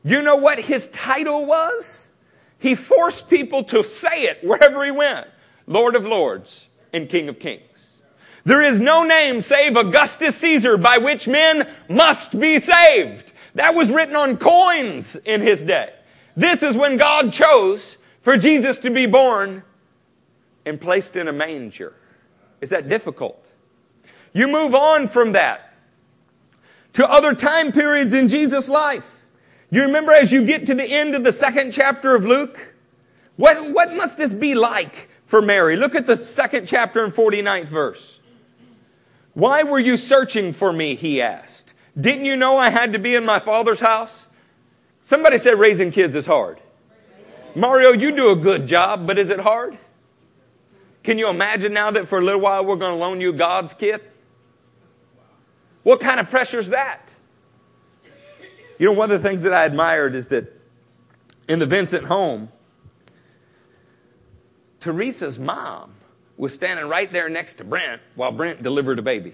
Do 0.04 0.14
you 0.14 0.22
know 0.22 0.36
what 0.36 0.58
his 0.58 0.88
title 0.88 1.46
was? 1.46 2.10
He 2.58 2.74
forced 2.74 3.30
people 3.30 3.62
to 3.64 3.84
say 3.84 4.22
it 4.22 4.42
wherever 4.42 4.84
he 4.84 4.90
went 4.90 5.28
Lord 5.66 5.96
of 5.96 6.04
Lords 6.04 6.68
and 6.92 7.08
King 7.08 7.28
of 7.28 7.38
Kings. 7.38 8.02
There 8.44 8.62
is 8.62 8.80
no 8.80 9.04
name 9.04 9.40
save 9.40 9.76
Augustus 9.76 10.36
Caesar 10.36 10.76
by 10.76 10.98
which 10.98 11.28
men 11.28 11.68
must 11.88 12.38
be 12.38 12.58
saved. 12.58 13.32
That 13.54 13.74
was 13.74 13.90
written 13.90 14.16
on 14.16 14.36
coins 14.36 15.16
in 15.16 15.42
his 15.42 15.62
day. 15.62 15.92
This 16.36 16.62
is 16.62 16.76
when 16.76 16.96
God 16.96 17.32
chose 17.32 17.96
for 18.22 18.36
Jesus 18.36 18.78
to 18.78 18.90
be 18.90 19.06
born 19.06 19.62
and 20.64 20.80
placed 20.80 21.16
in 21.16 21.28
a 21.28 21.32
manger. 21.32 21.94
Is 22.60 22.70
that 22.70 22.88
difficult? 22.88 23.52
You 24.32 24.48
move 24.48 24.74
on 24.74 25.08
from 25.08 25.32
that 25.32 25.74
to 26.94 27.08
other 27.08 27.34
time 27.34 27.72
periods 27.72 28.14
in 28.14 28.28
Jesus' 28.28 28.68
life. 28.68 29.24
You 29.70 29.82
remember 29.82 30.12
as 30.12 30.32
you 30.32 30.44
get 30.44 30.66
to 30.66 30.74
the 30.74 30.84
end 30.84 31.14
of 31.14 31.24
the 31.24 31.32
second 31.32 31.72
chapter 31.72 32.14
of 32.14 32.24
Luke? 32.24 32.74
What, 33.36 33.70
what 33.72 33.94
must 33.94 34.18
this 34.18 34.32
be 34.32 34.54
like 34.54 35.08
for 35.32 35.40
Mary? 35.40 35.76
Look 35.76 35.94
at 35.94 36.06
the 36.06 36.18
second 36.18 36.66
chapter 36.66 37.02
and 37.02 37.10
49th 37.10 37.64
verse. 37.64 38.20
Why 39.32 39.62
were 39.62 39.78
you 39.78 39.96
searching 39.96 40.52
for 40.52 40.74
me? 40.74 40.94
He 40.94 41.22
asked. 41.22 41.72
Didn't 41.98 42.26
you 42.26 42.36
know 42.36 42.58
I 42.58 42.68
had 42.68 42.92
to 42.92 42.98
be 42.98 43.14
in 43.14 43.24
my 43.24 43.38
father's 43.38 43.80
house? 43.80 44.26
Somebody 45.00 45.38
said 45.38 45.52
raising 45.52 45.90
kids 45.90 46.14
is 46.14 46.26
hard. 46.26 46.60
Mario, 47.54 47.92
you 47.92 48.14
do 48.14 48.28
a 48.28 48.36
good 48.36 48.66
job, 48.66 49.06
but 49.06 49.16
is 49.16 49.30
it 49.30 49.40
hard? 49.40 49.78
Can 51.02 51.16
you 51.16 51.30
imagine 51.30 51.72
now 51.72 51.90
that 51.90 52.08
for 52.08 52.18
a 52.18 52.22
little 52.22 52.42
while 52.42 52.66
we're 52.66 52.76
going 52.76 52.92
to 52.92 52.98
loan 52.98 53.22
you 53.22 53.32
God's 53.32 53.72
kid? 53.72 54.02
What 55.82 56.00
kind 56.00 56.20
of 56.20 56.28
pressure 56.28 56.58
is 56.58 56.68
that? 56.68 57.14
You 58.78 58.84
know, 58.84 58.92
one 58.92 59.10
of 59.10 59.22
the 59.22 59.26
things 59.26 59.44
that 59.44 59.54
I 59.54 59.64
admired 59.64 60.14
is 60.14 60.28
that 60.28 60.52
in 61.48 61.58
the 61.58 61.64
Vincent 61.64 62.04
home, 62.04 62.52
Teresa's 64.82 65.38
mom 65.38 65.92
was 66.36 66.52
standing 66.52 66.88
right 66.88 67.10
there 67.12 67.28
next 67.28 67.54
to 67.54 67.64
Brent 67.64 68.02
while 68.16 68.32
Brent 68.32 68.62
delivered 68.62 68.98
a 68.98 69.02
baby. 69.02 69.32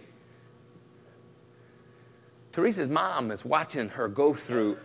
Teresa's 2.52 2.88
mom 2.88 3.30
is 3.30 3.46
watching 3.46 3.88
her 3.88 4.08
go 4.08 4.34
through 4.34 4.76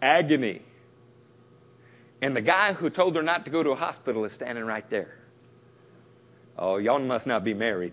agony. 0.00 0.62
And 2.22 2.34
the 2.34 2.40
guy 2.40 2.72
who 2.72 2.88
told 2.88 3.16
her 3.16 3.22
not 3.22 3.44
to 3.44 3.50
go 3.50 3.62
to 3.62 3.72
a 3.72 3.74
hospital 3.74 4.24
is 4.24 4.32
standing 4.32 4.64
right 4.64 4.88
there. 4.88 5.18
Oh, 6.56 6.78
y'all 6.78 7.00
must 7.00 7.26
not 7.26 7.44
be 7.44 7.52
married. 7.52 7.92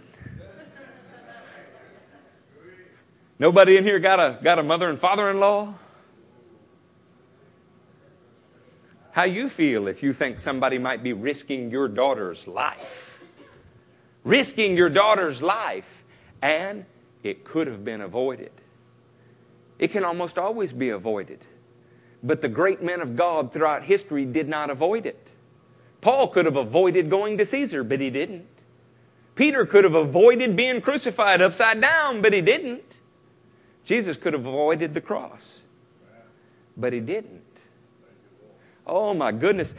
Nobody 3.39 3.75
in 3.75 3.83
here 3.83 3.99
got 3.99 4.21
a, 4.21 4.39
got 4.41 4.57
a 4.57 4.63
mother 4.63 4.89
and 4.89 4.97
father 4.97 5.29
in 5.29 5.41
law? 5.41 5.73
How 9.15 9.23
you 9.23 9.47
feel 9.47 9.87
if 9.87 10.03
you 10.03 10.11
think 10.11 10.37
somebody 10.37 10.77
might 10.77 11.01
be 11.01 11.13
risking 11.13 11.71
your 11.71 11.87
daughter's 11.87 12.49
life? 12.49 13.23
Risking 14.25 14.75
your 14.75 14.89
daughter's 14.89 15.41
life, 15.41 16.03
and 16.41 16.83
it 17.23 17.45
could 17.45 17.67
have 17.67 17.85
been 17.85 18.01
avoided. 18.01 18.51
It 19.79 19.91
can 19.91 20.03
almost 20.03 20.37
always 20.37 20.73
be 20.73 20.89
avoided. 20.89 21.45
But 22.23 22.41
the 22.41 22.49
great 22.49 22.83
men 22.83 22.99
of 22.99 23.15
God 23.15 23.53
throughout 23.53 23.83
history 23.83 24.25
did 24.25 24.49
not 24.49 24.69
avoid 24.69 25.05
it. 25.05 25.29
Paul 26.01 26.27
could 26.27 26.43
have 26.43 26.57
avoided 26.57 27.09
going 27.09 27.37
to 27.37 27.45
Caesar, 27.45 27.85
but 27.85 28.01
he 28.01 28.09
didn't. 28.09 28.49
Peter 29.33 29.65
could 29.65 29.85
have 29.85 29.95
avoided 29.95 30.57
being 30.57 30.81
crucified 30.81 31.41
upside 31.41 31.79
down, 31.79 32.21
but 32.21 32.33
he 32.33 32.41
didn't. 32.41 32.99
Jesus 33.85 34.17
could 34.17 34.33
have 34.33 34.45
avoided 34.45 34.93
the 34.93 34.99
cross, 34.99 35.61
but 36.75 36.91
he 36.91 36.99
didn't. 36.99 37.44
Oh 38.85 39.13
my 39.13 39.31
goodness. 39.31 39.75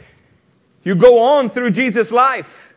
You 0.83 0.95
go 0.95 1.21
on 1.21 1.49
through 1.49 1.71
Jesus' 1.71 2.11
life. 2.11 2.75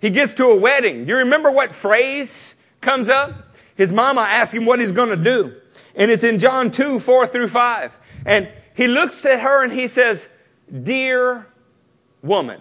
He 0.00 0.10
gets 0.10 0.34
to 0.34 0.44
a 0.46 0.60
wedding. 0.60 1.08
You 1.08 1.18
remember 1.18 1.50
what 1.50 1.74
phrase 1.74 2.54
comes 2.80 3.08
up? 3.08 3.56
His 3.74 3.92
mama 3.92 4.20
asks 4.20 4.54
him 4.54 4.66
what 4.66 4.80
he's 4.80 4.92
going 4.92 5.08
to 5.08 5.16
do. 5.16 5.54
And 5.96 6.10
it's 6.10 6.24
in 6.24 6.38
John 6.38 6.70
2, 6.70 6.98
4 6.98 7.26
through 7.26 7.48
5. 7.48 7.98
And 8.26 8.50
he 8.74 8.86
looks 8.86 9.24
at 9.24 9.40
her 9.40 9.64
and 9.64 9.72
he 9.72 9.86
says, 9.86 10.28
Dear 10.82 11.46
woman. 12.22 12.60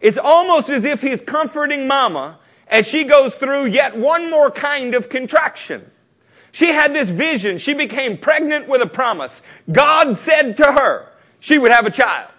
It's 0.00 0.18
almost 0.18 0.68
as 0.68 0.84
if 0.84 1.02
he's 1.02 1.20
comforting 1.20 1.86
mama 1.86 2.38
as 2.68 2.86
she 2.86 3.04
goes 3.04 3.34
through 3.34 3.66
yet 3.66 3.96
one 3.96 4.30
more 4.30 4.50
kind 4.50 4.94
of 4.94 5.08
contraction. 5.08 5.90
She 6.52 6.68
had 6.68 6.94
this 6.94 7.10
vision. 7.10 7.58
She 7.58 7.74
became 7.74 8.18
pregnant 8.18 8.68
with 8.68 8.82
a 8.82 8.86
promise. 8.86 9.42
God 9.70 10.16
said 10.16 10.56
to 10.58 10.72
her 10.72 11.08
she 11.40 11.58
would 11.58 11.70
have 11.70 11.86
a 11.86 11.90
child. 11.90 12.30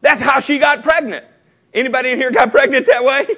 That's 0.00 0.20
how 0.20 0.40
she 0.40 0.58
got 0.58 0.82
pregnant. 0.82 1.24
Anybody 1.74 2.10
in 2.10 2.18
here 2.18 2.30
got 2.30 2.50
pregnant 2.50 2.86
that 2.86 3.04
way? 3.04 3.26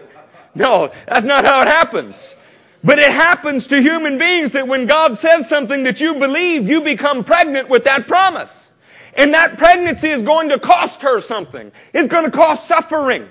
No, 0.53 0.91
that's 1.07 1.25
not 1.25 1.45
how 1.45 1.63
it 1.63 1.69
happens. 1.69 2.35
But 2.83 2.99
it 2.99 3.13
happens 3.13 3.69
to 3.69 3.81
human 3.81 4.19
beings 4.19 4.51
that 4.51 4.67
when 4.67 4.87
God 4.87 5.19
says 5.19 5.49
something 5.49 5.85
that 5.85 6.01
you 6.01 6.15
believe, 6.17 6.69
you 6.69 6.81
become 6.81 7.23
pregnant 7.23 7.69
with 7.69 7.85
that 7.85 8.09
promise. 8.09 8.73
And 9.15 9.35
that 9.35 9.59
pregnancy 9.59 10.09
is 10.09 10.23
going 10.23 10.49
to 10.49 10.59
cost 10.59 11.03
her 11.03 11.21
something. 11.21 11.73
It's 11.93 12.09
going 12.09 12.25
to 12.25 12.31
cost 12.31 12.67
suffering. 12.67 13.29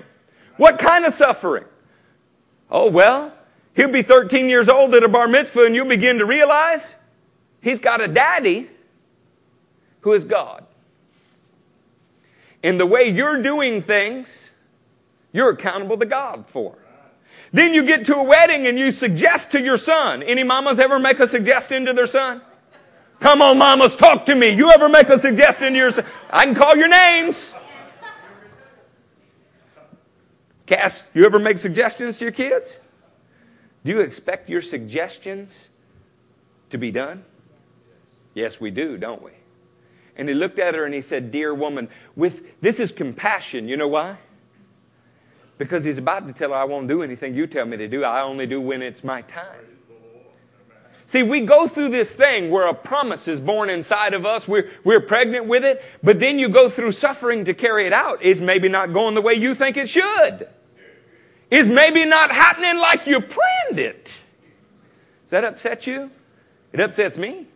What 0.56 0.78
kind 0.78 1.04
of 1.04 1.12
suffering? 1.12 1.64
Oh, 2.70 2.90
well, 2.90 3.34
he'll 3.74 3.90
be 3.90 4.02
13 4.02 4.48
years 4.48 4.68
old 4.68 4.94
at 4.94 5.02
a 5.02 5.08
bar 5.08 5.26
mitzvah 5.26 5.64
and 5.64 5.74
you'll 5.74 5.88
begin 5.88 6.18
to 6.18 6.26
realize 6.26 6.94
he's 7.60 7.80
got 7.80 8.00
a 8.00 8.08
daddy 8.08 8.70
who 10.02 10.12
is 10.12 10.24
God. 10.24 10.64
And 12.62 12.78
the 12.78 12.86
way 12.86 13.08
you're 13.08 13.42
doing 13.42 13.80
things, 13.82 14.54
you're 15.32 15.50
accountable 15.50 15.96
to 15.98 16.06
God 16.06 16.46
for. 16.46 16.76
Then 17.52 17.74
you 17.74 17.84
get 17.84 18.04
to 18.06 18.14
a 18.14 18.24
wedding 18.24 18.66
and 18.66 18.78
you 18.78 18.90
suggest 18.90 19.52
to 19.52 19.60
your 19.60 19.76
son. 19.76 20.22
Any 20.22 20.44
mamas 20.44 20.78
ever 20.78 20.98
make 20.98 21.18
a 21.18 21.26
suggestion 21.26 21.84
to 21.86 21.92
their 21.92 22.06
son? 22.06 22.42
Come 23.18 23.42
on, 23.42 23.58
mamas, 23.58 23.96
talk 23.96 24.24
to 24.26 24.34
me. 24.34 24.50
You 24.50 24.70
ever 24.70 24.88
make 24.88 25.08
a 25.08 25.18
suggestion 25.18 25.72
to 25.72 25.78
your 25.78 25.90
son? 25.90 26.04
I 26.30 26.44
can 26.44 26.54
call 26.54 26.76
your 26.76 26.88
names. 26.88 27.54
Cass, 30.66 31.10
you 31.14 31.26
ever 31.26 31.38
make 31.38 31.58
suggestions 31.58 32.18
to 32.18 32.26
your 32.26 32.32
kids? 32.32 32.80
Do 33.84 33.92
you 33.92 34.00
expect 34.00 34.48
your 34.48 34.62
suggestions 34.62 35.68
to 36.70 36.78
be 36.78 36.90
done? 36.90 37.24
Yes, 38.34 38.60
we 38.60 38.70
do, 38.70 38.96
don't 38.96 39.22
we? 39.22 39.32
And 40.16 40.28
he 40.28 40.34
looked 40.34 40.58
at 40.58 40.74
her 40.74 40.84
and 40.84 40.94
he 40.94 41.00
said, 41.00 41.30
Dear 41.30 41.54
woman, 41.54 41.88
with 42.16 42.60
this 42.60 42.80
is 42.80 42.92
compassion. 42.92 43.68
You 43.68 43.76
know 43.76 43.88
why? 43.88 44.18
Because 45.58 45.84
he's 45.84 45.98
about 45.98 46.26
to 46.26 46.32
tell 46.32 46.50
her, 46.50 46.56
I 46.56 46.64
won't 46.64 46.88
do 46.88 47.02
anything 47.02 47.34
you 47.34 47.46
tell 47.46 47.66
me 47.66 47.76
to 47.76 47.88
do. 47.88 48.02
I 48.02 48.22
only 48.22 48.46
do 48.46 48.60
when 48.60 48.82
it's 48.82 49.04
my 49.04 49.22
time. 49.22 49.66
See, 51.10 51.24
we 51.24 51.40
go 51.40 51.66
through 51.66 51.88
this 51.88 52.14
thing 52.14 52.50
where 52.50 52.68
a 52.68 52.72
promise 52.72 53.26
is 53.26 53.40
born 53.40 53.68
inside 53.68 54.14
of 54.14 54.24
us. 54.24 54.46
We're, 54.46 54.70
we're 54.84 55.00
pregnant 55.00 55.46
with 55.46 55.64
it, 55.64 55.84
but 56.04 56.20
then 56.20 56.38
you 56.38 56.48
go 56.48 56.68
through 56.68 56.92
suffering 56.92 57.44
to 57.46 57.52
carry 57.52 57.84
it 57.84 57.92
out. 57.92 58.20
It's 58.22 58.40
maybe 58.40 58.68
not 58.68 58.92
going 58.92 59.16
the 59.16 59.20
way 59.20 59.34
you 59.34 59.56
think 59.56 59.76
it 59.76 59.88
should. 59.88 60.48
It's 61.50 61.68
maybe 61.68 62.04
not 62.04 62.30
happening 62.30 62.78
like 62.78 63.08
you 63.08 63.20
planned 63.20 63.80
it. 63.80 64.18
Does 65.24 65.30
that 65.32 65.42
upset 65.42 65.86
you? 65.86 66.12
It 66.72 66.80
upsets 66.80 67.18
me. 67.18 67.48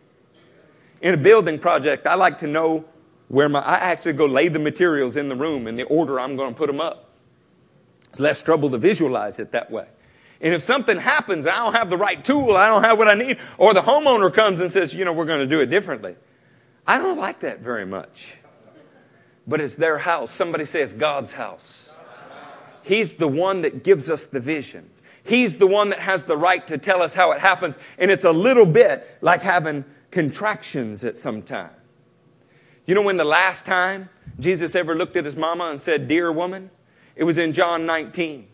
In 1.05 1.13
a 1.13 1.17
building 1.17 1.59
project, 1.59 2.07
I 2.07 2.15
like 2.15 2.39
to 2.39 2.47
know 2.47 2.83
where 3.27 3.47
my, 3.47 3.59
I 3.59 3.75
actually 3.75 4.13
go 4.13 4.25
lay 4.25 4.47
the 4.47 4.57
materials 4.57 5.15
in 5.15 5.29
the 5.29 5.35
room 5.35 5.67
in 5.67 5.75
the 5.75 5.83
order 5.83 6.19
I'm 6.19 6.35
going 6.35 6.51
to 6.51 6.57
put 6.57 6.65
them 6.65 6.81
up. 6.81 7.11
It's 8.09 8.19
less 8.19 8.41
trouble 8.41 8.71
to 8.71 8.79
visualize 8.79 9.37
it 9.37 9.51
that 9.51 9.69
way. 9.69 9.85
And 10.41 10.51
if 10.51 10.63
something 10.63 10.97
happens, 10.97 11.45
I 11.45 11.57
don't 11.57 11.75
have 11.75 11.91
the 11.91 11.97
right 11.97 12.25
tool, 12.25 12.57
I 12.57 12.69
don't 12.69 12.81
have 12.81 12.97
what 12.97 13.07
I 13.07 13.13
need, 13.13 13.37
or 13.59 13.75
the 13.75 13.83
homeowner 13.83 14.33
comes 14.33 14.61
and 14.61 14.71
says, 14.71 14.95
you 14.95 15.05
know, 15.05 15.13
we're 15.13 15.25
going 15.25 15.41
to 15.41 15.45
do 15.45 15.61
it 15.61 15.67
differently. 15.67 16.15
I 16.87 16.97
don't 16.97 17.19
like 17.19 17.41
that 17.41 17.59
very 17.59 17.85
much. 17.85 18.37
But 19.45 19.61
it's 19.61 19.75
their 19.75 19.99
house. 19.99 20.31
Somebody 20.31 20.65
says 20.65 20.91
God's 20.91 21.33
house. 21.33 21.93
He's 22.81 23.13
the 23.13 23.27
one 23.27 23.61
that 23.61 23.83
gives 23.83 24.09
us 24.09 24.25
the 24.25 24.39
vision. 24.39 24.89
He's 25.23 25.59
the 25.59 25.67
one 25.67 25.89
that 25.89 25.99
has 25.99 26.23
the 26.23 26.35
right 26.35 26.65
to 26.65 26.79
tell 26.79 27.03
us 27.03 27.13
how 27.13 27.31
it 27.31 27.41
happens. 27.41 27.77
And 27.99 28.09
it's 28.09 28.25
a 28.25 28.31
little 28.31 28.65
bit 28.65 29.07
like 29.21 29.43
having 29.43 29.85
contractions 30.15 31.03
at 31.03 31.17
some 31.17 31.41
time. 31.41 31.75
You 32.85 32.95
know 32.95 33.01
when 33.01 33.17
the 33.17 33.25
last 33.25 33.65
time 33.65 34.07
Jesus 34.39 34.73
ever 34.73 34.95
looked 34.95 35.17
at 35.17 35.25
his 35.25 35.35
mama 35.35 35.65
and 35.65 35.81
said, 35.81 36.07
Dear 36.07 36.31
woman? 36.31 36.71
It 37.17 37.25
was 37.25 37.37
in 37.37 37.51
John 37.51 37.85
19. 37.85 38.47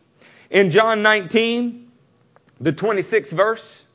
In 0.50 0.72
John 0.72 1.04
19, 1.04 1.92
the 2.60 2.74
26th 2.74 3.32
verse, 3.34 3.86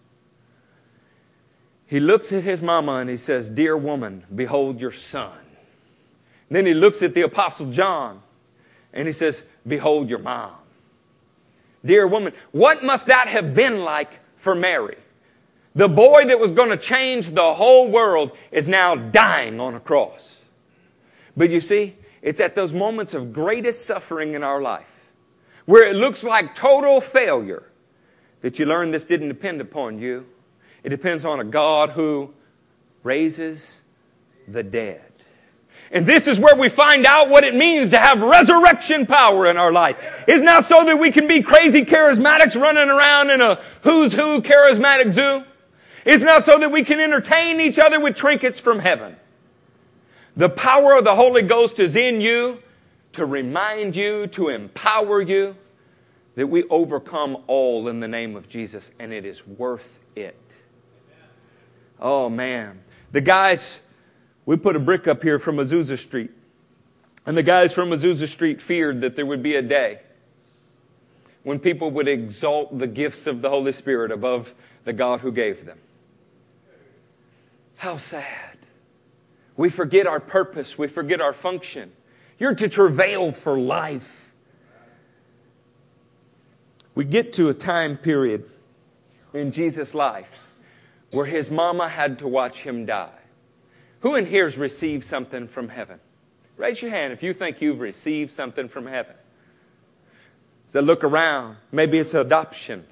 he 1.86 1.98
looks 1.98 2.32
at 2.32 2.44
his 2.44 2.62
mama 2.62 2.98
and 2.98 3.10
he 3.10 3.16
says, 3.16 3.50
Dear 3.50 3.76
woman, 3.76 4.22
behold 4.32 4.80
your 4.80 4.92
son. 4.92 5.36
And 6.48 6.56
then 6.56 6.66
he 6.66 6.74
looks 6.74 7.02
at 7.02 7.14
the 7.14 7.22
Apostle 7.22 7.72
John 7.72 8.22
and 8.92 9.08
he 9.08 9.12
says, 9.12 9.42
Behold 9.66 10.08
your 10.08 10.20
mom. 10.20 10.54
Dear 11.84 12.06
woman, 12.06 12.32
what 12.52 12.84
must 12.84 13.08
that 13.08 13.26
have 13.26 13.56
been 13.56 13.80
like 13.80 14.20
for 14.36 14.54
Mary? 14.54 14.98
The 15.76 15.88
boy 15.88 16.24
that 16.24 16.40
was 16.40 16.52
going 16.52 16.70
to 16.70 16.78
change 16.78 17.28
the 17.28 17.52
whole 17.52 17.90
world 17.90 18.34
is 18.50 18.66
now 18.66 18.94
dying 18.94 19.60
on 19.60 19.74
a 19.74 19.80
cross. 19.80 20.42
But 21.36 21.50
you 21.50 21.60
see, 21.60 21.94
it's 22.22 22.40
at 22.40 22.54
those 22.54 22.72
moments 22.72 23.12
of 23.12 23.30
greatest 23.30 23.84
suffering 23.84 24.32
in 24.32 24.42
our 24.42 24.62
life 24.62 25.12
where 25.66 25.86
it 25.86 25.94
looks 25.94 26.24
like 26.24 26.54
total 26.54 27.02
failure 27.02 27.70
that 28.40 28.58
you 28.58 28.64
learn 28.64 28.90
this 28.90 29.04
didn't 29.04 29.28
depend 29.28 29.60
upon 29.60 29.98
you. 29.98 30.26
It 30.82 30.88
depends 30.88 31.26
on 31.26 31.40
a 31.40 31.44
God 31.44 31.90
who 31.90 32.32
raises 33.02 33.82
the 34.48 34.62
dead. 34.62 35.12
And 35.92 36.06
this 36.06 36.26
is 36.26 36.40
where 36.40 36.56
we 36.56 36.70
find 36.70 37.04
out 37.04 37.28
what 37.28 37.44
it 37.44 37.54
means 37.54 37.90
to 37.90 37.98
have 37.98 38.22
resurrection 38.22 39.04
power 39.04 39.44
in 39.44 39.58
our 39.58 39.72
life. 39.72 40.24
It's 40.26 40.42
not 40.42 40.64
so 40.64 40.84
that 40.84 40.98
we 40.98 41.10
can 41.10 41.28
be 41.28 41.42
crazy 41.42 41.84
charismatics 41.84 42.58
running 42.58 42.88
around 42.88 43.28
in 43.28 43.42
a 43.42 43.56
who's 43.82 44.14
who 44.14 44.40
charismatic 44.40 45.12
zoo. 45.12 45.44
It's 46.06 46.22
not 46.22 46.44
so 46.44 46.58
that 46.58 46.70
we 46.70 46.84
can 46.84 47.00
entertain 47.00 47.60
each 47.60 47.78
other 47.78 48.00
with 48.00 48.16
trinkets 48.16 48.60
from 48.60 48.78
heaven. 48.78 49.16
The 50.36 50.48
power 50.48 50.96
of 50.96 51.04
the 51.04 51.14
Holy 51.14 51.42
Ghost 51.42 51.80
is 51.80 51.96
in 51.96 52.20
you 52.20 52.62
to 53.12 53.26
remind 53.26 53.96
you, 53.96 54.26
to 54.28 54.48
empower 54.48 55.20
you 55.20 55.56
that 56.36 56.46
we 56.46 56.64
overcome 56.64 57.42
all 57.46 57.88
in 57.88 58.00
the 58.00 58.08
name 58.08 58.36
of 58.36 58.48
Jesus, 58.48 58.90
and 58.98 59.12
it 59.12 59.24
is 59.24 59.46
worth 59.46 59.98
it. 60.14 60.36
Oh, 61.98 62.28
man. 62.28 62.82
The 63.12 63.20
guys 63.20 63.80
we 64.46 64.56
put 64.56 64.76
a 64.76 64.78
brick 64.78 65.08
up 65.08 65.22
here 65.22 65.40
from 65.40 65.56
Azusa 65.56 65.98
Street. 65.98 66.30
And 67.26 67.36
the 67.36 67.42
guys 67.42 67.72
from 67.72 67.90
Azusa 67.90 68.28
Street 68.28 68.62
feared 68.62 69.00
that 69.00 69.16
there 69.16 69.26
would 69.26 69.42
be 69.42 69.56
a 69.56 69.62
day 69.62 70.00
when 71.42 71.58
people 71.58 71.90
would 71.90 72.06
exalt 72.06 72.78
the 72.78 72.86
gifts 72.86 73.26
of 73.26 73.42
the 73.42 73.50
Holy 73.50 73.72
Spirit 73.72 74.12
above 74.12 74.54
the 74.84 74.92
God 74.92 75.20
who 75.20 75.32
gave 75.32 75.64
them. 75.64 75.78
How 77.76 77.96
sad. 77.96 78.56
We 79.56 79.70
forget 79.70 80.06
our 80.06 80.20
purpose, 80.20 80.76
we 80.76 80.88
forget 80.88 81.20
our 81.20 81.32
function. 81.32 81.92
You're 82.38 82.54
to 82.54 82.68
travail 82.68 83.32
for 83.32 83.58
life. 83.58 84.34
We 86.94 87.04
get 87.04 87.32
to 87.34 87.48
a 87.48 87.54
time 87.54 87.96
period 87.96 88.44
in 89.32 89.52
Jesus' 89.52 89.94
life 89.94 90.46
where 91.10 91.26
his 91.26 91.50
mama 91.50 91.88
had 91.88 92.18
to 92.18 92.28
watch 92.28 92.62
him 92.62 92.86
die. 92.86 93.18
Who 94.00 94.16
in 94.16 94.26
here 94.26 94.44
has 94.44 94.58
received 94.58 95.04
something 95.04 95.48
from 95.48 95.68
heaven? 95.68 96.00
Raise 96.56 96.80
your 96.80 96.90
hand 96.90 97.12
if 97.12 97.22
you 97.22 97.32
think 97.32 97.60
you've 97.60 97.80
received 97.80 98.30
something 98.30 98.68
from 98.68 98.86
heaven. 98.86 99.14
So 100.66 100.80
look 100.80 101.04
around. 101.04 101.56
Maybe 101.70 101.98
it's 101.98 102.14
adoption. 102.14 102.84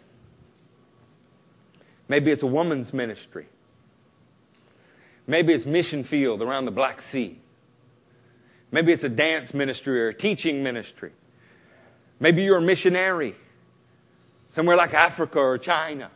Maybe 2.08 2.30
it's 2.30 2.42
a 2.42 2.46
woman's 2.46 2.92
ministry. 2.92 3.46
Maybe 5.26 5.52
it's 5.52 5.66
mission 5.66 6.04
field 6.04 6.42
around 6.42 6.66
the 6.66 6.70
Black 6.70 7.00
Sea. 7.00 7.38
Maybe 8.70 8.92
it's 8.92 9.04
a 9.04 9.08
dance 9.08 9.54
ministry 9.54 10.00
or 10.00 10.08
a 10.08 10.14
teaching 10.14 10.62
ministry. 10.62 11.12
Maybe 12.20 12.42
you're 12.42 12.58
a 12.58 12.62
missionary 12.62 13.34
somewhere 14.48 14.76
like 14.76 14.94
Africa 14.94 15.38
or 15.38 15.58
China. 15.58 16.10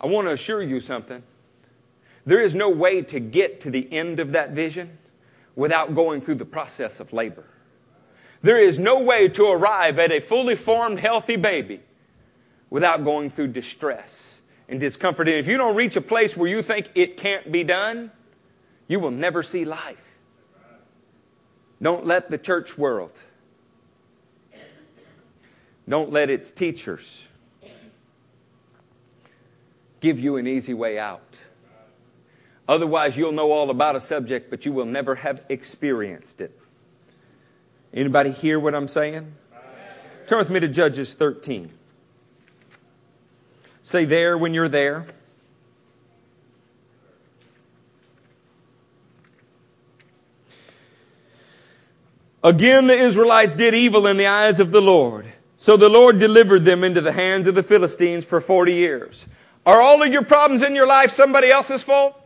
I 0.00 0.06
want 0.06 0.26
to 0.28 0.32
assure 0.32 0.62
you 0.62 0.80
something. 0.80 1.22
There 2.26 2.40
is 2.40 2.54
no 2.54 2.70
way 2.70 3.02
to 3.02 3.20
get 3.20 3.60
to 3.62 3.70
the 3.70 3.90
end 3.92 4.20
of 4.20 4.32
that 4.32 4.50
vision 4.50 4.98
without 5.56 5.94
going 5.94 6.20
through 6.20 6.36
the 6.36 6.44
process 6.44 7.00
of 7.00 7.12
labor. 7.12 7.44
There 8.42 8.60
is 8.60 8.78
no 8.78 9.00
way 9.00 9.28
to 9.28 9.46
arrive 9.46 9.98
at 9.98 10.12
a 10.12 10.20
fully 10.20 10.56
formed, 10.56 10.98
healthy 10.98 11.36
baby 11.36 11.80
without 12.70 13.04
going 13.04 13.30
through 13.30 13.48
distress 13.48 14.33
and 14.68 14.80
discomfort. 14.80 15.28
And 15.28 15.36
if 15.36 15.46
you 15.46 15.56
don't 15.56 15.76
reach 15.76 15.96
a 15.96 16.00
place 16.00 16.36
where 16.36 16.48
you 16.48 16.62
think 16.62 16.90
it 16.94 17.16
can't 17.16 17.50
be 17.50 17.64
done, 17.64 18.10
you 18.88 19.00
will 19.00 19.10
never 19.10 19.42
see 19.42 19.64
life. 19.64 20.18
Don't 21.82 22.06
let 22.06 22.30
the 22.30 22.38
church 22.38 22.78
world, 22.78 23.20
don't 25.88 26.10
let 26.10 26.30
its 26.30 26.50
teachers 26.50 27.28
give 30.00 30.18
you 30.20 30.36
an 30.36 30.46
easy 30.46 30.72
way 30.72 30.98
out. 30.98 31.42
Otherwise, 32.66 33.16
you'll 33.16 33.32
know 33.32 33.52
all 33.52 33.68
about 33.68 33.96
a 33.96 34.00
subject, 34.00 34.48
but 34.48 34.64
you 34.64 34.72
will 34.72 34.86
never 34.86 35.14
have 35.14 35.44
experienced 35.50 36.40
it. 36.40 36.58
Anybody 37.92 38.30
hear 38.30 38.58
what 38.58 38.74
I'm 38.74 38.88
saying? 38.88 39.34
Turn 40.26 40.38
with 40.38 40.48
me 40.48 40.60
to 40.60 40.68
Judges 40.68 41.12
13. 41.12 41.70
Say 43.84 44.06
there 44.06 44.38
when 44.38 44.54
you're 44.54 44.66
there. 44.66 45.04
Again, 52.42 52.86
the 52.86 52.94
Israelites 52.94 53.54
did 53.54 53.74
evil 53.74 54.06
in 54.06 54.16
the 54.16 54.26
eyes 54.26 54.58
of 54.58 54.70
the 54.70 54.80
Lord. 54.80 55.26
So 55.56 55.76
the 55.76 55.90
Lord 55.90 56.18
delivered 56.18 56.64
them 56.64 56.82
into 56.82 57.02
the 57.02 57.12
hands 57.12 57.46
of 57.46 57.54
the 57.54 57.62
Philistines 57.62 58.24
for 58.24 58.40
40 58.40 58.72
years. 58.72 59.26
Are 59.66 59.82
all 59.82 60.02
of 60.02 60.10
your 60.10 60.24
problems 60.24 60.62
in 60.62 60.74
your 60.74 60.86
life 60.86 61.10
somebody 61.10 61.50
else's 61.50 61.82
fault? 61.82 62.18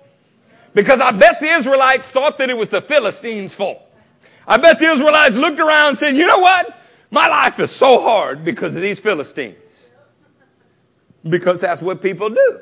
Because 0.74 1.00
I 1.00 1.10
bet 1.10 1.40
the 1.40 1.48
Israelites 1.48 2.06
thought 2.06 2.38
that 2.38 2.50
it 2.50 2.56
was 2.56 2.70
the 2.70 2.80
Philistines' 2.80 3.56
fault. 3.56 3.82
I 4.46 4.58
bet 4.58 4.78
the 4.78 4.86
Israelites 4.86 5.36
looked 5.36 5.58
around 5.58 5.88
and 5.88 5.98
said, 5.98 6.16
you 6.16 6.24
know 6.24 6.38
what? 6.38 6.78
My 7.10 7.26
life 7.26 7.58
is 7.58 7.72
so 7.72 8.00
hard 8.00 8.44
because 8.44 8.76
of 8.76 8.80
these 8.80 9.00
Philistines. 9.00 9.87
Because 11.24 11.60
that's 11.60 11.82
what 11.82 12.00
people 12.00 12.30
do, 12.30 12.60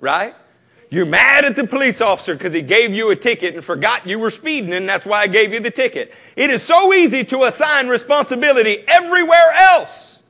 right? 0.00 0.34
You're 0.90 1.06
mad 1.06 1.44
at 1.44 1.56
the 1.56 1.66
police 1.66 2.00
officer 2.00 2.34
because 2.34 2.52
he 2.52 2.62
gave 2.62 2.94
you 2.94 3.10
a 3.10 3.16
ticket 3.16 3.54
and 3.54 3.64
forgot 3.64 4.06
you 4.06 4.18
were 4.18 4.30
speeding 4.30 4.72
and 4.72 4.88
that's 4.88 5.04
why 5.04 5.22
I 5.22 5.26
gave 5.26 5.52
you 5.52 5.60
the 5.60 5.70
ticket. 5.70 6.14
It 6.36 6.50
is 6.50 6.62
so 6.62 6.92
easy 6.92 7.24
to 7.24 7.44
assign 7.44 7.88
responsibility 7.88 8.84
everywhere 8.86 9.52
else. 9.54 10.22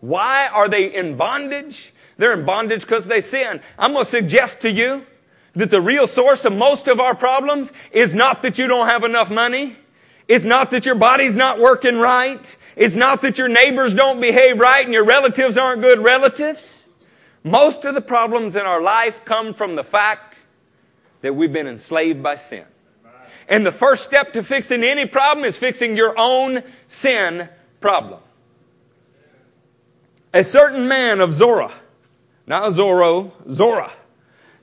Why 0.00 0.48
are 0.52 0.68
they 0.68 0.94
in 0.94 1.16
bondage? 1.16 1.92
They're 2.18 2.38
in 2.38 2.44
bondage 2.44 2.82
because 2.82 3.06
they 3.06 3.20
sin. 3.20 3.60
I'm 3.78 3.92
going 3.92 4.04
to 4.04 4.10
suggest 4.10 4.60
to 4.62 4.70
you 4.70 5.06
that 5.54 5.70
the 5.70 5.80
real 5.80 6.06
source 6.06 6.44
of 6.44 6.52
most 6.52 6.88
of 6.88 7.00
our 7.00 7.14
problems 7.14 7.72
is 7.90 8.14
not 8.14 8.42
that 8.42 8.58
you 8.58 8.66
don't 8.66 8.88
have 8.88 9.04
enough 9.04 9.30
money. 9.30 9.76
It's 10.28 10.44
not 10.44 10.70
that 10.70 10.86
your 10.86 10.94
body's 10.94 11.36
not 11.36 11.58
working 11.58 11.96
right. 11.96 12.56
It's 12.76 12.96
not 12.96 13.22
that 13.22 13.38
your 13.38 13.48
neighbors 13.48 13.94
don't 13.94 14.20
behave 14.20 14.58
right 14.58 14.84
and 14.84 14.94
your 14.94 15.04
relatives 15.04 15.58
aren't 15.58 15.82
good 15.82 15.98
relatives. 15.98 16.84
Most 17.44 17.84
of 17.84 17.94
the 17.94 18.00
problems 18.00 18.56
in 18.56 18.62
our 18.62 18.82
life 18.82 19.24
come 19.24 19.52
from 19.54 19.76
the 19.76 19.84
fact 19.84 20.36
that 21.20 21.34
we've 21.34 21.52
been 21.52 21.66
enslaved 21.66 22.22
by 22.22 22.36
sin. 22.36 22.66
And 23.48 23.66
the 23.66 23.72
first 23.72 24.04
step 24.04 24.32
to 24.34 24.42
fixing 24.42 24.84
any 24.84 25.06
problem 25.06 25.44
is 25.44 25.56
fixing 25.56 25.96
your 25.96 26.14
own 26.16 26.62
sin 26.86 27.48
problem. 27.80 28.20
A 30.32 30.44
certain 30.44 30.88
man 30.88 31.20
of 31.20 31.32
Zorah 31.32 31.72
not 32.46 32.64
Zorro, 32.72 33.30
Zorah, 33.50 33.92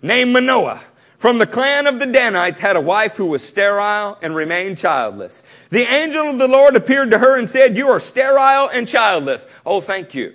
named 0.01 0.33
Manoah, 0.33 0.81
from 1.19 1.37
the 1.37 1.45
clan 1.45 1.85
of 1.85 1.99
the 1.99 2.05
Danites 2.05 2.59
had 2.59 2.77
a 2.77 2.81
wife 2.81 3.17
who 3.17 3.25
was 3.25 3.45
sterile 3.45 4.17
and 4.21 4.33
remained 4.33 4.77
childless. 4.77 5.43
The 5.69 5.81
angel 5.81 6.29
of 6.29 6.39
the 6.39 6.47
Lord 6.47 6.77
appeared 6.77 7.11
to 7.11 7.19
her 7.19 7.37
and 7.37 7.47
said, 7.47 7.75
You 7.75 7.89
are 7.89 7.99
sterile 7.99 8.69
and 8.73 8.87
childless. 8.87 9.45
Oh, 9.65 9.81
thank 9.81 10.15
you. 10.15 10.33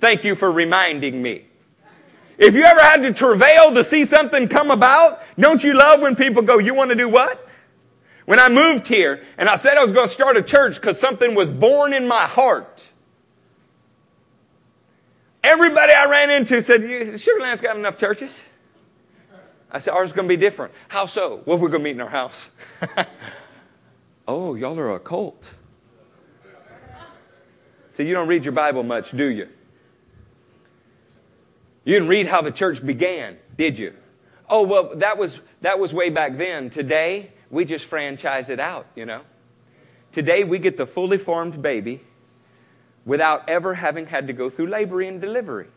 Thank 0.00 0.24
you 0.24 0.34
for 0.34 0.50
reminding 0.50 1.22
me. 1.22 1.44
If 2.38 2.54
you 2.54 2.64
ever 2.64 2.80
had 2.80 3.02
to 3.02 3.12
travail 3.12 3.74
to 3.74 3.84
see 3.84 4.06
something 4.06 4.48
come 4.48 4.70
about, 4.70 5.22
don't 5.38 5.62
you 5.62 5.74
love 5.74 6.00
when 6.00 6.16
people 6.16 6.40
go, 6.40 6.58
You 6.58 6.74
want 6.74 6.88
to 6.88 6.96
do 6.96 7.10
what? 7.10 7.46
When 8.24 8.40
I 8.40 8.48
moved 8.48 8.88
here 8.88 9.22
and 9.36 9.46
I 9.46 9.56
said 9.56 9.76
I 9.76 9.82
was 9.82 9.92
going 9.92 10.08
to 10.08 10.12
start 10.12 10.38
a 10.38 10.42
church 10.42 10.76
because 10.76 10.98
something 10.98 11.34
was 11.34 11.50
born 11.50 11.92
in 11.92 12.08
my 12.08 12.24
heart. 12.24 12.88
Everybody 15.44 15.92
I 15.92 16.06
ran 16.06 16.30
into 16.30 16.62
said, 16.62 17.20
Sugar 17.20 17.40
Land's 17.42 17.60
got 17.60 17.76
enough 17.76 17.98
churches. 17.98 18.42
I 19.76 19.78
said, 19.78 19.92
ours 19.92 20.08
is 20.08 20.12
going 20.14 20.26
to 20.26 20.34
be 20.34 20.40
different. 20.40 20.72
How 20.88 21.04
so? 21.04 21.42
Well, 21.44 21.58
we're 21.58 21.68
going 21.68 21.82
to 21.82 21.84
meet 21.84 21.96
in 21.96 22.00
our 22.00 22.08
house. 22.08 22.48
oh, 24.26 24.54
y'all 24.54 24.78
are 24.78 24.94
a 24.94 24.98
cult. 24.98 25.54
See, 27.90 28.08
you 28.08 28.14
don't 28.14 28.26
read 28.26 28.46
your 28.46 28.52
Bible 28.52 28.82
much, 28.84 29.10
do 29.10 29.26
you? 29.26 29.46
You 31.84 31.92
didn't 31.92 32.08
read 32.08 32.26
how 32.26 32.40
the 32.40 32.50
church 32.50 32.84
began, 32.86 33.36
did 33.58 33.78
you? 33.78 33.92
Oh, 34.48 34.62
well, 34.62 34.96
that 34.96 35.18
was, 35.18 35.40
that 35.60 35.78
was 35.78 35.92
way 35.92 36.08
back 36.08 36.38
then. 36.38 36.70
Today, 36.70 37.32
we 37.50 37.66
just 37.66 37.84
franchise 37.84 38.48
it 38.48 38.58
out, 38.58 38.86
you 38.94 39.04
know. 39.04 39.20
Today, 40.10 40.42
we 40.42 40.58
get 40.58 40.78
the 40.78 40.86
fully 40.86 41.18
formed 41.18 41.60
baby 41.60 42.00
without 43.04 43.46
ever 43.46 43.74
having 43.74 44.06
had 44.06 44.26
to 44.28 44.32
go 44.32 44.48
through 44.48 44.68
labor 44.68 45.02
and 45.02 45.20
delivery. 45.20 45.68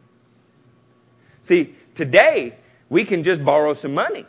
See, 1.41 1.75
today 1.93 2.55
we 2.89 3.05
can 3.05 3.23
just 3.23 3.43
borrow 3.45 3.73
some 3.73 3.93
money. 3.93 4.25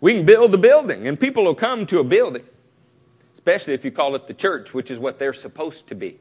We 0.00 0.14
can 0.14 0.24
build 0.24 0.54
a 0.54 0.58
building, 0.58 1.06
and 1.06 1.20
people 1.20 1.44
will 1.44 1.54
come 1.54 1.84
to 1.86 1.98
a 1.98 2.04
building, 2.04 2.44
especially 3.34 3.74
if 3.74 3.84
you 3.84 3.90
call 3.90 4.14
it 4.14 4.26
the 4.26 4.34
church, 4.34 4.72
which 4.72 4.90
is 4.90 4.98
what 4.98 5.18
they're 5.18 5.34
supposed 5.34 5.86
to 5.88 5.94
be. 5.94 6.18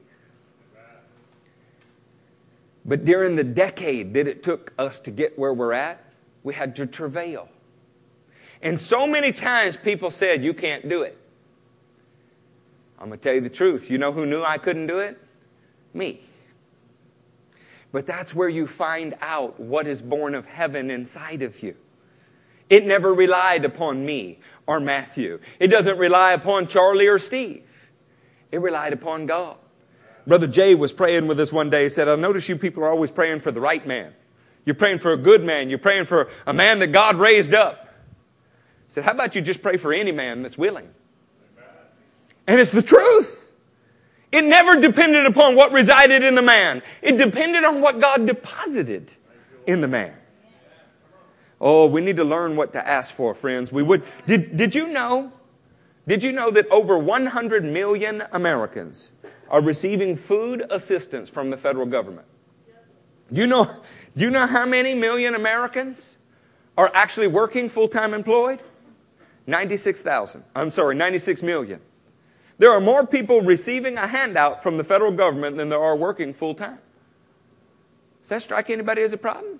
But 2.85 3.05
during 3.05 3.35
the 3.35 3.43
decade 3.43 4.13
that 4.15 4.27
it 4.27 4.43
took 4.43 4.73
us 4.77 4.99
to 5.01 5.11
get 5.11 5.37
where 5.37 5.53
we're 5.53 5.73
at, 5.73 6.03
we 6.43 6.53
had 6.53 6.75
to 6.77 6.85
travail. 6.85 7.47
And 8.61 8.79
so 8.79 9.07
many 9.07 9.31
times 9.31 9.77
people 9.77 10.11
said, 10.11 10.43
You 10.43 10.53
can't 10.53 10.89
do 10.89 11.03
it. 11.03 11.17
I'm 12.97 13.07
going 13.07 13.19
to 13.19 13.23
tell 13.23 13.33
you 13.33 13.41
the 13.41 13.49
truth. 13.49 13.89
You 13.89 13.97
know 13.97 14.11
who 14.11 14.25
knew 14.25 14.43
I 14.43 14.57
couldn't 14.57 14.87
do 14.87 14.99
it? 14.99 15.17
Me. 15.93 16.21
But 17.91 18.05
that's 18.05 18.35
where 18.35 18.49
you 18.49 18.67
find 18.67 19.15
out 19.21 19.59
what 19.59 19.87
is 19.87 20.01
born 20.01 20.35
of 20.35 20.45
heaven 20.45 20.91
inside 20.91 21.41
of 21.41 21.63
you. 21.63 21.75
It 22.69 22.85
never 22.85 23.13
relied 23.13 23.65
upon 23.65 24.05
me 24.05 24.39
or 24.67 24.79
Matthew. 24.79 25.39
It 25.59 25.67
doesn't 25.67 25.97
rely 25.97 26.33
upon 26.33 26.67
Charlie 26.67 27.07
or 27.07 27.17
Steve. 27.17 27.63
It 28.51 28.59
relied 28.59 28.93
upon 28.93 29.25
God. 29.25 29.57
Brother 30.27 30.45
Jay 30.45 30.75
was 30.75 30.93
praying 30.93 31.25
with 31.27 31.39
us 31.39 31.51
one 31.51 31.71
day. 31.71 31.83
He 31.83 31.89
said, 31.89 32.07
I 32.07 32.15
notice 32.15 32.47
you 32.47 32.55
people 32.55 32.83
are 32.83 32.89
always 32.89 33.09
praying 33.09 33.39
for 33.39 33.51
the 33.51 33.61
right 33.61 33.85
man. 33.85 34.13
You're 34.65 34.75
praying 34.75 34.99
for 34.99 35.13
a 35.13 35.17
good 35.17 35.43
man. 35.43 35.69
You're 35.69 35.79
praying 35.79 36.05
for 36.05 36.29
a 36.45 36.53
man 36.53 36.77
that 36.79 36.87
God 36.87 37.15
raised 37.15 37.55
up. 37.55 37.87
He 38.85 38.91
said, 38.91 39.03
How 39.03 39.13
about 39.13 39.33
you 39.33 39.41
just 39.41 39.63
pray 39.63 39.77
for 39.77 39.91
any 39.91 40.11
man 40.11 40.43
that's 40.43 40.57
willing? 40.57 40.89
And 42.45 42.59
it's 42.59 42.71
the 42.71 42.83
truth. 42.83 43.38
It 44.31 44.45
never 44.45 44.79
depended 44.79 45.25
upon 45.25 45.55
what 45.55 45.71
resided 45.71 46.23
in 46.23 46.35
the 46.35 46.41
man, 46.41 46.81
it 47.01 47.17
depended 47.17 47.63
on 47.63 47.81
what 47.81 47.99
God 47.99 48.27
deposited 48.27 49.13
in 49.65 49.81
the 49.81 49.87
man. 49.87 50.13
Oh, 51.61 51.89
we 51.89 52.01
need 52.01 52.15
to 52.17 52.23
learn 52.23 52.55
what 52.55 52.71
to 52.73 52.87
ask 52.87 53.13
for, 53.13 53.35
friends. 53.35 53.71
We 53.71 53.83
would. 53.83 54.03
Did, 54.27 54.55
did 54.55 54.73
you 54.73 54.87
know? 54.87 55.33
Did 56.07 56.23
you 56.23 56.31
know 56.31 56.49
that 56.51 56.67
over 56.71 56.97
100 56.97 57.63
million 57.65 58.23
Americans 58.31 59.11
are 59.49 59.61
receiving 59.61 60.15
food 60.15 60.63
assistance 60.69 61.29
from 61.29 61.49
the 61.49 61.57
federal 61.57 61.85
government? 61.85 62.25
Do 63.31 63.41
you 63.41 63.47
know, 63.47 63.69
do 64.17 64.25
you 64.25 64.31
know 64.31 64.47
how 64.47 64.65
many 64.65 64.93
million 64.95 65.35
Americans 65.35 66.17
are 66.77 66.89
actually 66.93 67.27
working 67.27 67.69
full 67.69 67.87
time 67.87 68.13
employed? 68.13 68.59
96,000. 69.47 70.43
I'm 70.55 70.71
sorry, 70.71 70.95
96 70.95 71.43
million. 71.43 71.81
There 72.59 72.71
are 72.71 72.81
more 72.81 73.07
people 73.07 73.41
receiving 73.41 73.97
a 73.97 74.05
handout 74.05 74.61
from 74.61 74.77
the 74.77 74.83
federal 74.83 75.11
government 75.11 75.57
than 75.57 75.69
there 75.69 75.81
are 75.81 75.95
working 75.95 76.33
full 76.33 76.53
time. 76.53 76.79
Does 78.21 78.29
that 78.29 78.41
strike 78.41 78.69
anybody 78.69 79.01
as 79.01 79.13
a 79.13 79.17
problem? 79.17 79.59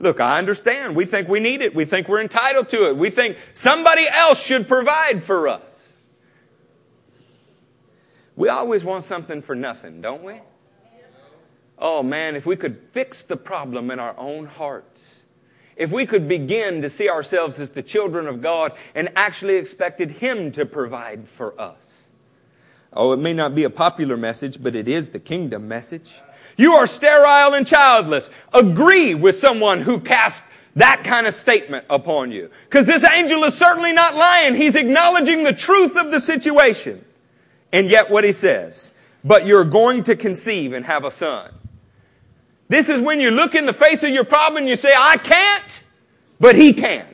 Look, 0.00 0.18
I 0.18 0.38
understand. 0.38 0.96
We 0.96 1.04
think 1.04 1.28
we 1.28 1.38
need 1.38 1.60
it. 1.60 1.74
We 1.74 1.84
think 1.84 2.08
we're 2.08 2.22
entitled 2.22 2.70
to 2.70 2.88
it. 2.88 2.96
We 2.96 3.10
think 3.10 3.36
somebody 3.52 4.08
else 4.08 4.42
should 4.42 4.66
provide 4.66 5.22
for 5.22 5.48
us. 5.48 5.92
We 8.36 8.48
always 8.48 8.84
want 8.84 9.04
something 9.04 9.42
for 9.42 9.54
nothing, 9.54 10.00
don't 10.00 10.22
we? 10.22 10.40
Oh 11.78 12.02
man, 12.02 12.36
if 12.36 12.46
we 12.46 12.56
could 12.56 12.80
fix 12.92 13.22
the 13.22 13.36
problem 13.36 13.90
in 13.90 13.98
our 13.98 14.16
own 14.16 14.46
hearts, 14.46 15.17
if 15.78 15.90
we 15.90 16.04
could 16.04 16.28
begin 16.28 16.82
to 16.82 16.90
see 16.90 17.08
ourselves 17.08 17.58
as 17.58 17.70
the 17.70 17.82
children 17.82 18.26
of 18.26 18.42
God 18.42 18.72
and 18.94 19.08
actually 19.16 19.56
expected 19.56 20.10
Him 20.10 20.52
to 20.52 20.66
provide 20.66 21.26
for 21.26 21.58
us. 21.58 22.10
Oh, 22.92 23.12
it 23.12 23.18
may 23.18 23.32
not 23.32 23.54
be 23.54 23.64
a 23.64 23.70
popular 23.70 24.16
message, 24.16 24.62
but 24.62 24.74
it 24.74 24.88
is 24.88 25.10
the 25.10 25.20
kingdom 25.20 25.68
message. 25.68 26.20
You 26.56 26.72
are 26.72 26.86
sterile 26.86 27.54
and 27.54 27.66
childless. 27.66 28.28
Agree 28.52 29.14
with 29.14 29.36
someone 29.36 29.80
who 29.80 30.00
casts 30.00 30.46
that 30.74 31.02
kind 31.04 31.26
of 31.26 31.34
statement 31.34 31.84
upon 31.88 32.32
you. 32.32 32.50
Because 32.64 32.86
this 32.86 33.04
angel 33.04 33.44
is 33.44 33.56
certainly 33.56 33.92
not 33.92 34.16
lying. 34.16 34.54
He's 34.54 34.74
acknowledging 34.74 35.44
the 35.44 35.52
truth 35.52 35.96
of 35.96 36.10
the 36.10 36.20
situation. 36.20 37.04
And 37.72 37.90
yet, 37.90 38.10
what 38.10 38.24
he 38.24 38.32
says, 38.32 38.92
but 39.24 39.46
you're 39.46 39.64
going 39.64 40.02
to 40.04 40.16
conceive 40.16 40.72
and 40.72 40.84
have 40.84 41.04
a 41.04 41.10
son. 41.10 41.52
This 42.68 42.88
is 42.88 43.00
when 43.00 43.20
you 43.20 43.30
look 43.30 43.54
in 43.54 43.66
the 43.66 43.72
face 43.72 44.02
of 44.02 44.10
your 44.10 44.24
problem 44.24 44.58
and 44.62 44.68
you 44.68 44.76
say, 44.76 44.92
I 44.96 45.16
can't, 45.16 45.82
but 46.38 46.54
he 46.54 46.74
can. 46.74 47.06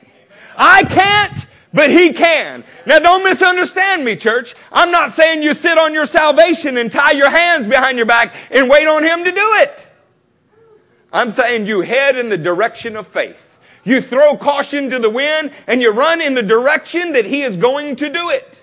I 0.56 0.82
can't, 0.84 1.46
but 1.72 1.90
he 1.90 2.12
can. 2.12 2.64
Now 2.86 2.98
don't 2.98 3.24
misunderstand 3.24 4.04
me, 4.04 4.16
church. 4.16 4.54
I'm 4.72 4.90
not 4.90 5.12
saying 5.12 5.42
you 5.42 5.54
sit 5.54 5.78
on 5.78 5.94
your 5.94 6.06
salvation 6.06 6.76
and 6.76 6.90
tie 6.90 7.12
your 7.12 7.30
hands 7.30 7.66
behind 7.66 7.98
your 7.98 8.06
back 8.06 8.34
and 8.50 8.68
wait 8.68 8.86
on 8.86 9.04
him 9.04 9.24
to 9.24 9.30
do 9.30 9.46
it. 9.62 9.90
I'm 11.12 11.30
saying 11.30 11.66
you 11.66 11.82
head 11.82 12.16
in 12.16 12.28
the 12.28 12.38
direction 12.38 12.96
of 12.96 13.06
faith. 13.06 13.58
You 13.84 14.00
throw 14.00 14.36
caution 14.36 14.90
to 14.90 14.98
the 14.98 15.10
wind 15.10 15.52
and 15.68 15.80
you 15.80 15.92
run 15.92 16.20
in 16.20 16.34
the 16.34 16.42
direction 16.42 17.12
that 17.12 17.26
he 17.26 17.42
is 17.42 17.56
going 17.56 17.96
to 17.96 18.10
do 18.10 18.30
it. 18.30 18.60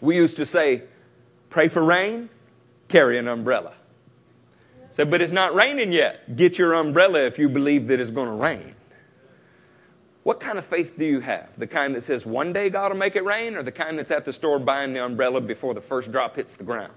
We 0.00 0.16
used 0.16 0.38
to 0.38 0.46
say, 0.46 0.82
pray 1.50 1.68
for 1.68 1.82
rain, 1.82 2.28
carry 2.88 3.18
an 3.18 3.28
umbrella. 3.28 3.74
Said, 4.94 5.10
but 5.10 5.20
it's 5.20 5.32
not 5.32 5.56
raining 5.56 5.90
yet. 5.90 6.36
Get 6.36 6.56
your 6.56 6.74
umbrella 6.74 7.24
if 7.24 7.36
you 7.36 7.48
believe 7.48 7.88
that 7.88 7.98
it's 7.98 8.12
going 8.12 8.28
to 8.28 8.34
rain. 8.36 8.76
What 10.22 10.38
kind 10.38 10.56
of 10.56 10.64
faith 10.64 10.96
do 10.96 11.04
you 11.04 11.18
have? 11.18 11.50
The 11.58 11.66
kind 11.66 11.96
that 11.96 12.02
says 12.02 12.24
one 12.24 12.52
day 12.52 12.70
God 12.70 12.92
will 12.92 12.98
make 13.00 13.16
it 13.16 13.24
rain, 13.24 13.56
or 13.56 13.64
the 13.64 13.72
kind 13.72 13.98
that's 13.98 14.12
at 14.12 14.24
the 14.24 14.32
store 14.32 14.60
buying 14.60 14.92
the 14.92 15.04
umbrella 15.04 15.40
before 15.40 15.74
the 15.74 15.80
first 15.80 16.12
drop 16.12 16.36
hits 16.36 16.54
the 16.54 16.62
ground? 16.62 16.92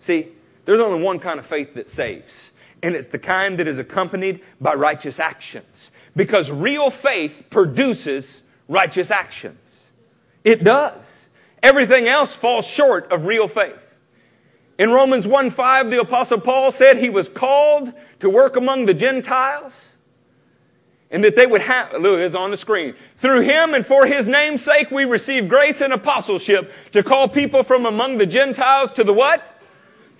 See, 0.00 0.30
there's 0.64 0.80
only 0.80 1.00
one 1.00 1.20
kind 1.20 1.38
of 1.38 1.46
faith 1.46 1.74
that 1.74 1.88
saves, 1.88 2.50
and 2.82 2.96
it's 2.96 3.06
the 3.06 3.20
kind 3.20 3.56
that 3.58 3.68
is 3.68 3.78
accompanied 3.78 4.40
by 4.60 4.74
righteous 4.74 5.20
actions. 5.20 5.92
Because 6.16 6.50
real 6.50 6.90
faith 6.90 7.44
produces 7.50 8.42
righteous 8.66 9.12
actions. 9.12 9.92
It 10.42 10.64
does. 10.64 11.28
Everything 11.62 12.08
else 12.08 12.34
falls 12.34 12.66
short 12.66 13.12
of 13.12 13.26
real 13.26 13.46
faith. 13.46 13.89
In 14.80 14.90
Romans 14.90 15.26
1 15.26 15.50
5, 15.50 15.90
the 15.90 16.00
Apostle 16.00 16.40
Paul 16.40 16.72
said 16.72 16.96
he 16.96 17.10
was 17.10 17.28
called 17.28 17.92
to 18.20 18.30
work 18.30 18.56
among 18.56 18.86
the 18.86 18.94
Gentiles 18.94 19.92
and 21.10 21.22
that 21.22 21.36
they 21.36 21.44
would 21.46 21.60
have, 21.60 21.92
look, 22.00 22.18
it's 22.18 22.34
on 22.34 22.50
the 22.50 22.56
screen. 22.56 22.94
Through 23.18 23.42
him 23.42 23.74
and 23.74 23.84
for 23.84 24.06
his 24.06 24.26
name's 24.26 24.62
sake, 24.62 24.90
we 24.90 25.04
receive 25.04 25.50
grace 25.50 25.82
and 25.82 25.92
apostleship 25.92 26.72
to 26.92 27.02
call 27.02 27.28
people 27.28 27.62
from 27.62 27.84
among 27.84 28.16
the 28.16 28.24
Gentiles 28.24 28.90
to 28.92 29.04
the 29.04 29.12
what? 29.12 29.42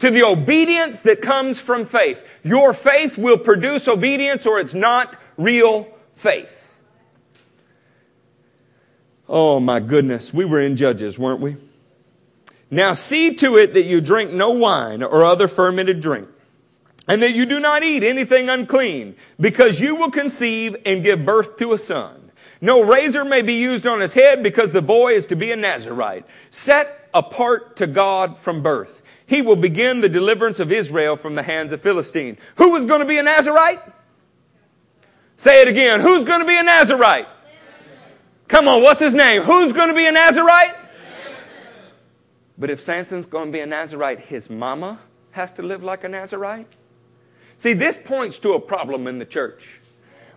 To 0.00 0.10
the 0.10 0.24
obedience 0.24 1.00
that 1.00 1.22
comes 1.22 1.58
from 1.58 1.86
faith. 1.86 2.40
Your 2.44 2.74
faith 2.74 3.16
will 3.16 3.38
produce 3.38 3.88
obedience 3.88 4.44
or 4.44 4.60
it's 4.60 4.74
not 4.74 5.16
real 5.38 5.84
faith. 6.12 6.82
Oh 9.26 9.58
my 9.58 9.80
goodness, 9.80 10.34
we 10.34 10.44
were 10.44 10.60
in 10.60 10.76
Judges, 10.76 11.18
weren't 11.18 11.40
we? 11.40 11.56
Now 12.70 12.92
see 12.92 13.34
to 13.36 13.56
it 13.56 13.74
that 13.74 13.84
you 13.84 14.00
drink 14.00 14.30
no 14.32 14.50
wine 14.50 15.02
or 15.02 15.24
other 15.24 15.48
fermented 15.48 16.00
drink 16.00 16.28
and 17.10 17.22
that 17.22 17.34
you 17.34 17.44
do 17.44 17.58
not 17.58 17.82
eat 17.82 18.04
anything 18.04 18.48
unclean, 18.48 19.16
because 19.40 19.80
you 19.80 19.96
will 19.96 20.12
conceive 20.12 20.76
and 20.86 21.02
give 21.02 21.24
birth 21.24 21.56
to 21.56 21.72
a 21.72 21.78
son. 21.78 22.30
No 22.60 22.84
razor 22.84 23.24
may 23.24 23.42
be 23.42 23.54
used 23.54 23.84
on 23.84 23.98
his 23.98 24.14
head, 24.14 24.44
because 24.44 24.70
the 24.70 24.80
boy 24.80 25.14
is 25.14 25.26
to 25.26 25.34
be 25.34 25.50
a 25.50 25.56
Nazarite, 25.56 26.24
set 26.50 27.08
apart 27.12 27.74
to 27.76 27.88
God 27.88 28.38
from 28.38 28.62
birth. 28.62 29.02
He 29.26 29.42
will 29.42 29.56
begin 29.56 30.00
the 30.00 30.08
deliverance 30.08 30.60
of 30.60 30.70
Israel 30.70 31.16
from 31.16 31.34
the 31.34 31.42
hands 31.42 31.72
of 31.72 31.80
Philistine. 31.80 32.38
Who 32.56 32.76
is 32.76 32.84
going 32.84 33.00
to 33.00 33.06
be 33.06 33.18
a 33.18 33.24
Nazarite? 33.24 33.80
Say 35.36 35.62
it 35.62 35.68
again. 35.68 36.00
Who's 36.00 36.24
going 36.24 36.40
to 36.40 36.46
be 36.46 36.56
a 36.56 36.62
Nazarite? 36.62 37.26
Come 38.46 38.68
on, 38.68 38.82
what's 38.82 39.00
his 39.00 39.16
name? 39.16 39.42
Who's 39.42 39.72
going 39.72 39.88
to 39.88 39.94
be 39.94 40.06
a 40.06 40.12
Nazarite? 40.12 40.76
But 42.60 42.68
if 42.68 42.78
Samson's 42.78 43.24
going 43.24 43.46
to 43.46 43.52
be 43.52 43.60
a 43.60 43.66
Nazarite, 43.66 44.20
his 44.20 44.50
mama 44.50 44.98
has 45.30 45.52
to 45.54 45.62
live 45.62 45.82
like 45.82 46.04
a 46.04 46.08
Nazarite? 46.08 46.68
See, 47.56 47.72
this 47.72 47.96
points 47.96 48.38
to 48.40 48.52
a 48.52 48.60
problem 48.60 49.06
in 49.06 49.18
the 49.18 49.24
church. 49.24 49.80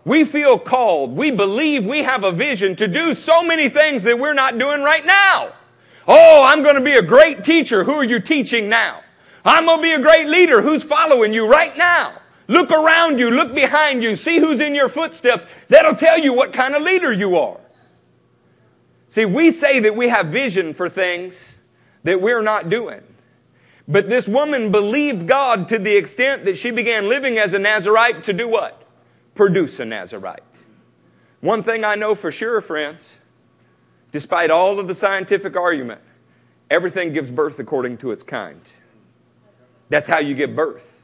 We 0.06 0.24
feel 0.24 0.58
called, 0.58 1.16
we 1.16 1.32
believe 1.32 1.86
we 1.86 2.04
have 2.04 2.24
a 2.24 2.32
vision 2.32 2.76
to 2.78 2.88
do 2.88 3.14
so 3.14 3.44
many 3.44 3.70
things 3.70 4.04
that 4.04 4.18
we're 4.18 4.34
not 4.34 4.58
doing 4.58 4.82
right 4.82 5.06
now. 5.06 5.54
Oh, 6.08 6.46
I'm 6.46 6.64
going 6.64 6.76
to 6.76 6.82
be 6.82 6.94
a 6.94 7.02
great 7.02 7.44
teacher. 7.44 7.84
Who 7.84 7.94
are 7.94 8.04
you 8.04 8.20
teaching 8.20 8.70
now? 8.70 9.02
I'm 9.46 9.66
going 9.66 9.78
to 9.78 9.84
be 9.84 9.92
a 9.92 10.02
great 10.02 10.28
leader. 10.28 10.62
Who's 10.62 10.84
following 10.84 11.34
you 11.34 11.50
right 11.50 11.76
now? 11.78 12.14
Look 12.48 12.72
around 12.72 13.20
you, 13.20 13.32
look 13.32 13.54
behind 13.56 14.04
you, 14.04 14.18
see 14.18 14.38
who's 14.40 14.60
in 14.60 14.76
your 14.76 14.90
footsteps. 14.90 15.46
That'll 15.70 15.96
tell 15.96 16.20
you 16.20 16.34
what 16.34 16.52
kind 16.52 16.76
of 16.76 16.84
leader 16.84 17.12
you 17.12 17.38
are. 17.38 17.60
See, 19.08 19.26
we 19.26 19.52
say 19.52 19.80
that 19.82 19.96
we 19.96 20.10
have 20.10 20.28
vision 20.28 20.74
for 20.74 20.90
things 20.90 21.53
that 22.04 22.22
we're 22.22 22.42
not 22.42 22.70
doing. 22.70 23.02
But 23.88 24.10
this 24.10 24.28
woman 24.28 24.72
believed 24.72 25.28
God 25.28 25.68
to 25.70 25.80
the 25.80 25.96
extent 25.96 26.46
that 26.46 26.58
she 26.58 26.72
began 26.72 27.10
living 27.10 27.38
as 27.38 27.54
a 27.54 27.60
Nazarite 27.60 28.24
to 28.24 28.34
do 28.34 28.48
what? 28.48 28.82
Produce 29.36 29.80
a 29.80 29.86
Nazarite. 29.86 30.44
One 31.42 31.64
thing 31.64 31.84
I 31.84 31.96
know 31.96 32.16
for 32.16 32.32
sure, 32.32 32.62
friends, 32.62 33.16
despite 34.12 34.52
all 34.52 34.80
of 34.80 34.88
the 34.88 34.96
scientific 34.96 35.58
argument, 35.58 36.02
Everything 36.74 37.14
gives 37.14 37.30
birth 37.30 37.60
according 37.60 37.98
to 37.98 38.10
its 38.10 38.24
kind. 38.24 38.60
That's 39.90 40.08
how 40.08 40.18
you 40.18 40.34
give 40.34 40.56
birth. 40.56 41.04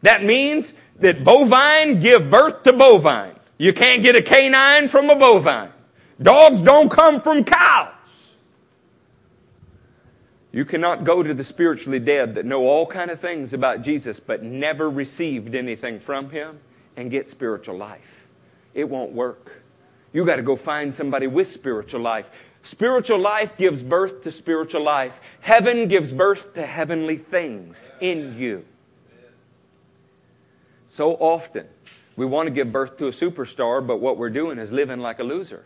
That 0.00 0.24
means 0.24 0.72
that 1.00 1.22
bovine 1.22 2.00
give 2.00 2.30
birth 2.30 2.62
to 2.62 2.72
bovine. 2.72 3.34
You 3.58 3.74
can't 3.74 4.02
get 4.02 4.16
a 4.16 4.22
canine 4.22 4.88
from 4.88 5.10
a 5.10 5.16
bovine. 5.16 5.70
Dogs 6.22 6.62
don't 6.62 6.90
come 6.90 7.20
from 7.20 7.44
cows. 7.44 7.92
You 10.52 10.64
cannot 10.64 11.04
go 11.04 11.22
to 11.22 11.32
the 11.32 11.44
spiritually 11.44 12.00
dead 12.00 12.34
that 12.34 12.44
know 12.44 12.66
all 12.66 12.86
kind 12.86 13.10
of 13.10 13.20
things 13.20 13.52
about 13.52 13.82
Jesus 13.82 14.18
but 14.18 14.42
never 14.42 14.90
received 14.90 15.54
anything 15.54 16.00
from 16.00 16.30
him 16.30 16.58
and 16.96 17.10
get 17.10 17.28
spiritual 17.28 17.76
life. 17.76 18.26
It 18.74 18.88
won't 18.88 19.12
work. 19.12 19.62
You 20.12 20.26
got 20.26 20.36
to 20.36 20.42
go 20.42 20.56
find 20.56 20.92
somebody 20.92 21.28
with 21.28 21.46
spiritual 21.46 22.00
life. 22.00 22.30
Spiritual 22.62 23.18
life 23.18 23.56
gives 23.56 23.82
birth 23.82 24.22
to 24.22 24.30
spiritual 24.30 24.82
life. 24.82 25.38
Heaven 25.40 25.88
gives 25.88 26.12
birth 26.12 26.52
to 26.54 26.66
heavenly 26.66 27.16
things 27.16 27.92
in 28.00 28.36
you. 28.38 28.64
So 30.84 31.14
often, 31.14 31.68
we 32.16 32.26
want 32.26 32.48
to 32.48 32.50
give 32.50 32.72
birth 32.72 32.96
to 32.98 33.06
a 33.06 33.10
superstar, 33.10 33.86
but 33.86 34.00
what 34.00 34.16
we're 34.16 34.30
doing 34.30 34.58
is 34.58 34.72
living 34.72 34.98
like 34.98 35.20
a 35.20 35.24
loser. 35.24 35.64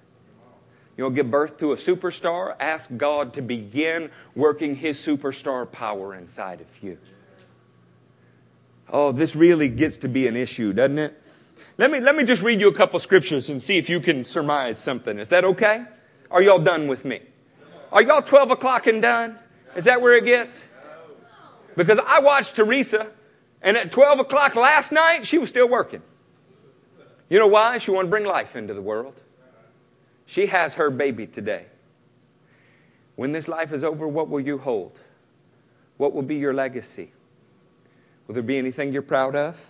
You 0.97 1.05
want 1.05 1.17
to 1.17 1.23
give 1.23 1.31
birth 1.31 1.57
to 1.59 1.73
a 1.73 1.77
superstar? 1.77 2.55
Ask 2.61 2.97
God 2.97 3.33
to 3.35 3.43
begin 3.43 4.11
working 4.35 4.77
His 4.77 4.99
superstar 4.99 5.71
power 5.71 6.15
inside 6.15 6.61
of 6.61 6.83
you. 6.83 6.99
Oh, 8.91 9.11
this 9.11 9.35
really 9.35 9.69
gets 9.69 9.97
to 9.99 10.09
be 10.09 10.29
an 10.29 10.37
issue, 10.37 10.73
doesn't 10.73 10.99
it? 10.99 11.21
Let 11.79 11.91
me, 11.91 11.99
let 11.99 12.15
me 12.15 12.23
just 12.23 12.43
read 12.43 12.61
you 12.61 12.69
a 12.69 12.75
couple 12.75 12.99
scriptures 13.01 13.51
and 13.51 13.61
see 13.61 13.77
if 13.77 13.89
you 13.89 13.99
can 13.99 14.23
surmise 14.23 14.79
something. 14.79 15.19
Is 15.19 15.29
that 15.31 15.45
okay? 15.45 15.85
Are 16.31 16.43
y'all 16.43 16.61
done 16.61 16.87
with 16.87 17.05
me? 17.05 17.21
Are 17.91 18.03
y'all 18.03 18.23
12 18.23 18.53
o'clock 18.53 18.87
and 18.87 19.03
done? 19.03 19.39
Is 19.75 19.85
that 19.85 20.01
where 20.01 20.17
it 20.17 20.25
gets? 20.25 20.69
Because 21.77 21.99
I 22.07 22.21
watched 22.21 22.55
Teresa 22.55 23.11
and 23.63 23.77
at 23.77 23.91
12 23.91 24.21
o'clock 24.21 24.55
last 24.55 24.93
night, 24.93 25.27
she 25.27 25.39
was 25.39 25.49
still 25.49 25.69
working. 25.69 26.03
You 27.29 27.41
know 27.41 27.49
why? 27.49 27.79
She 27.79 27.91
wanted 27.91 28.07
to 28.07 28.11
bring 28.11 28.25
life 28.25 28.55
into 28.55 28.75
the 28.75 28.83
world. 28.83 29.21
She 30.27 30.47
has 30.47 30.75
her 30.75 30.91
baby 30.91 31.27
today. 31.27 31.67
When 33.17 33.33
this 33.33 33.49
life 33.49 33.73
is 33.73 33.85
over, 33.85 34.09
what 34.09 34.29
will 34.29 34.41
you 34.41 34.59
hold? 34.59 35.01
What 35.97 36.13
will 36.13 36.23
be 36.23 36.37
your 36.37 36.55
legacy? 36.55 37.13
Will 38.27 38.35
there 38.35 38.43
be 38.43 38.59
anything 38.59 38.93
you're 38.93 39.03
proud 39.03 39.37
of? 39.37 39.65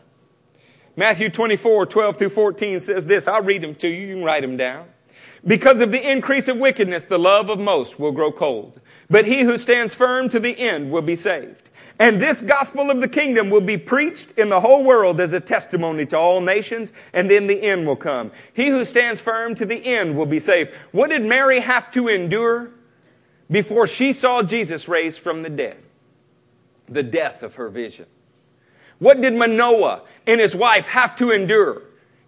Matthew 0.97 1.29
24, 1.29 1.87
12 1.87 2.17
through 2.17 2.29
14 2.29 2.81
says 2.81 3.07
this. 3.07 3.27
I'll 3.27 3.43
read 3.43 3.63
them 3.63 3.75
to 3.77 3.89
you. 3.89 4.07
You 4.07 4.15
can 4.15 4.25
write 4.25 4.43
them 4.43 4.57
down. 4.57 4.87
Because 5.47 5.81
of 5.81 5.93
the 5.93 6.11
increase 6.11 6.49
of 6.49 6.57
wickedness, 6.57 7.05
the 7.05 7.19
love 7.19 7.51
of 7.51 7.59
most 7.59 7.99
will 7.99 8.13
grow 8.13 8.33
cold. 8.33 8.81
But 9.11 9.27
he 9.27 9.43
who 9.43 9.59
stands 9.59 9.95
firm 9.95 10.29
to 10.31 10.41
the 10.41 10.59
end 10.59 10.91
will 10.91 11.03
be 11.03 11.17
saved. 11.17 11.69
And 11.99 12.21
this 12.21 12.41
gospel 12.41 12.91
of 12.91 13.01
the 13.01 13.09
kingdom 13.09 13.51
will 13.51 13.61
be 13.61 13.79
preached 13.79 14.33
in 14.33 14.49
the 14.49 14.61
whole 14.61 14.83
world 14.83 15.21
as 15.21 15.33
a 15.33 15.41
testimony 15.41 16.05
to 16.07 16.19
all 16.19 16.41
nations, 16.41 16.93
and 17.13 17.31
then 17.31 17.47
the 17.47 17.63
end 17.63 17.87
will 17.87 17.97
come. 17.97 18.33
He 18.53 18.69
who 18.69 18.85
stands 18.85 19.21
firm 19.21 19.55
to 19.55 19.65
the 19.67 19.85
end 19.85 20.17
will 20.17 20.27
be 20.27 20.41
saved. 20.41 20.75
What 20.91 21.11
did 21.11 21.25
Mary 21.25 21.61
have 21.61 21.93
to 21.93 22.09
endure 22.09 22.73
before 23.51 23.87
she 23.87 24.13
saw 24.13 24.43
Jesus 24.43 24.89
raised 24.89 25.21
from 25.21 25.43
the 25.43 25.51
dead? 25.51 25.77
The 26.89 27.05
death 27.05 27.43
of 27.43 27.55
her 27.55 27.69
vision. 27.69 28.07
What 28.99 29.21
did 29.21 29.35
Manoah 29.35 30.03
and 30.27 30.41
his 30.41 30.57
wife 30.57 30.87
have 30.89 31.15
to 31.17 31.31
endure 31.31 31.83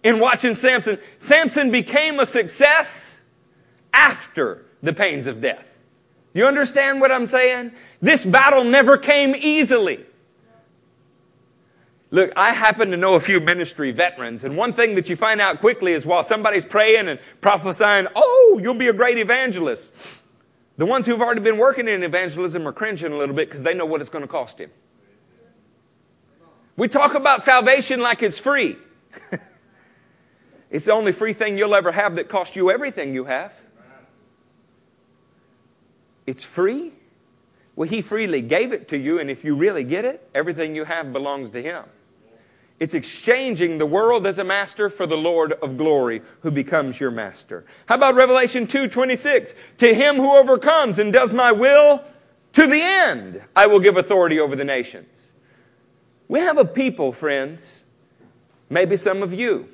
in 0.04 0.20
watching 0.20 0.54
Samson? 0.54 0.98
Samson 1.18 1.70
became 1.72 2.20
a 2.20 2.26
success 2.26 3.20
after 3.92 4.64
the 4.82 4.92
pains 4.92 5.26
of 5.26 5.40
death. 5.40 5.75
You 6.36 6.44
understand 6.44 7.00
what 7.00 7.10
I'm 7.10 7.24
saying? 7.24 7.72
This 8.02 8.26
battle 8.26 8.62
never 8.62 8.98
came 8.98 9.34
easily. 9.34 10.04
Look, 12.10 12.30
I 12.36 12.50
happen 12.50 12.90
to 12.90 12.98
know 12.98 13.14
a 13.14 13.20
few 13.20 13.40
ministry 13.40 13.90
veterans, 13.90 14.44
and 14.44 14.54
one 14.54 14.74
thing 14.74 14.96
that 14.96 15.08
you 15.08 15.16
find 15.16 15.40
out 15.40 15.60
quickly 15.60 15.92
is 15.92 16.04
while 16.04 16.22
somebody's 16.22 16.66
praying 16.66 17.08
and 17.08 17.18
prophesying, 17.40 18.06
oh, 18.14 18.60
you'll 18.62 18.74
be 18.74 18.88
a 18.88 18.92
great 18.92 19.16
evangelist, 19.16 20.20
the 20.76 20.84
ones 20.84 21.06
who've 21.06 21.22
already 21.22 21.40
been 21.40 21.56
working 21.56 21.88
in 21.88 22.02
evangelism 22.02 22.68
are 22.68 22.72
cringing 22.72 23.12
a 23.12 23.16
little 23.16 23.34
bit 23.34 23.48
because 23.48 23.62
they 23.62 23.72
know 23.72 23.86
what 23.86 24.02
it's 24.02 24.10
going 24.10 24.22
to 24.22 24.28
cost 24.28 24.60
him. 24.60 24.70
We 26.76 26.88
talk 26.88 27.14
about 27.14 27.40
salvation 27.40 28.00
like 28.00 28.22
it's 28.22 28.38
free. 28.38 28.76
it's 30.70 30.84
the 30.84 30.92
only 30.92 31.12
free 31.12 31.32
thing 31.32 31.56
you'll 31.56 31.74
ever 31.74 31.92
have 31.92 32.16
that 32.16 32.28
costs 32.28 32.56
you 32.56 32.70
everything 32.70 33.14
you 33.14 33.24
have. 33.24 33.58
It's 36.26 36.44
free? 36.44 36.92
Well, 37.74 37.88
He 37.88 38.02
freely 38.02 38.42
gave 38.42 38.72
it 38.72 38.88
to 38.88 38.98
you, 38.98 39.20
and 39.20 39.30
if 39.30 39.44
you 39.44 39.56
really 39.56 39.84
get 39.84 40.04
it, 40.04 40.28
everything 40.34 40.74
you 40.74 40.84
have 40.84 41.12
belongs 41.12 41.50
to 41.50 41.62
Him. 41.62 41.84
It's 42.78 42.94
exchanging 42.94 43.78
the 43.78 43.86
world 43.86 44.26
as 44.26 44.38
a 44.38 44.44
master 44.44 44.90
for 44.90 45.06
the 45.06 45.16
Lord 45.16 45.52
of 45.52 45.78
glory 45.78 46.20
who 46.40 46.50
becomes 46.50 47.00
your 47.00 47.10
master. 47.10 47.64
How 47.86 47.94
about 47.94 48.14
Revelation 48.14 48.66
2:26? 48.66 49.54
To 49.78 49.94
him 49.94 50.16
who 50.16 50.36
overcomes 50.36 50.98
and 50.98 51.10
does 51.12 51.32
my 51.32 51.52
will 51.52 52.04
to 52.52 52.66
the 52.66 52.80
end, 52.82 53.42
I 53.54 53.66
will 53.66 53.80
give 53.80 53.96
authority 53.96 54.38
over 54.38 54.56
the 54.56 54.64
nations. 54.64 55.32
We 56.28 56.40
have 56.40 56.58
a 56.58 56.64
people, 56.64 57.12
friends, 57.12 57.84
maybe 58.68 58.96
some 58.96 59.22
of 59.22 59.32
you, 59.32 59.68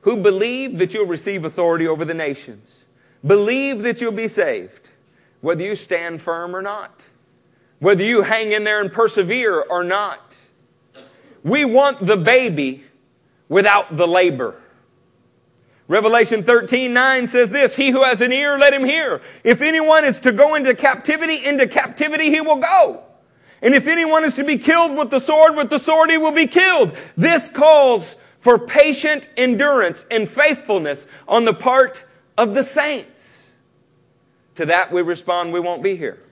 who 0.00 0.16
believe 0.16 0.78
that 0.78 0.94
you'll 0.94 1.06
receive 1.06 1.44
authority 1.44 1.86
over 1.86 2.04
the 2.04 2.14
nations. 2.14 2.81
Believe 3.24 3.82
that 3.82 4.00
you'll 4.00 4.12
be 4.12 4.28
saved, 4.28 4.90
whether 5.40 5.62
you 5.62 5.76
stand 5.76 6.20
firm 6.20 6.56
or 6.56 6.62
not, 6.62 7.08
whether 7.78 8.02
you 8.02 8.22
hang 8.22 8.52
in 8.52 8.64
there 8.64 8.80
and 8.80 8.92
persevere 8.92 9.60
or 9.60 9.84
not. 9.84 10.38
We 11.44 11.64
want 11.64 12.04
the 12.04 12.16
baby 12.16 12.84
without 13.48 13.96
the 13.96 14.06
labor. 14.06 14.60
Revelation 15.88 16.42
13, 16.42 16.92
9 16.92 17.26
says 17.26 17.50
this, 17.50 17.74
He 17.74 17.90
who 17.90 18.02
has 18.02 18.20
an 18.22 18.32
ear, 18.32 18.58
let 18.58 18.72
him 18.72 18.84
hear. 18.84 19.20
If 19.44 19.60
anyone 19.60 20.04
is 20.04 20.20
to 20.20 20.32
go 20.32 20.54
into 20.54 20.74
captivity, 20.74 21.44
into 21.44 21.66
captivity 21.66 22.30
he 22.30 22.40
will 22.40 22.56
go. 22.56 23.04
And 23.60 23.74
if 23.74 23.86
anyone 23.86 24.24
is 24.24 24.34
to 24.36 24.44
be 24.44 24.58
killed 24.58 24.96
with 24.96 25.10
the 25.10 25.20
sword, 25.20 25.54
with 25.54 25.70
the 25.70 25.78
sword 25.78 26.10
he 26.10 26.18
will 26.18 26.32
be 26.32 26.46
killed. 26.46 26.96
This 27.16 27.48
calls 27.48 28.14
for 28.38 28.58
patient 28.58 29.28
endurance 29.36 30.04
and 30.10 30.28
faithfulness 30.28 31.06
on 31.28 31.44
the 31.44 31.54
part 31.54 32.04
of 32.36 32.54
the 32.54 32.62
saints. 32.62 33.54
To 34.56 34.66
that 34.66 34.92
we 34.92 35.02
respond, 35.02 35.52
we 35.52 35.60
won't 35.60 35.82
be 35.82 35.96
here. 35.96 36.22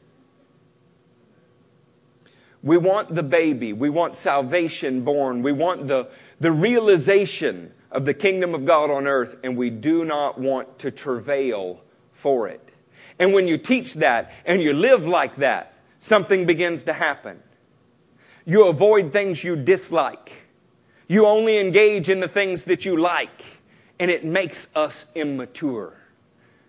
We 2.62 2.76
want 2.76 3.14
the 3.14 3.22
baby. 3.22 3.72
We 3.72 3.88
want 3.88 4.14
salvation 4.14 5.02
born. 5.02 5.42
We 5.42 5.52
want 5.52 5.86
the, 5.86 6.10
the 6.38 6.52
realization 6.52 7.72
of 7.90 8.04
the 8.04 8.14
kingdom 8.14 8.54
of 8.54 8.64
God 8.66 8.90
on 8.90 9.06
earth, 9.06 9.38
and 9.42 9.56
we 9.56 9.70
do 9.70 10.04
not 10.04 10.38
want 10.38 10.78
to 10.80 10.90
travail 10.90 11.80
for 12.12 12.48
it. 12.48 12.72
And 13.18 13.32
when 13.32 13.48
you 13.48 13.56
teach 13.56 13.94
that 13.94 14.32
and 14.44 14.62
you 14.62 14.74
live 14.74 15.06
like 15.06 15.36
that, 15.36 15.74
something 15.98 16.46
begins 16.46 16.84
to 16.84 16.92
happen. 16.92 17.42
You 18.44 18.68
avoid 18.68 19.12
things 19.12 19.42
you 19.42 19.56
dislike. 19.56 20.32
You 21.08 21.26
only 21.26 21.58
engage 21.58 22.08
in 22.08 22.20
the 22.20 22.28
things 22.28 22.64
that 22.64 22.84
you 22.84 22.96
like 22.96 23.59
and 24.00 24.10
it 24.10 24.24
makes 24.24 24.74
us 24.74 25.06
immature. 25.14 25.94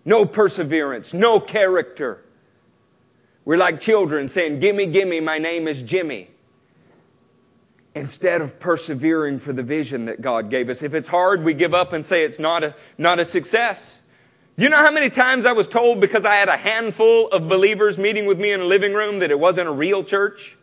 No 0.04 0.26
perseverance, 0.26 1.14
no 1.14 1.40
character. 1.40 2.22
We're 3.44 3.56
like 3.56 3.80
children 3.80 4.28
saying, 4.28 4.60
Gimme, 4.60 4.86
gimme, 4.86 5.18
my 5.20 5.38
name 5.38 5.66
is 5.66 5.80
Jimmy. 5.82 6.28
Instead 7.94 8.42
of 8.42 8.60
persevering 8.60 9.38
for 9.38 9.52
the 9.52 9.62
vision 9.62 10.04
that 10.04 10.20
God 10.20 10.50
gave 10.50 10.68
us. 10.68 10.82
If 10.82 10.94
it's 10.94 11.08
hard, 11.08 11.42
we 11.42 11.54
give 11.54 11.74
up 11.74 11.92
and 11.92 12.04
say 12.04 12.24
it's 12.24 12.38
not 12.38 12.62
a, 12.62 12.74
not 12.98 13.18
a 13.18 13.24
success. 13.24 14.02
You 14.56 14.68
know 14.68 14.76
how 14.76 14.92
many 14.92 15.08
times 15.08 15.46
I 15.46 15.52
was 15.52 15.66
told 15.66 16.00
because 16.00 16.26
I 16.26 16.34
had 16.34 16.48
a 16.48 16.56
handful 16.56 17.28
of 17.28 17.48
believers 17.48 17.98
meeting 17.98 18.26
with 18.26 18.38
me 18.38 18.52
in 18.52 18.60
a 18.60 18.64
living 18.64 18.92
room 18.92 19.20
that 19.20 19.30
it 19.30 19.38
wasn't 19.38 19.68
a 19.68 19.72
real 19.72 20.04
church? 20.04 20.58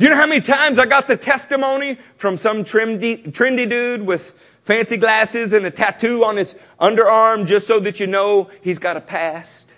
You 0.00 0.08
know 0.08 0.16
how 0.16 0.26
many 0.26 0.40
times 0.40 0.78
I 0.78 0.86
got 0.86 1.08
the 1.08 1.16
testimony 1.16 1.96
from 2.16 2.38
some 2.38 2.64
trendy, 2.64 3.22
trendy 3.32 3.68
dude 3.68 4.06
with 4.06 4.30
fancy 4.62 4.96
glasses 4.96 5.52
and 5.52 5.66
a 5.66 5.70
tattoo 5.70 6.24
on 6.24 6.38
his 6.38 6.54
underarm 6.80 7.46
just 7.46 7.66
so 7.66 7.78
that 7.80 8.00
you 8.00 8.06
know 8.06 8.50
he's 8.62 8.78
got 8.78 8.96
a 8.96 9.02
past? 9.02 9.76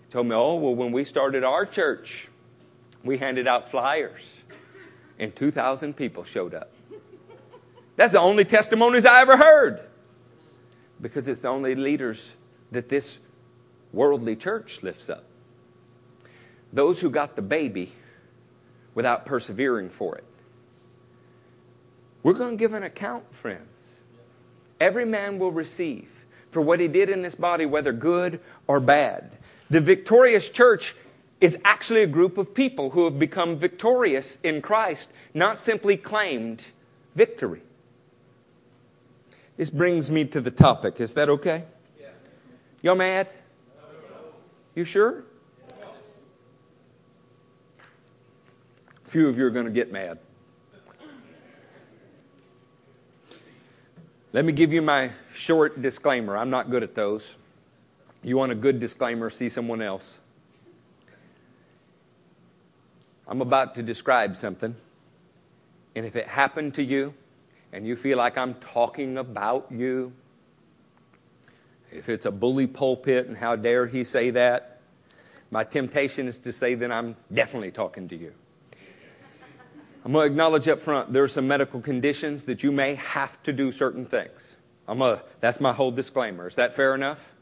He 0.00 0.08
told 0.08 0.26
me, 0.26 0.34
oh, 0.34 0.54
well, 0.54 0.74
when 0.74 0.90
we 0.90 1.04
started 1.04 1.44
our 1.44 1.66
church, 1.66 2.30
we 3.04 3.18
handed 3.18 3.46
out 3.46 3.70
flyers 3.70 4.40
and 5.18 5.36
2,000 5.36 5.94
people 5.94 6.24
showed 6.24 6.54
up. 6.54 6.72
That's 7.96 8.14
the 8.14 8.20
only 8.20 8.46
testimonies 8.46 9.04
I 9.04 9.20
ever 9.20 9.36
heard 9.36 9.80
because 11.02 11.28
it's 11.28 11.40
the 11.40 11.48
only 11.48 11.74
leaders 11.74 12.38
that 12.70 12.88
this 12.88 13.18
worldly 13.92 14.36
church 14.36 14.82
lifts 14.82 15.10
up. 15.10 15.24
Those 16.72 17.02
who 17.02 17.10
got 17.10 17.36
the 17.36 17.42
baby 17.42 17.92
without 18.94 19.24
persevering 19.26 19.90
for 19.90 20.16
it. 20.16 20.24
We're 22.22 22.34
going 22.34 22.52
to 22.52 22.56
give 22.56 22.72
an 22.74 22.82
account, 22.82 23.34
friends. 23.34 24.02
Every 24.80 25.04
man 25.04 25.38
will 25.38 25.52
receive. 25.52 26.24
for 26.50 26.60
what 26.60 26.80
he 26.80 26.88
did 26.88 27.08
in 27.08 27.22
this 27.22 27.34
body, 27.34 27.64
whether 27.64 27.92
good 27.92 28.40
or 28.66 28.80
bad. 28.80 29.38
The 29.70 29.80
victorious 29.80 30.48
church 30.48 30.94
is 31.40 31.56
actually 31.64 32.02
a 32.02 32.06
group 32.06 32.36
of 32.36 32.54
people 32.54 32.90
who 32.90 33.04
have 33.04 33.18
become 33.18 33.56
victorious 33.56 34.38
in 34.42 34.60
Christ, 34.60 35.10
not 35.32 35.58
simply 35.58 35.96
claimed 35.96 36.66
victory. 37.14 37.62
This 39.56 39.70
brings 39.70 40.10
me 40.10 40.24
to 40.26 40.40
the 40.40 40.50
topic. 40.50 41.00
Is 41.00 41.14
that 41.14 41.28
okay? 41.28 41.64
Y'all 42.82 42.96
mad? 42.96 43.28
You 44.74 44.84
sure? 44.84 45.24
Few 49.10 49.28
of 49.28 49.36
you 49.36 49.44
are 49.44 49.50
going 49.50 49.66
to 49.66 49.72
get 49.72 49.90
mad. 49.90 50.20
Let 54.32 54.44
me 54.44 54.52
give 54.52 54.72
you 54.72 54.82
my 54.82 55.10
short 55.34 55.82
disclaimer. 55.82 56.36
I'm 56.36 56.48
not 56.48 56.70
good 56.70 56.84
at 56.84 56.94
those. 56.94 57.36
You 58.22 58.36
want 58.36 58.52
a 58.52 58.54
good 58.54 58.78
disclaimer, 58.78 59.28
see 59.28 59.48
someone 59.48 59.82
else. 59.82 60.20
I'm 63.26 63.40
about 63.40 63.74
to 63.74 63.82
describe 63.82 64.36
something, 64.36 64.76
and 65.96 66.06
if 66.06 66.14
it 66.14 66.26
happened 66.26 66.74
to 66.74 66.84
you 66.84 67.12
and 67.72 67.84
you 67.84 67.96
feel 67.96 68.16
like 68.16 68.38
I'm 68.38 68.54
talking 68.54 69.18
about 69.18 69.66
you, 69.72 70.12
if 71.90 72.08
it's 72.08 72.26
a 72.26 72.32
bully 72.32 72.68
pulpit 72.68 73.26
and 73.26 73.36
how 73.36 73.56
dare 73.56 73.88
he 73.88 74.04
say 74.04 74.30
that, 74.30 74.80
my 75.50 75.64
temptation 75.64 76.28
is 76.28 76.38
to 76.38 76.52
say 76.52 76.76
that 76.76 76.92
I'm 76.92 77.16
definitely 77.34 77.72
talking 77.72 78.06
to 78.06 78.16
you. 78.16 78.34
I'm 80.04 80.12
going 80.12 80.26
to 80.26 80.32
acknowledge 80.32 80.66
up 80.68 80.80
front 80.80 81.12
there 81.12 81.24
are 81.24 81.28
some 81.28 81.46
medical 81.46 81.80
conditions 81.80 82.44
that 82.46 82.62
you 82.62 82.72
may 82.72 82.94
have 82.94 83.42
to 83.42 83.52
do 83.52 83.70
certain 83.70 84.06
things. 84.06 84.56
I'm 84.88 84.98
going 84.98 85.20
that's 85.40 85.60
my 85.60 85.72
whole 85.72 85.90
disclaimer. 85.90 86.48
Is 86.48 86.56
that 86.56 86.74
fair 86.74 86.94
enough? 86.94 87.32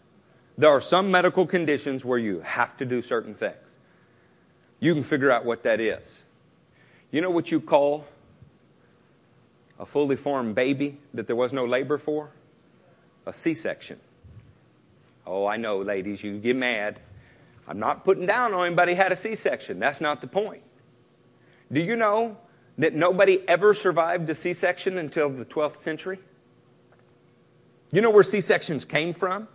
There 0.57 0.69
are 0.69 0.81
some 0.81 1.11
medical 1.11 1.47
conditions 1.47 2.05
where 2.05 2.19
you 2.19 2.41
have 2.41 2.77
to 2.79 2.85
do 2.85 3.01
certain 3.01 3.35
things. 3.35 3.79
You 4.81 4.93
can 4.93 5.03
figure 5.03 5.31
out 5.31 5.45
what 5.45 5.63
that 5.63 5.81
is. 5.81 6.25
You 7.11 7.21
know 7.21 7.31
what 7.31 7.51
you 7.51 7.61
call 7.61 8.05
a 9.79 9.87
fully 9.87 10.17
formed 10.17 10.57
baby 10.57 10.99
that 11.15 11.29
there 11.29 11.37
was 11.37 11.53
no 11.53 11.65
labor 11.65 11.97
for? 11.97 12.33
A 13.25 13.33
C 13.33 13.55
section. 13.55 14.01
Oh, 15.25 15.47
I 15.47 15.57
know, 15.57 15.79
ladies, 15.79 16.25
you 16.25 16.39
get 16.39 16.57
mad. 16.57 16.99
I'm 17.69 17.79
not 17.79 18.05
putting 18.05 18.27
down 18.27 18.53
on 18.53 18.67
anybody 18.67 18.95
had 18.95 19.13
a 19.13 19.17
C 19.17 19.35
section. 19.37 19.79
That's 19.79 20.01
not 20.01 20.21
the 20.21 20.27
point. 20.27 20.63
Do 21.71 21.81
you 21.81 21.97
know 21.97 22.37
that 22.79 22.95
nobody 22.95 23.47
ever 23.49 23.75
survived 23.75 24.31
a 24.31 24.35
C 24.35 24.53
section 24.53 24.99
until 24.99 25.29
the 25.29 25.45
12th 25.45 25.77
century? 25.77 26.19
You 27.93 28.01
know 28.01 28.11
where 28.11 28.23
C 28.23 28.41
sections 28.41 28.85
came 28.85 29.13
from? 29.13 29.49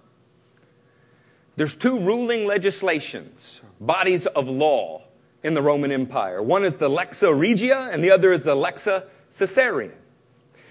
There's 1.56 1.76
two 1.76 2.00
ruling 2.00 2.46
legislations, 2.46 3.62
bodies 3.80 4.26
of 4.26 4.50
law 4.50 5.04
in 5.44 5.54
the 5.54 5.62
Roman 5.62 5.92
Empire. 5.92 6.42
One 6.42 6.64
is 6.64 6.76
the 6.76 6.90
Lexa 6.90 7.38
Regia, 7.38 7.90
and 7.92 8.04
the 8.04 8.12
other 8.12 8.32
is 8.32 8.44
the 8.44 8.56
Lexa 8.56 9.06
Caesarean. 9.30 9.94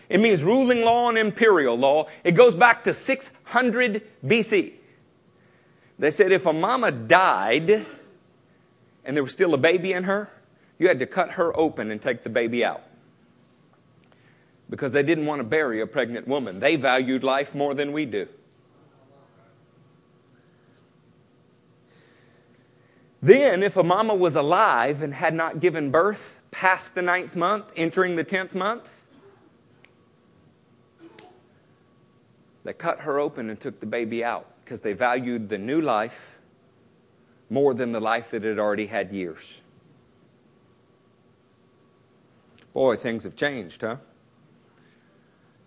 It 0.09 0.20
means 0.20 0.44
ruling 0.44 0.82
law 0.82 1.09
and 1.09 1.16
imperial 1.16 1.76
law. 1.76 2.07
It 2.24 2.32
goes 2.32 2.55
back 2.55 2.84
to 2.84 2.92
600 2.92 4.03
BC. 4.26 4.74
They 5.98 6.11
said 6.11 6.32
if 6.32 6.46
a 6.46 6.53
mama 6.53 6.90
died 6.90 7.86
and 9.05 9.16
there 9.16 9.22
was 9.22 9.32
still 9.32 9.55
a 9.55 9.59
baby 9.59 9.92
in 9.92 10.05
her, 10.05 10.32
you 10.83 10.89
had 10.89 10.99
to 10.99 11.07
cut 11.07 11.30
her 11.30 11.57
open 11.57 11.93
and 11.93 12.03
take 12.03 12.24
the 12.24 12.28
baby 12.28 12.64
out. 12.64 12.83
Because 14.68 14.93
they 14.93 15.05
didn't 15.05 15.26
want 15.26 15.39
to 15.39 15.45
bury 15.45 15.80
a 15.80 15.87
pregnant 15.87 16.26
woman. 16.26 16.59
They 16.59 16.74
valued 16.74 17.22
life 17.22 17.55
more 17.55 17.72
than 17.72 17.93
we 17.93 18.05
do. 18.05 18.26
Then, 23.22 23.62
if 23.62 23.76
a 23.76 23.85
mama 23.85 24.16
was 24.16 24.35
alive 24.35 25.03
and 25.03 25.14
had 25.14 25.35
not 25.35 25.61
given 25.61 25.93
birth 25.93 26.41
past 26.51 26.97
the 26.97 27.03
ninth 27.03 27.37
month, 27.37 27.72
entering 27.76 28.16
the 28.16 28.24
tenth 28.24 28.53
month, 28.53 29.05
they 32.64 32.72
cut 32.72 33.03
her 33.03 33.20
open 33.20 33.49
and 33.51 33.61
took 33.61 33.78
the 33.78 33.87
baby 33.87 34.24
out 34.24 34.49
because 34.64 34.80
they 34.80 34.95
valued 34.95 35.49
the 35.49 35.59
new 35.59 35.80
life 35.80 36.41
more 37.51 37.72
than 37.72 37.93
the 37.93 38.01
life 38.01 38.33
that 38.33 38.43
had 38.43 38.59
already 38.59 38.87
had 38.87 39.12
years. 39.12 39.62
Boy, 42.72 42.96
things 42.96 43.24
have 43.24 43.36
changed, 43.36 43.82
huh? 43.82 43.96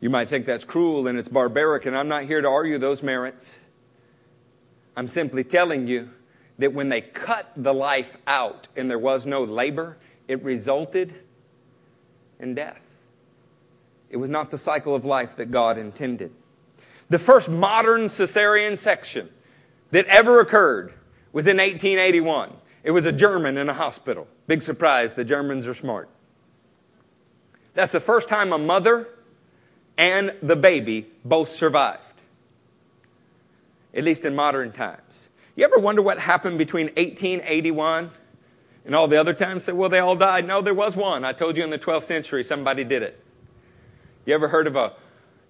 You 0.01 0.09
might 0.09 0.27
think 0.27 0.45
that's 0.45 0.63
cruel 0.63 1.07
and 1.07 1.17
it's 1.17 1.27
barbaric, 1.27 1.85
and 1.85 1.95
I'm 1.95 2.07
not 2.07 2.25
here 2.25 2.41
to 2.41 2.47
argue 2.47 2.77
those 2.77 3.01
merits. 3.01 3.59
I'm 4.97 5.07
simply 5.07 5.43
telling 5.43 5.87
you 5.87 6.09
that 6.57 6.73
when 6.73 6.89
they 6.89 7.01
cut 7.01 7.51
the 7.55 7.73
life 7.73 8.17
out 8.27 8.67
and 8.75 8.89
there 8.89 8.99
was 8.99 9.25
no 9.25 9.43
labor, 9.43 9.97
it 10.27 10.43
resulted 10.43 11.13
in 12.39 12.55
death. 12.55 12.81
It 14.09 14.17
was 14.17 14.29
not 14.29 14.51
the 14.51 14.57
cycle 14.57 14.95
of 14.95 15.05
life 15.05 15.35
that 15.37 15.51
God 15.51 15.77
intended. 15.77 16.31
The 17.09 17.19
first 17.19 17.49
modern 17.49 18.03
cesarean 18.03 18.77
section 18.77 19.29
that 19.91 20.05
ever 20.05 20.39
occurred 20.39 20.93
was 21.33 21.47
in 21.47 21.57
1881. 21.57 22.53
It 22.83 22.91
was 22.91 23.05
a 23.05 23.11
German 23.11 23.57
in 23.57 23.69
a 23.69 23.73
hospital. 23.73 24.27
Big 24.47 24.61
surprise, 24.61 25.13
the 25.13 25.25
Germans 25.25 25.67
are 25.67 25.73
smart. 25.73 26.09
That's 27.75 27.91
the 27.91 27.99
first 27.99 28.27
time 28.27 28.51
a 28.53 28.57
mother 28.57 29.07
and 29.97 30.33
the 30.41 30.55
baby 30.55 31.07
both 31.23 31.49
survived, 31.49 32.21
at 33.93 34.03
least 34.03 34.25
in 34.25 34.35
modern 34.35 34.71
times. 34.71 35.29
You 35.55 35.65
ever 35.65 35.77
wonder 35.77 36.01
what 36.01 36.17
happened 36.17 36.57
between 36.57 36.87
1881 36.87 38.11
and 38.85 38.95
all 38.95 39.07
the 39.07 39.17
other 39.17 39.33
times? 39.33 39.65
Say, 39.65 39.73
well, 39.73 39.89
they 39.89 39.99
all 39.99 40.15
died. 40.15 40.47
No, 40.47 40.61
there 40.61 40.73
was 40.73 40.95
one. 40.95 41.23
I 41.23 41.33
told 41.33 41.57
you 41.57 41.63
in 41.63 41.69
the 41.69 41.79
12th 41.79 42.03
century 42.03 42.43
somebody 42.43 42.83
did 42.83 43.03
it. 43.03 43.21
You 44.25 44.33
ever 44.33 44.47
heard 44.47 44.67
of 44.67 44.75
a 44.75 44.93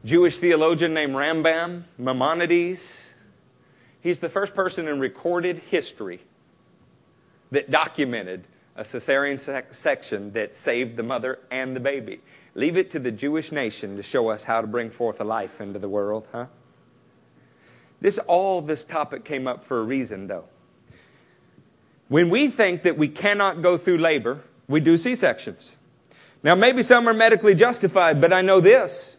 Jewish 0.04 0.38
theologian 0.38 0.94
named 0.94 1.14
Rambam, 1.14 1.84
Maimonides? 1.98 3.08
He's 4.02 4.20
the 4.20 4.30
first 4.30 4.54
person 4.54 4.88
in 4.88 5.00
recorded 5.00 5.60
history 5.70 6.22
that 7.52 7.72
documented 7.72 8.46
a 8.76 8.84
cesarean 8.84 9.40
sec- 9.40 9.74
section 9.74 10.32
that 10.34 10.56
saved 10.56 10.98
the 10.98 11.04
mother 11.04 11.40
and 11.50 11.76
the 11.76 11.80
baby. 11.80 12.22
Leave 12.56 12.78
it 12.78 12.90
to 12.92 13.00
the 13.00 13.12
Jewish 13.12 13.52
nation 13.52 13.96
to 13.98 14.04
show 14.04 14.30
us 14.30 14.44
how 14.44 14.62
to 14.62 14.68
bring 14.68 14.90
forth 14.90 15.20
a 15.20 15.24
life 15.24 15.62
into 15.62 15.80
the 15.80 15.90
world, 15.90 16.28
huh? 16.32 16.48
This 18.02 18.18
all 18.20 18.62
this 18.62 18.84
topic 18.84 19.24
came 19.24 19.48
up 19.48 19.64
for 19.64 19.80
a 19.80 19.84
reason 19.84 20.28
though. 20.28 20.48
When 22.08 22.30
we 22.30 22.48
think 22.48 22.84
that 22.84 22.98
we 22.98 23.08
cannot 23.08 23.62
go 23.62 23.78
through 23.78 23.98
labor, 23.98 24.42
we 24.68 24.80
do 24.80 24.98
C-sections. 24.98 25.78
Now 26.44 26.56
maybe 26.56 26.84
some 26.84 27.08
are 27.08 27.14
medically 27.14 27.56
justified, 27.56 28.22
but 28.22 28.32
I 28.32 28.42
know 28.42 28.60
this. 28.60 29.18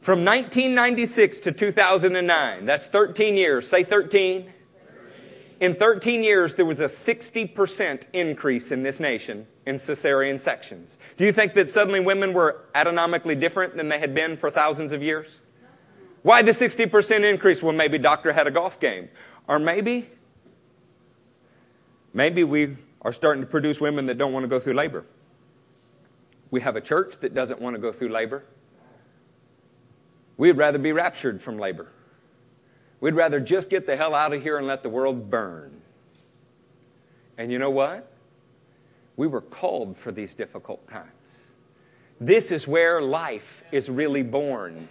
From 0.00 0.24
1996 0.24 1.38
to 1.40 1.52
2009, 1.52 2.66
that's 2.66 2.88
13 2.88 3.36
years. 3.36 3.68
Say 3.68 3.84
13 3.84 4.52
in 5.62 5.76
13 5.76 6.24
years, 6.24 6.56
there 6.56 6.66
was 6.66 6.80
a 6.80 6.86
60% 6.86 8.08
increase 8.12 8.72
in 8.72 8.82
this 8.82 8.98
nation 8.98 9.46
in 9.64 9.76
cesarean 9.76 10.36
sections. 10.36 10.98
Do 11.16 11.24
you 11.24 11.30
think 11.30 11.54
that 11.54 11.68
suddenly 11.68 12.00
women 12.00 12.32
were 12.32 12.64
anatomically 12.74 13.36
different 13.36 13.76
than 13.76 13.88
they 13.88 14.00
had 14.00 14.12
been 14.12 14.36
for 14.36 14.50
thousands 14.50 14.90
of 14.90 15.04
years? 15.04 15.40
Why 16.22 16.42
the 16.42 16.50
60% 16.50 17.22
increase? 17.22 17.62
Well, 17.62 17.72
maybe 17.72 17.96
doctor 17.96 18.32
had 18.32 18.48
a 18.48 18.50
golf 18.50 18.80
game. 18.80 19.08
Or 19.46 19.60
maybe, 19.60 20.10
maybe 22.12 22.42
we 22.42 22.76
are 23.02 23.12
starting 23.12 23.44
to 23.44 23.48
produce 23.48 23.80
women 23.80 24.06
that 24.06 24.18
don't 24.18 24.32
want 24.32 24.42
to 24.42 24.48
go 24.48 24.58
through 24.58 24.74
labor. 24.74 25.06
We 26.50 26.60
have 26.62 26.74
a 26.74 26.80
church 26.80 27.18
that 27.18 27.34
doesn't 27.34 27.60
want 27.60 27.76
to 27.76 27.80
go 27.80 27.92
through 27.92 28.08
labor. 28.08 28.44
We'd 30.36 30.56
rather 30.56 30.80
be 30.80 30.90
raptured 30.90 31.40
from 31.40 31.56
labor. 31.56 31.92
We'd 33.02 33.16
rather 33.16 33.40
just 33.40 33.68
get 33.68 33.84
the 33.84 33.96
hell 33.96 34.14
out 34.14 34.32
of 34.32 34.44
here 34.44 34.58
and 34.58 34.66
let 34.68 34.84
the 34.84 34.88
world 34.88 35.28
burn. 35.28 35.72
And 37.36 37.50
you 37.50 37.58
know 37.58 37.68
what? 37.68 38.08
We 39.16 39.26
were 39.26 39.40
called 39.40 39.98
for 39.98 40.12
these 40.12 40.34
difficult 40.34 40.86
times. 40.86 41.42
This 42.20 42.52
is 42.52 42.68
where 42.68 43.02
life 43.02 43.64
is 43.72 43.90
really 43.90 44.22
born. 44.22 44.86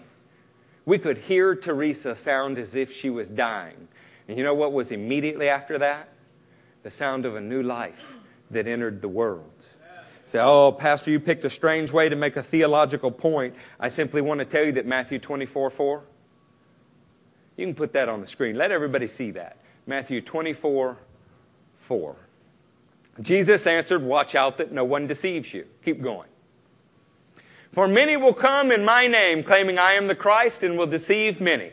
We 0.86 0.98
could 0.98 1.20
hear 1.20 1.56
Teresa 1.56 2.14
sound 2.18 2.58
as 2.58 2.76
if 2.76 2.92
she 2.92 3.10
was 3.10 3.30
dying. 3.30 3.88
And 4.28 4.38
you 4.38 4.44
know 4.44 4.56
what 4.56 4.74
was 4.74 4.92
immediately 4.92 5.48
after 5.48 5.78
that? 5.78 6.10
The 6.84 6.92
sound 6.92 7.26
of 7.26 7.36
a 7.36 7.42
new 7.42 7.64
life 7.64 8.18
that 8.50 8.68
entered 8.68 9.02
the 9.02 9.08
world. 9.08 9.66
Say, 10.26 10.40
oh, 10.42 10.74
Pastor, 10.74 11.12
you 11.12 11.20
picked 11.22 11.46
a 11.46 11.50
strange 11.50 11.94
way 11.94 12.10
to 12.10 12.18
make 12.18 12.36
a 12.36 12.44
theological 12.44 13.10
point. 13.10 13.56
I 13.80 13.88
simply 13.88 14.22
want 14.22 14.40
to 14.40 14.46
tell 14.46 14.66
you 14.66 14.74
that 14.74 14.86
Matthew 14.86 15.18
24 15.18 15.70
4 15.70 16.04
you 17.62 17.68
can 17.68 17.76
put 17.76 17.94
that 17.94 18.10
on 18.10 18.20
the 18.20 18.28
screen. 18.28 18.58
Let 18.58 18.72
everybody 18.72 19.08
see 19.08 19.32
that. 19.32 19.58
Matthew 19.86 20.20
24, 20.20 20.98
4. 21.76 22.16
Jesus 23.22 23.68
answered, 23.68 24.04
Watch 24.04 24.36
out 24.36 24.58
that 24.58 24.72
no 24.72 24.84
one 24.84 25.08
deceives 25.08 25.54
you. 25.54 25.66
Keep 25.84 26.02
going. 26.02 26.28
For 27.72 27.88
many 27.88 28.18
will 28.18 28.34
come 28.34 28.72
in 28.72 28.84
my 28.84 29.08
name, 29.08 29.44
claiming 29.44 29.78
I 29.78 29.94
am 29.94 30.08
the 30.08 30.16
Christ, 30.16 30.64
and 30.64 30.78
will 30.78 30.88
deceive 30.88 31.40
many. 31.40 31.72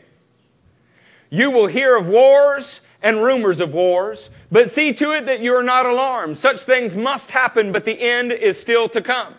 You 1.29 1.51
will 1.51 1.67
hear 1.67 1.97
of 1.97 2.07
wars 2.07 2.81
and 3.01 3.21
rumors 3.21 3.59
of 3.59 3.73
wars, 3.73 4.29
but 4.51 4.69
see 4.69 4.93
to 4.93 5.11
it 5.11 5.25
that 5.25 5.41
you 5.41 5.53
are 5.55 5.63
not 5.63 5.85
alarmed. 5.85 6.37
Such 6.37 6.61
things 6.61 6.95
must 6.95 7.31
happen, 7.31 7.71
but 7.71 7.85
the 7.85 7.99
end 7.99 8.31
is 8.31 8.59
still 8.59 8.89
to 8.89 9.01
come. 9.01 9.35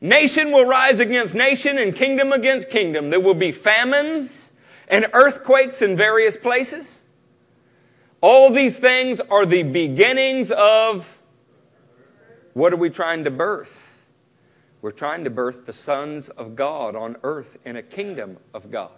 Nation 0.00 0.52
will 0.52 0.66
rise 0.66 1.00
against 1.00 1.34
nation 1.34 1.78
and 1.78 1.94
kingdom 1.94 2.32
against 2.32 2.70
kingdom. 2.70 3.10
There 3.10 3.20
will 3.20 3.34
be 3.34 3.52
famines 3.52 4.52
and 4.88 5.06
earthquakes 5.12 5.82
in 5.82 5.96
various 5.96 6.36
places. 6.36 7.02
All 8.20 8.50
these 8.50 8.78
things 8.78 9.20
are 9.20 9.46
the 9.46 9.62
beginnings 9.62 10.52
of 10.52 11.18
what 12.52 12.72
are 12.72 12.76
we 12.76 12.90
trying 12.90 13.24
to 13.24 13.30
birth? 13.30 14.06
We're 14.82 14.90
trying 14.90 15.24
to 15.24 15.30
birth 15.30 15.66
the 15.66 15.72
sons 15.72 16.28
of 16.28 16.56
God 16.56 16.96
on 16.96 17.16
earth 17.22 17.58
in 17.64 17.76
a 17.76 17.82
kingdom 17.82 18.38
of 18.54 18.70
God. 18.70 18.90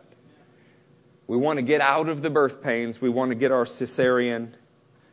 We 1.27 1.37
want 1.37 1.59
to 1.59 1.63
get 1.63 1.81
out 1.81 2.09
of 2.09 2.23
the 2.23 2.31
birth 2.31 2.63
pains. 2.63 3.01
We 3.01 3.09
want 3.09 3.31
to 3.31 3.35
get 3.35 3.53
our 3.53 3.65
cesarean 3.65 4.53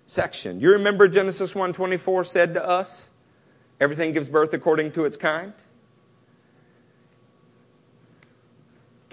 section. 0.05 0.61
You 0.61 0.71
remember 0.71 1.07
Genesis 1.07 1.53
1:24 1.53 2.25
said 2.25 2.53
to 2.53 2.65
us, 2.65 3.09
everything 3.79 4.13
gives 4.13 4.29
birth 4.29 4.53
according 4.53 4.91
to 4.93 5.05
its 5.05 5.17
kind? 5.17 5.53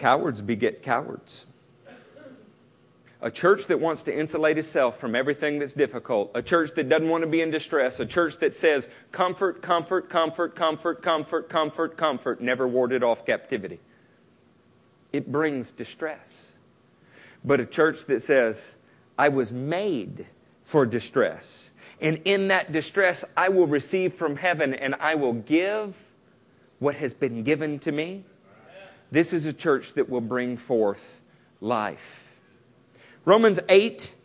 Cowards 0.02 0.42
beget 0.42 0.82
cowards. 0.82 1.46
A 3.20 3.30
church 3.30 3.68
that 3.68 3.78
wants 3.78 4.02
to 4.02 4.12
insulate 4.18 4.58
itself 4.58 4.98
from 4.98 5.14
everything 5.14 5.60
that's 5.60 5.72
difficult. 5.72 6.32
A 6.34 6.42
church 6.42 6.72
that 6.72 6.88
doesn't 6.88 7.08
want 7.08 7.22
to 7.22 7.28
be 7.28 7.40
in 7.40 7.52
distress. 7.52 8.00
A 8.00 8.06
church 8.06 8.38
that 8.38 8.52
says 8.52 8.88
comfort, 9.12 9.62
comfort, 9.62 10.10
comfort, 10.10 10.56
comfort, 10.56 11.02
comfort, 11.02 11.48
comfort, 11.48 11.96
comfort, 11.96 12.40
never 12.40 12.66
warded 12.66 13.04
off 13.04 13.24
captivity. 13.24 13.78
It 15.12 15.30
brings 15.30 15.70
distress 15.70 16.52
but 17.44 17.60
a 17.60 17.66
church 17.66 18.04
that 18.06 18.20
says, 18.20 18.76
I 19.18 19.28
was 19.28 19.52
made 19.52 20.26
for 20.64 20.86
distress. 20.86 21.72
And 22.00 22.20
in 22.24 22.48
that 22.48 22.72
distress, 22.72 23.24
I 23.36 23.48
will 23.48 23.66
receive 23.66 24.12
from 24.12 24.36
heaven 24.36 24.74
and 24.74 24.94
I 24.96 25.14
will 25.14 25.34
give 25.34 25.96
what 26.78 26.96
has 26.96 27.14
been 27.14 27.42
given 27.42 27.78
to 27.80 27.92
me. 27.92 28.24
This 29.12 29.34
is 29.34 29.44
a 29.44 29.52
church 29.52 29.92
that 29.92 30.08
will 30.08 30.22
bring 30.22 30.56
forth 30.56 31.20
life. 31.60 32.40
Romans 33.26 33.60
8, 33.68 34.16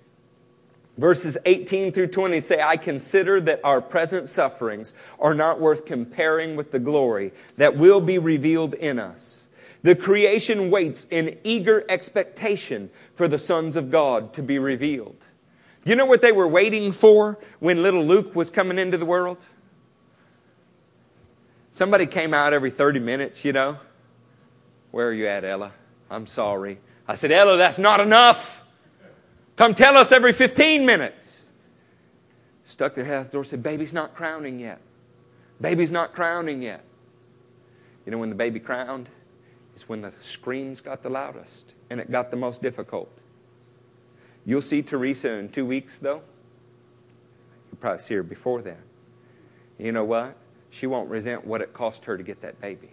verses 0.97 1.37
18 1.45 1.91
through 1.91 2.07
20 2.07 2.39
say, 2.39 2.61
I 2.61 2.77
consider 2.77 3.41
that 3.41 3.59
our 3.65 3.81
present 3.81 4.29
sufferings 4.29 4.93
are 5.19 5.35
not 5.35 5.59
worth 5.59 5.85
comparing 5.85 6.55
with 6.55 6.71
the 6.71 6.79
glory 6.79 7.33
that 7.57 7.75
will 7.75 7.99
be 7.99 8.17
revealed 8.17 8.75
in 8.75 8.97
us. 8.97 9.49
The 9.83 9.93
creation 9.93 10.71
waits 10.71 11.05
in 11.11 11.37
eager 11.43 11.83
expectation 11.89 12.89
for 13.13 13.27
the 13.27 13.37
sons 13.37 13.75
of 13.75 13.91
God 13.91 14.31
to 14.35 14.41
be 14.41 14.57
revealed. 14.57 15.27
You 15.83 15.97
know 15.97 16.05
what 16.05 16.21
they 16.21 16.31
were 16.31 16.47
waiting 16.47 16.93
for 16.93 17.37
when 17.59 17.83
little 17.83 18.05
Luke 18.05 18.35
was 18.35 18.49
coming 18.49 18.79
into 18.79 18.97
the 18.97 19.05
world? 19.05 19.45
Somebody 21.71 22.05
came 22.05 22.33
out 22.33 22.53
every 22.53 22.69
30 22.69 23.01
minutes, 23.01 23.43
you 23.43 23.51
know. 23.51 23.77
Where 24.91 25.07
are 25.07 25.13
you 25.13 25.27
at, 25.27 25.43
Ella? 25.43 25.73
I'm 26.09 26.25
sorry. 26.25 26.79
I 27.07 27.15
said, 27.15 27.31
Ella, 27.31 27.57
that's 27.57 27.79
not 27.79 27.99
enough. 27.99 28.63
Come 29.55 29.73
tell 29.73 29.97
us 29.97 30.11
every 30.11 30.33
15 30.33 30.85
minutes. 30.85 31.45
Stuck 32.63 32.95
their 32.95 33.05
head 33.05 33.19
out 33.19 33.25
the 33.27 33.31
door, 33.31 33.43
said, 33.43 33.63
Baby's 33.63 33.93
not 33.93 34.13
crowning 34.13 34.59
yet. 34.59 34.81
Baby's 35.59 35.91
not 35.91 36.13
crowning 36.13 36.61
yet. 36.61 36.83
You 38.05 38.11
know 38.11 38.17
when 38.17 38.29
the 38.29 38.35
baby 38.35 38.59
crowned? 38.59 39.09
is 39.77 39.87
when 39.87 40.01
the 40.01 40.11
screams 40.19 40.81
got 40.81 41.03
the 41.03 41.09
loudest 41.09 41.75
and 41.89 41.99
it 41.99 42.11
got 42.11 42.31
the 42.31 42.37
most 42.37 42.61
difficult. 42.61 43.21
You'll 44.45 44.61
see 44.61 44.81
Teresa 44.81 45.37
in 45.37 45.49
two 45.49 45.65
weeks, 45.65 45.99
though. 45.99 46.21
You'll 47.69 47.77
probably 47.79 47.99
see 47.99 48.15
her 48.15 48.23
before 48.23 48.61
then. 48.61 48.81
You 49.77 49.91
know 49.91 50.03
what? 50.03 50.35
She 50.71 50.87
won't 50.87 51.09
resent 51.09 51.45
what 51.45 51.61
it 51.61 51.73
cost 51.73 52.05
her 52.05 52.17
to 52.17 52.23
get 52.23 52.41
that 52.41 52.59
baby. 52.59 52.89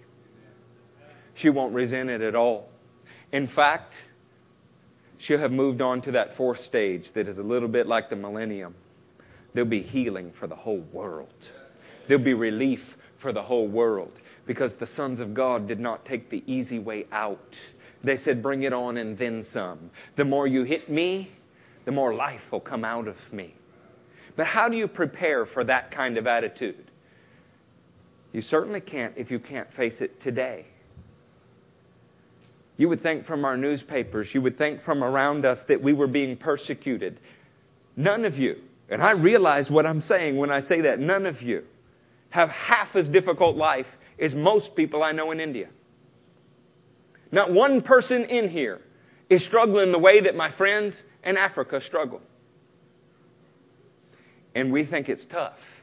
She 1.35 1.51
won't 1.51 1.74
resent 1.74 2.11
it 2.11 2.20
at 2.20 2.35
all. 2.35 2.70
In 3.32 3.47
fact, 3.47 4.05
she'll 5.18 5.39
have 5.39 5.53
moved 5.53 5.82
on 5.82 6.01
to 6.03 6.12
that 6.12 6.32
fourth 6.32 6.61
stage 6.61 7.12
that 7.12 7.26
is 7.26 7.39
a 7.39 7.43
little 7.43 7.68
bit 7.68 7.87
like 7.87 8.09
the 8.09 8.16
millennium. 8.16 8.74
There'll 9.53 9.68
be 9.68 9.82
healing 9.82 10.30
for 10.30 10.47
the 10.47 10.57
whole 10.57 10.87
world, 10.93 11.51
there'll 12.07 12.22
be 12.22 12.35
relief 12.35 12.97
for 13.18 13.32
the 13.32 13.43
whole 13.43 13.66
world 13.66 14.12
because 14.47 14.74
the 14.74 14.87
sons 14.87 15.20
of 15.20 15.32
God 15.32 15.66
did 15.66 15.80
not 15.80 16.05
take 16.05 16.28
the 16.28 16.43
easy 16.47 16.78
way 16.78 17.07
out. 17.11 17.72
They 18.03 18.16
said, 18.16 18.43
Bring 18.43 18.62
it 18.62 18.72
on 18.72 18.99
and 18.99 19.16
then 19.16 19.43
some. 19.43 19.91
The 20.16 20.24
more 20.24 20.47
you 20.47 20.64
hit 20.64 20.91
me, 20.91 21.30
the 21.87 21.93
more 21.93 22.14
life 22.14 22.53
will 22.53 22.61
come 22.61 22.85
out 22.85 23.09
of 23.09 23.32
me. 23.32 23.55
But 24.37 24.47
how 24.47 24.68
do 24.68 24.76
you 24.76 24.89
prepare 24.89 25.47
for 25.47 25.64
that 25.64 25.91
kind 25.91 26.18
of 26.18 26.26
attitude? 26.26 26.91
You 28.32 28.41
certainly 28.41 28.80
can't 28.80 29.14
if 29.16 29.30
you 29.30 29.39
can't 29.39 29.72
face 29.72 30.01
it 30.01 30.20
today. 30.20 30.66
You 32.77 32.89
would 32.89 33.01
think 33.01 33.25
from 33.25 33.45
our 33.45 33.57
newspapers, 33.57 34.35
you 34.35 34.43
would 34.43 34.57
think 34.57 34.81
from 34.81 35.05
around 35.05 35.47
us 35.47 35.64
that 35.64 35.81
we 35.81 35.93
were 35.93 36.09
being 36.09 36.37
persecuted. 36.37 37.20
None 37.97 38.25
of 38.25 38.39
you, 38.39 38.61
and 38.89 39.01
I 39.01 39.12
realize 39.12 39.70
what 39.70 39.87
I'm 39.87 40.01
saying 40.01 40.37
when 40.37 40.51
I 40.51 40.61
say 40.61 40.81
that, 40.83 40.99
none 40.99 41.27
of 41.27 41.43
you 41.43 41.64
have 42.31 42.51
half 42.51 42.97
as 42.97 43.09
difficult 43.09 43.57
life 43.57 43.97
as 44.18 44.35
most 44.35 44.75
people 44.75 45.03
I 45.03 45.12
know 45.12 45.31
in 45.31 45.39
India. 45.39 45.68
Not 47.31 47.53
one 47.53 47.81
person 47.81 48.25
in 48.25 48.49
here 48.49 48.81
is 49.31 49.45
struggling 49.45 49.93
the 49.93 49.99
way 49.99 50.20
that 50.20 50.35
my 50.35 50.49
friends 50.49 51.05
in 51.25 51.37
Africa 51.37 51.81
struggle. 51.81 52.22
And 54.55 54.72
we 54.72 54.85
think 54.85 55.09
it's 55.09 55.25
tough. 55.25 55.83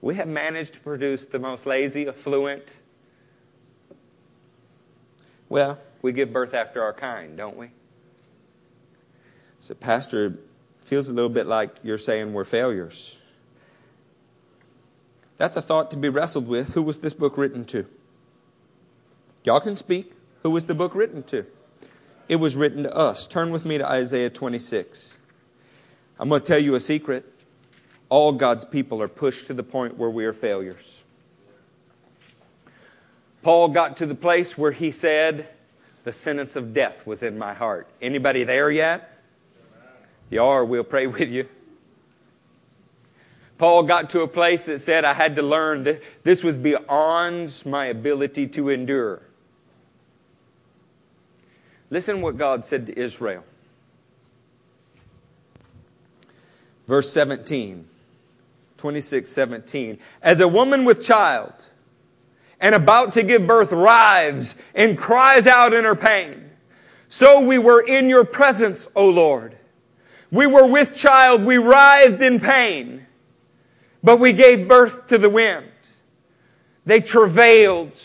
We 0.00 0.16
have 0.16 0.28
managed 0.28 0.74
to 0.74 0.80
produce 0.80 1.24
the 1.24 1.38
most 1.38 1.66
lazy, 1.66 2.08
affluent. 2.08 2.76
Well, 5.52 5.78
we 6.00 6.12
give 6.12 6.32
birth 6.32 6.54
after 6.54 6.82
our 6.82 6.94
kind, 6.94 7.36
don't 7.36 7.58
we? 7.58 7.72
So, 9.58 9.74
Pastor, 9.74 10.38
feels 10.78 11.10
a 11.10 11.12
little 11.12 11.28
bit 11.28 11.46
like 11.46 11.76
you're 11.82 11.98
saying 11.98 12.32
we're 12.32 12.46
failures. 12.46 13.18
That's 15.36 15.54
a 15.56 15.60
thought 15.60 15.90
to 15.90 15.98
be 15.98 16.08
wrestled 16.08 16.48
with. 16.48 16.72
Who 16.72 16.82
was 16.82 17.00
this 17.00 17.12
book 17.12 17.36
written 17.36 17.66
to? 17.66 17.84
Y'all 19.44 19.60
can 19.60 19.76
speak. 19.76 20.14
Who 20.42 20.48
was 20.48 20.64
the 20.64 20.74
book 20.74 20.94
written 20.94 21.22
to? 21.24 21.44
It 22.30 22.36
was 22.36 22.56
written 22.56 22.84
to 22.84 22.96
us. 22.96 23.26
Turn 23.26 23.50
with 23.50 23.66
me 23.66 23.76
to 23.76 23.86
Isaiah 23.86 24.30
26. 24.30 25.18
I'm 26.18 26.30
going 26.30 26.40
to 26.40 26.46
tell 26.46 26.60
you 26.60 26.76
a 26.76 26.80
secret. 26.80 27.30
All 28.08 28.32
God's 28.32 28.64
people 28.64 29.02
are 29.02 29.08
pushed 29.08 29.48
to 29.48 29.52
the 29.52 29.62
point 29.62 29.98
where 29.98 30.08
we 30.08 30.24
are 30.24 30.32
failures. 30.32 31.01
Paul 33.42 33.68
got 33.68 33.96
to 33.98 34.06
the 34.06 34.14
place 34.14 34.56
where 34.56 34.72
he 34.72 34.90
said, 34.90 35.48
The 36.04 36.12
sentence 36.12 36.56
of 36.56 36.72
death 36.72 37.06
was 37.06 37.22
in 37.22 37.38
my 37.38 37.54
heart. 37.54 37.88
Anybody 38.00 38.44
there 38.44 38.70
yet? 38.70 39.08
You 40.30 40.42
are, 40.42 40.64
we'll 40.64 40.84
pray 40.84 41.06
with 41.06 41.28
you. 41.28 41.48
Paul 43.58 43.84
got 43.84 44.10
to 44.10 44.22
a 44.22 44.28
place 44.28 44.64
that 44.64 44.80
said, 44.80 45.04
I 45.04 45.12
had 45.12 45.36
to 45.36 45.42
learn 45.42 45.84
that 45.84 46.02
this 46.24 46.42
was 46.42 46.56
beyond 46.56 47.62
my 47.66 47.86
ability 47.86 48.48
to 48.48 48.70
endure. 48.70 49.22
Listen 51.90 52.22
what 52.22 52.38
God 52.38 52.64
said 52.64 52.86
to 52.86 52.98
Israel. 52.98 53.44
Verse 56.86 57.12
17, 57.12 57.86
26, 58.78 59.30
17. 59.30 59.98
As 60.22 60.40
a 60.40 60.48
woman 60.48 60.84
with 60.84 61.02
child 61.02 61.66
and 62.62 62.74
about 62.74 63.12
to 63.14 63.22
give 63.22 63.46
birth 63.46 63.72
writhes 63.72 64.54
and 64.74 64.96
cries 64.96 65.46
out 65.46 65.74
in 65.74 65.84
her 65.84 65.96
pain, 65.96 66.50
so 67.08 67.40
we 67.40 67.58
were 67.58 67.82
in 67.82 68.08
your 68.08 68.24
presence, 68.24 68.88
O 68.96 69.10
Lord. 69.10 69.58
We 70.30 70.46
were 70.46 70.66
with 70.66 70.96
child, 70.96 71.44
we 71.44 71.58
writhed 71.58 72.22
in 72.22 72.40
pain. 72.40 73.06
But 74.02 74.18
we 74.18 74.32
gave 74.32 74.66
birth 74.66 75.08
to 75.08 75.18
the 75.18 75.28
wind. 75.28 75.68
They 76.86 77.00
travailed. 77.00 78.00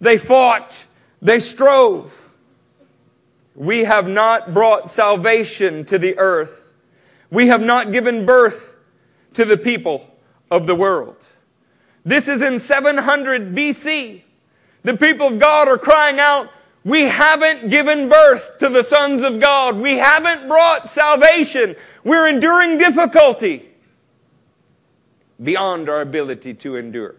They 0.00 0.16
fought. 0.16 0.86
They 1.20 1.38
strove. 1.38 2.32
We 3.54 3.80
have 3.80 4.08
not 4.08 4.54
brought 4.54 4.88
salvation 4.88 5.84
to 5.86 5.98
the 5.98 6.16
earth. 6.18 6.72
We 7.30 7.48
have 7.48 7.62
not 7.62 7.92
given 7.92 8.24
birth 8.24 8.76
to 9.34 9.44
the 9.44 9.58
people 9.58 10.08
of 10.50 10.66
the 10.66 10.74
world. 10.74 11.17
This 12.04 12.28
is 12.28 12.42
in 12.42 12.58
700 12.58 13.54
BC. 13.54 14.22
The 14.82 14.96
people 14.96 15.26
of 15.26 15.38
God 15.38 15.68
are 15.68 15.78
crying 15.78 16.18
out, 16.18 16.50
we 16.84 17.02
haven't 17.02 17.68
given 17.68 18.08
birth 18.08 18.58
to 18.60 18.68
the 18.68 18.82
sons 18.82 19.22
of 19.22 19.40
God. 19.40 19.76
We 19.76 19.98
haven't 19.98 20.48
brought 20.48 20.88
salvation. 20.88 21.76
We're 22.04 22.28
enduring 22.28 22.78
difficulty 22.78 23.68
beyond 25.42 25.88
our 25.88 26.00
ability 26.00 26.54
to 26.54 26.76
endure. 26.76 27.16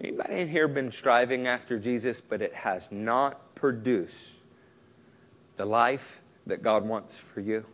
Anybody 0.00 0.40
in 0.40 0.48
here 0.48 0.66
been 0.68 0.90
striving 0.90 1.46
after 1.46 1.78
Jesus, 1.78 2.20
but 2.20 2.42
it 2.42 2.52
has 2.52 2.90
not 2.90 3.54
produced 3.54 4.40
the 5.56 5.64
life 5.64 6.20
that 6.46 6.62
God 6.62 6.84
wants 6.84 7.16
for 7.16 7.40
you? 7.40 7.64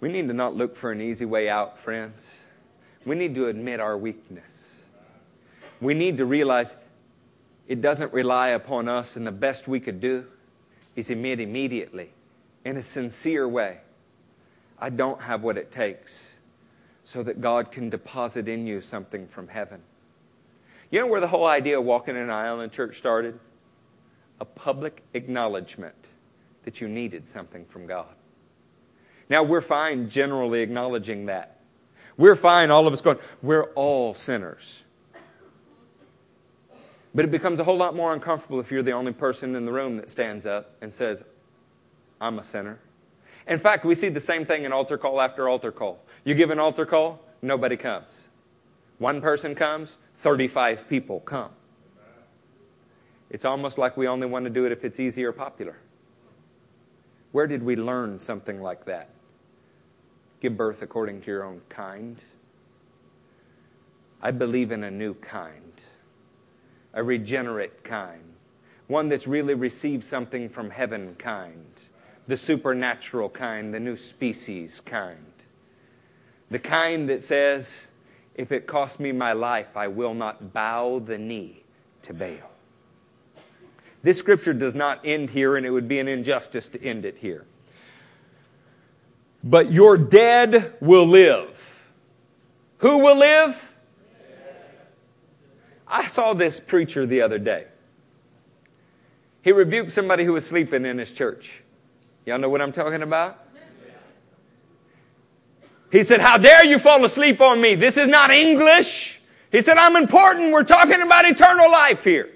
We 0.00 0.08
need 0.08 0.28
to 0.28 0.34
not 0.34 0.56
look 0.56 0.74
for 0.74 0.92
an 0.92 1.00
easy 1.00 1.26
way 1.26 1.48
out, 1.48 1.78
friends. 1.78 2.44
We 3.04 3.14
need 3.16 3.34
to 3.34 3.48
admit 3.48 3.80
our 3.80 3.96
weakness. 3.98 4.82
We 5.80 5.94
need 5.94 6.16
to 6.18 6.24
realize 6.24 6.76
it 7.68 7.80
doesn't 7.80 8.12
rely 8.12 8.48
upon 8.48 8.88
us, 8.88 9.16
and 9.16 9.26
the 9.26 9.32
best 9.32 9.68
we 9.68 9.78
could 9.78 10.00
do 10.00 10.26
is 10.96 11.10
admit 11.10 11.40
immediately, 11.40 12.10
in 12.64 12.76
a 12.76 12.82
sincere 12.82 13.46
way, 13.46 13.78
I 14.78 14.90
don't 14.90 15.20
have 15.20 15.42
what 15.42 15.56
it 15.56 15.70
takes 15.70 16.38
so 17.04 17.22
that 17.22 17.40
God 17.40 17.70
can 17.70 17.90
deposit 17.90 18.48
in 18.48 18.66
you 18.66 18.80
something 18.80 19.26
from 19.26 19.48
heaven. 19.48 19.82
You 20.90 21.00
know 21.00 21.06
where 21.06 21.20
the 21.20 21.28
whole 21.28 21.46
idea 21.46 21.78
of 21.78 21.84
walking 21.84 22.16
in 22.16 22.22
an 22.22 22.30
aisle 22.30 22.60
in 22.60 22.70
church 22.70 22.96
started? 22.96 23.38
A 24.40 24.44
public 24.44 25.02
acknowledgement 25.14 26.10
that 26.64 26.80
you 26.80 26.88
needed 26.88 27.28
something 27.28 27.64
from 27.64 27.86
God. 27.86 28.14
Now, 29.30 29.44
we're 29.44 29.60
fine 29.60 30.10
generally 30.10 30.60
acknowledging 30.60 31.26
that. 31.26 31.60
We're 32.16 32.36
fine, 32.36 32.70
all 32.70 32.86
of 32.86 32.92
us 32.92 33.00
going, 33.00 33.18
we're 33.40 33.70
all 33.74 34.12
sinners. 34.12 34.84
But 37.14 37.24
it 37.24 37.30
becomes 37.30 37.60
a 37.60 37.64
whole 37.64 37.76
lot 37.76 37.94
more 37.94 38.12
uncomfortable 38.12 38.60
if 38.60 38.70
you're 38.70 38.82
the 38.82 38.92
only 38.92 39.12
person 39.12 39.54
in 39.54 39.64
the 39.64 39.72
room 39.72 39.96
that 39.96 40.10
stands 40.10 40.46
up 40.46 40.76
and 40.82 40.92
says, 40.92 41.24
I'm 42.20 42.38
a 42.38 42.44
sinner. 42.44 42.78
In 43.46 43.58
fact, 43.58 43.84
we 43.84 43.94
see 43.94 44.08
the 44.08 44.20
same 44.20 44.44
thing 44.44 44.64
in 44.64 44.72
altar 44.72 44.98
call 44.98 45.20
after 45.20 45.48
altar 45.48 45.72
call. 45.72 46.04
You 46.24 46.34
give 46.34 46.50
an 46.50 46.58
altar 46.58 46.84
call, 46.84 47.24
nobody 47.40 47.76
comes. 47.76 48.28
One 48.98 49.20
person 49.20 49.54
comes, 49.54 49.96
35 50.16 50.88
people 50.88 51.20
come. 51.20 51.50
It's 53.30 53.44
almost 53.44 53.78
like 53.78 53.96
we 53.96 54.08
only 54.08 54.26
want 54.26 54.44
to 54.44 54.50
do 54.50 54.66
it 54.66 54.72
if 54.72 54.84
it's 54.84 55.00
easy 55.00 55.24
or 55.24 55.32
popular. 55.32 55.78
Where 57.32 57.46
did 57.46 57.62
we 57.62 57.76
learn 57.76 58.18
something 58.18 58.60
like 58.60 58.84
that? 58.86 59.08
Give 60.40 60.56
birth 60.56 60.82
according 60.82 61.20
to 61.22 61.30
your 61.30 61.44
own 61.44 61.60
kind. 61.68 62.22
I 64.22 64.30
believe 64.30 64.72
in 64.72 64.84
a 64.84 64.90
new 64.90 65.14
kind, 65.14 65.82
a 66.92 67.02
regenerate 67.02 67.84
kind, 67.84 68.34
one 68.86 69.08
that's 69.08 69.26
really 69.26 69.54
received 69.54 70.04
something 70.04 70.48
from 70.48 70.70
heaven 70.70 71.14
kind 71.16 71.64
the 72.30 72.36
supernatural 72.36 73.28
kind, 73.28 73.74
the 73.74 73.80
new 73.80 73.96
species 73.96 74.80
kind. 74.80 75.18
The 76.48 76.60
kind 76.60 77.08
that 77.08 77.22
says, 77.22 77.88
if 78.36 78.52
it 78.52 78.68
costs 78.68 79.00
me 79.00 79.10
my 79.10 79.32
life, 79.32 79.76
I 79.76 79.88
will 79.88 80.14
not 80.14 80.52
bow 80.52 81.00
the 81.00 81.18
knee 81.18 81.64
to 82.02 82.14
Baal. 82.14 82.50
This 84.02 84.18
scripture 84.18 84.54
does 84.54 84.76
not 84.76 85.00
end 85.04 85.30
here, 85.30 85.56
and 85.56 85.66
it 85.66 85.70
would 85.70 85.88
be 85.88 85.98
an 85.98 86.06
injustice 86.06 86.68
to 86.68 86.82
end 86.82 87.04
it 87.04 87.18
here. 87.18 87.46
But 89.42 89.72
your 89.72 89.96
dead 89.96 90.74
will 90.80 91.06
live. 91.06 91.88
Who 92.78 92.98
will 92.98 93.16
live? 93.16 93.66
I 95.86 96.06
saw 96.06 96.34
this 96.34 96.60
preacher 96.60 97.06
the 97.06 97.22
other 97.22 97.38
day. 97.38 97.66
He 99.42 99.52
rebuked 99.52 99.90
somebody 99.90 100.24
who 100.24 100.34
was 100.34 100.46
sleeping 100.46 100.84
in 100.84 100.98
his 100.98 101.12
church. 101.12 101.62
Y'all 102.26 102.38
know 102.38 102.48
what 102.48 102.60
I'm 102.60 102.72
talking 102.72 103.02
about? 103.02 103.46
He 105.90 106.02
said, 106.02 106.20
How 106.20 106.38
dare 106.38 106.64
you 106.64 106.78
fall 106.78 107.04
asleep 107.04 107.40
on 107.40 107.60
me? 107.60 107.74
This 107.74 107.96
is 107.96 108.06
not 108.06 108.30
English. 108.30 109.20
He 109.50 109.62
said, 109.62 109.76
I'm 109.76 109.96
important. 109.96 110.52
We're 110.52 110.62
talking 110.62 111.02
about 111.02 111.24
eternal 111.24 111.70
life 111.70 112.04
here. 112.04 112.30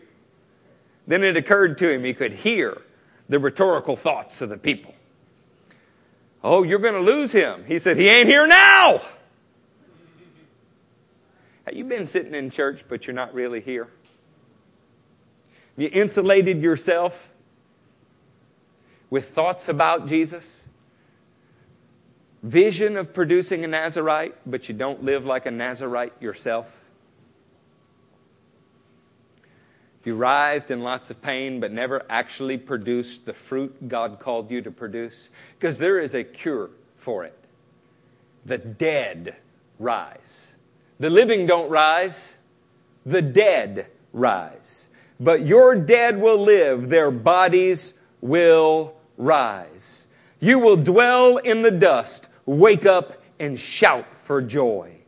Then 1.06 1.22
it 1.22 1.36
occurred 1.36 1.78
to 1.78 1.92
him 1.92 2.02
he 2.02 2.14
could 2.14 2.32
hear 2.32 2.82
the 3.28 3.38
rhetorical 3.38 3.94
thoughts 3.94 4.40
of 4.40 4.48
the 4.48 4.58
people. 4.58 4.93
Oh, 6.46 6.62
you're 6.62 6.78
going 6.78 6.94
to 6.94 7.00
lose 7.00 7.32
him. 7.32 7.64
He 7.66 7.78
said, 7.78 7.96
He 7.96 8.06
ain't 8.06 8.28
here 8.28 8.46
now. 8.46 9.00
Have 11.64 11.74
you 11.74 11.84
been 11.84 12.04
sitting 12.04 12.34
in 12.34 12.50
church, 12.50 12.84
but 12.86 13.06
you're 13.06 13.14
not 13.14 13.32
really 13.32 13.62
here? 13.62 13.88
You 15.78 15.88
insulated 15.90 16.62
yourself 16.62 17.32
with 19.08 19.30
thoughts 19.30 19.70
about 19.70 20.06
Jesus, 20.06 20.64
vision 22.42 22.98
of 22.98 23.14
producing 23.14 23.64
a 23.64 23.68
Nazarite, 23.68 24.34
but 24.44 24.68
you 24.68 24.74
don't 24.74 25.02
live 25.02 25.24
like 25.24 25.46
a 25.46 25.50
Nazarite 25.50 26.12
yourself. 26.20 26.83
You 30.04 30.16
writhed 30.16 30.70
in 30.70 30.82
lots 30.82 31.10
of 31.10 31.22
pain, 31.22 31.60
but 31.60 31.72
never 31.72 32.04
actually 32.10 32.58
produced 32.58 33.24
the 33.24 33.32
fruit 33.32 33.88
God 33.88 34.18
called 34.18 34.50
you 34.50 34.60
to 34.62 34.70
produce. 34.70 35.30
Because 35.58 35.78
there 35.78 35.98
is 35.98 36.14
a 36.14 36.22
cure 36.22 36.70
for 36.96 37.24
it. 37.24 37.38
The 38.44 38.58
dead 38.58 39.36
rise. 39.78 40.54
The 41.00 41.10
living 41.10 41.46
don't 41.46 41.70
rise, 41.70 42.36
the 43.04 43.22
dead 43.22 43.88
rise. 44.12 44.88
But 45.18 45.46
your 45.46 45.74
dead 45.74 46.20
will 46.20 46.38
live, 46.38 46.88
their 46.88 47.10
bodies 47.10 47.98
will 48.20 48.94
rise. 49.16 50.06
You 50.40 50.58
will 50.58 50.76
dwell 50.76 51.38
in 51.38 51.62
the 51.62 51.70
dust, 51.70 52.28
wake 52.46 52.86
up 52.86 53.22
and 53.38 53.58
shout 53.58 54.14
for 54.14 54.42
joy. 54.42 54.98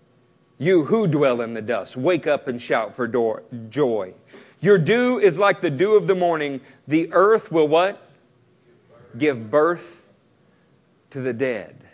You 0.59 0.85
who 0.85 1.07
dwell 1.07 1.43
in 1.43 1.53
the 1.53 1.63
dust, 1.63 1.97
wake 1.97 2.27
up 2.27 2.49
and 2.49 2.61
shout 2.61 2.97
for 2.97 3.07
do- 3.07 3.43
joy. 3.69 4.15
Your 4.67 4.79
dew 4.79 5.21
is 5.21 5.39
like 5.39 5.61
the 5.61 5.71
dew 5.71 5.95
of 5.95 6.09
the 6.09 6.17
morning. 6.17 6.61
The 6.89 7.09
earth 7.13 7.53
will 7.53 7.69
what? 7.69 8.11
Give 9.17 9.49
birth 9.49 10.09
to 11.11 11.21
the 11.21 11.33
dead. 11.33 11.87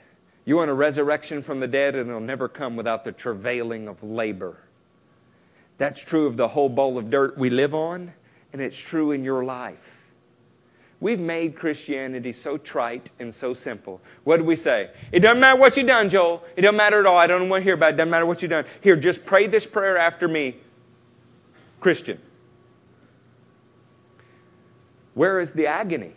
You 0.46 0.56
want 0.56 0.70
a 0.70 0.74
resurrection 0.74 1.42
from 1.42 1.60
the 1.60 1.68
dead, 1.68 1.96
and 1.96 2.08
it'll 2.08 2.22
never 2.22 2.48
come 2.48 2.74
without 2.74 3.04
the 3.04 3.12
travailing 3.12 3.88
of 3.88 4.02
labor. 4.02 4.56
That's 5.76 6.00
true 6.00 6.26
of 6.26 6.38
the 6.38 6.48
whole 6.48 6.70
bowl 6.70 6.96
of 6.96 7.10
dirt 7.10 7.36
we 7.36 7.50
live 7.50 7.74
on, 7.74 8.14
and 8.54 8.62
it's 8.62 8.78
true 8.78 9.12
in 9.12 9.22
your 9.22 9.44
life. 9.44 10.10
We've 10.98 11.20
made 11.20 11.54
Christianity 11.54 12.32
so 12.32 12.56
trite 12.56 13.10
and 13.18 13.34
so 13.34 13.52
simple. 13.52 14.00
What 14.24 14.38
do 14.38 14.44
we 14.44 14.56
say? 14.56 14.88
It 15.12 15.20
doesn't 15.20 15.40
matter 15.40 15.60
what 15.60 15.76
you've 15.76 15.88
done, 15.88 16.08
Joel. 16.08 16.42
It 16.56 16.62
doesn't 16.62 16.78
matter 16.78 17.00
at 17.00 17.04
all. 17.04 17.18
I 17.18 17.26
don't 17.26 17.50
want 17.50 17.60
to 17.60 17.64
hear 17.64 17.74
about 17.74 17.90
it. 17.90 17.94
It 17.94 17.96
doesn't 17.98 18.10
matter 18.10 18.24
what 18.24 18.40
you've 18.40 18.50
done. 18.50 18.64
Here, 18.80 18.96
just 18.96 19.26
pray 19.26 19.46
this 19.46 19.66
prayer 19.66 19.98
after 19.98 20.26
me. 20.26 20.56
Christian. 21.78 22.18
Where 25.14 25.41
is 25.41 25.53
the 25.53 25.67
agony? 25.67 26.13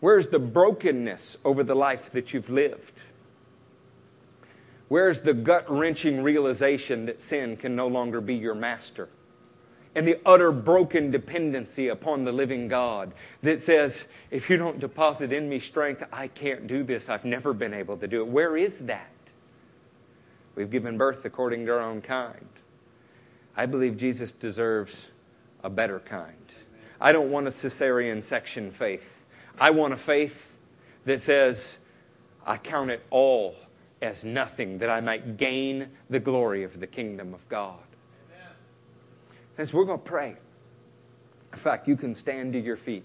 Where 0.00 0.18
is 0.18 0.28
the 0.28 0.38
brokenness 0.38 1.38
over 1.44 1.62
the 1.62 1.74
life 1.74 2.10
that 2.12 2.34
you've 2.34 2.50
lived? 2.50 3.02
Where's 4.88 5.20
the 5.20 5.34
gut 5.34 5.68
wrenching 5.70 6.22
realization 6.22 7.06
that 7.06 7.20
sin 7.20 7.56
can 7.56 7.74
no 7.74 7.86
longer 7.86 8.20
be 8.20 8.34
your 8.34 8.54
master? 8.54 9.08
and 9.94 10.06
the 10.06 10.18
utter 10.26 10.50
broken 10.50 11.10
dependency 11.10 11.88
upon 11.88 12.24
the 12.24 12.32
living 12.32 12.68
God 12.68 13.12
that 13.42 13.60
says, 13.60 14.08
if 14.30 14.50
you 14.50 14.56
don't 14.56 14.80
deposit 14.80 15.32
in 15.32 15.48
me 15.48 15.58
strength, 15.58 16.04
I 16.12 16.28
can't 16.28 16.66
do 16.66 16.82
this. 16.82 17.08
I've 17.08 17.24
never 17.24 17.52
been 17.52 17.72
able 17.72 17.96
to 17.98 18.08
do 18.08 18.22
it. 18.22 18.28
Where 18.28 18.56
is 18.56 18.80
that? 18.86 19.10
We've 20.56 20.70
given 20.70 20.98
birth 20.98 21.24
according 21.24 21.66
to 21.66 21.72
our 21.72 21.80
own 21.80 22.00
kind. 22.00 22.48
I 23.56 23.66
believe 23.66 23.96
Jesus 23.96 24.32
deserves 24.32 25.10
a 25.62 25.70
better 25.70 26.00
kind. 26.00 26.54
I 27.04 27.12
don't 27.12 27.30
want 27.30 27.46
a 27.46 27.50
cesarean 27.50 28.22
section 28.22 28.70
faith. 28.70 29.26
I 29.60 29.68
want 29.68 29.92
a 29.92 29.96
faith 29.98 30.56
that 31.04 31.20
says, 31.20 31.76
I 32.46 32.56
count 32.56 32.90
it 32.90 33.04
all 33.10 33.56
as 34.00 34.24
nothing 34.24 34.78
that 34.78 34.88
I 34.88 35.02
might 35.02 35.36
gain 35.36 35.90
the 36.08 36.18
glory 36.18 36.62
of 36.64 36.80
the 36.80 36.86
kingdom 36.86 37.34
of 37.34 37.46
God. 37.50 37.78
Friends, 39.54 39.74
we're 39.74 39.84
going 39.84 39.98
to 39.98 40.04
pray. 40.04 40.36
In 41.52 41.58
fact, 41.58 41.86
you 41.86 41.94
can 41.94 42.14
stand 42.14 42.54
to 42.54 42.58
your 42.58 42.78
feet. 42.78 43.04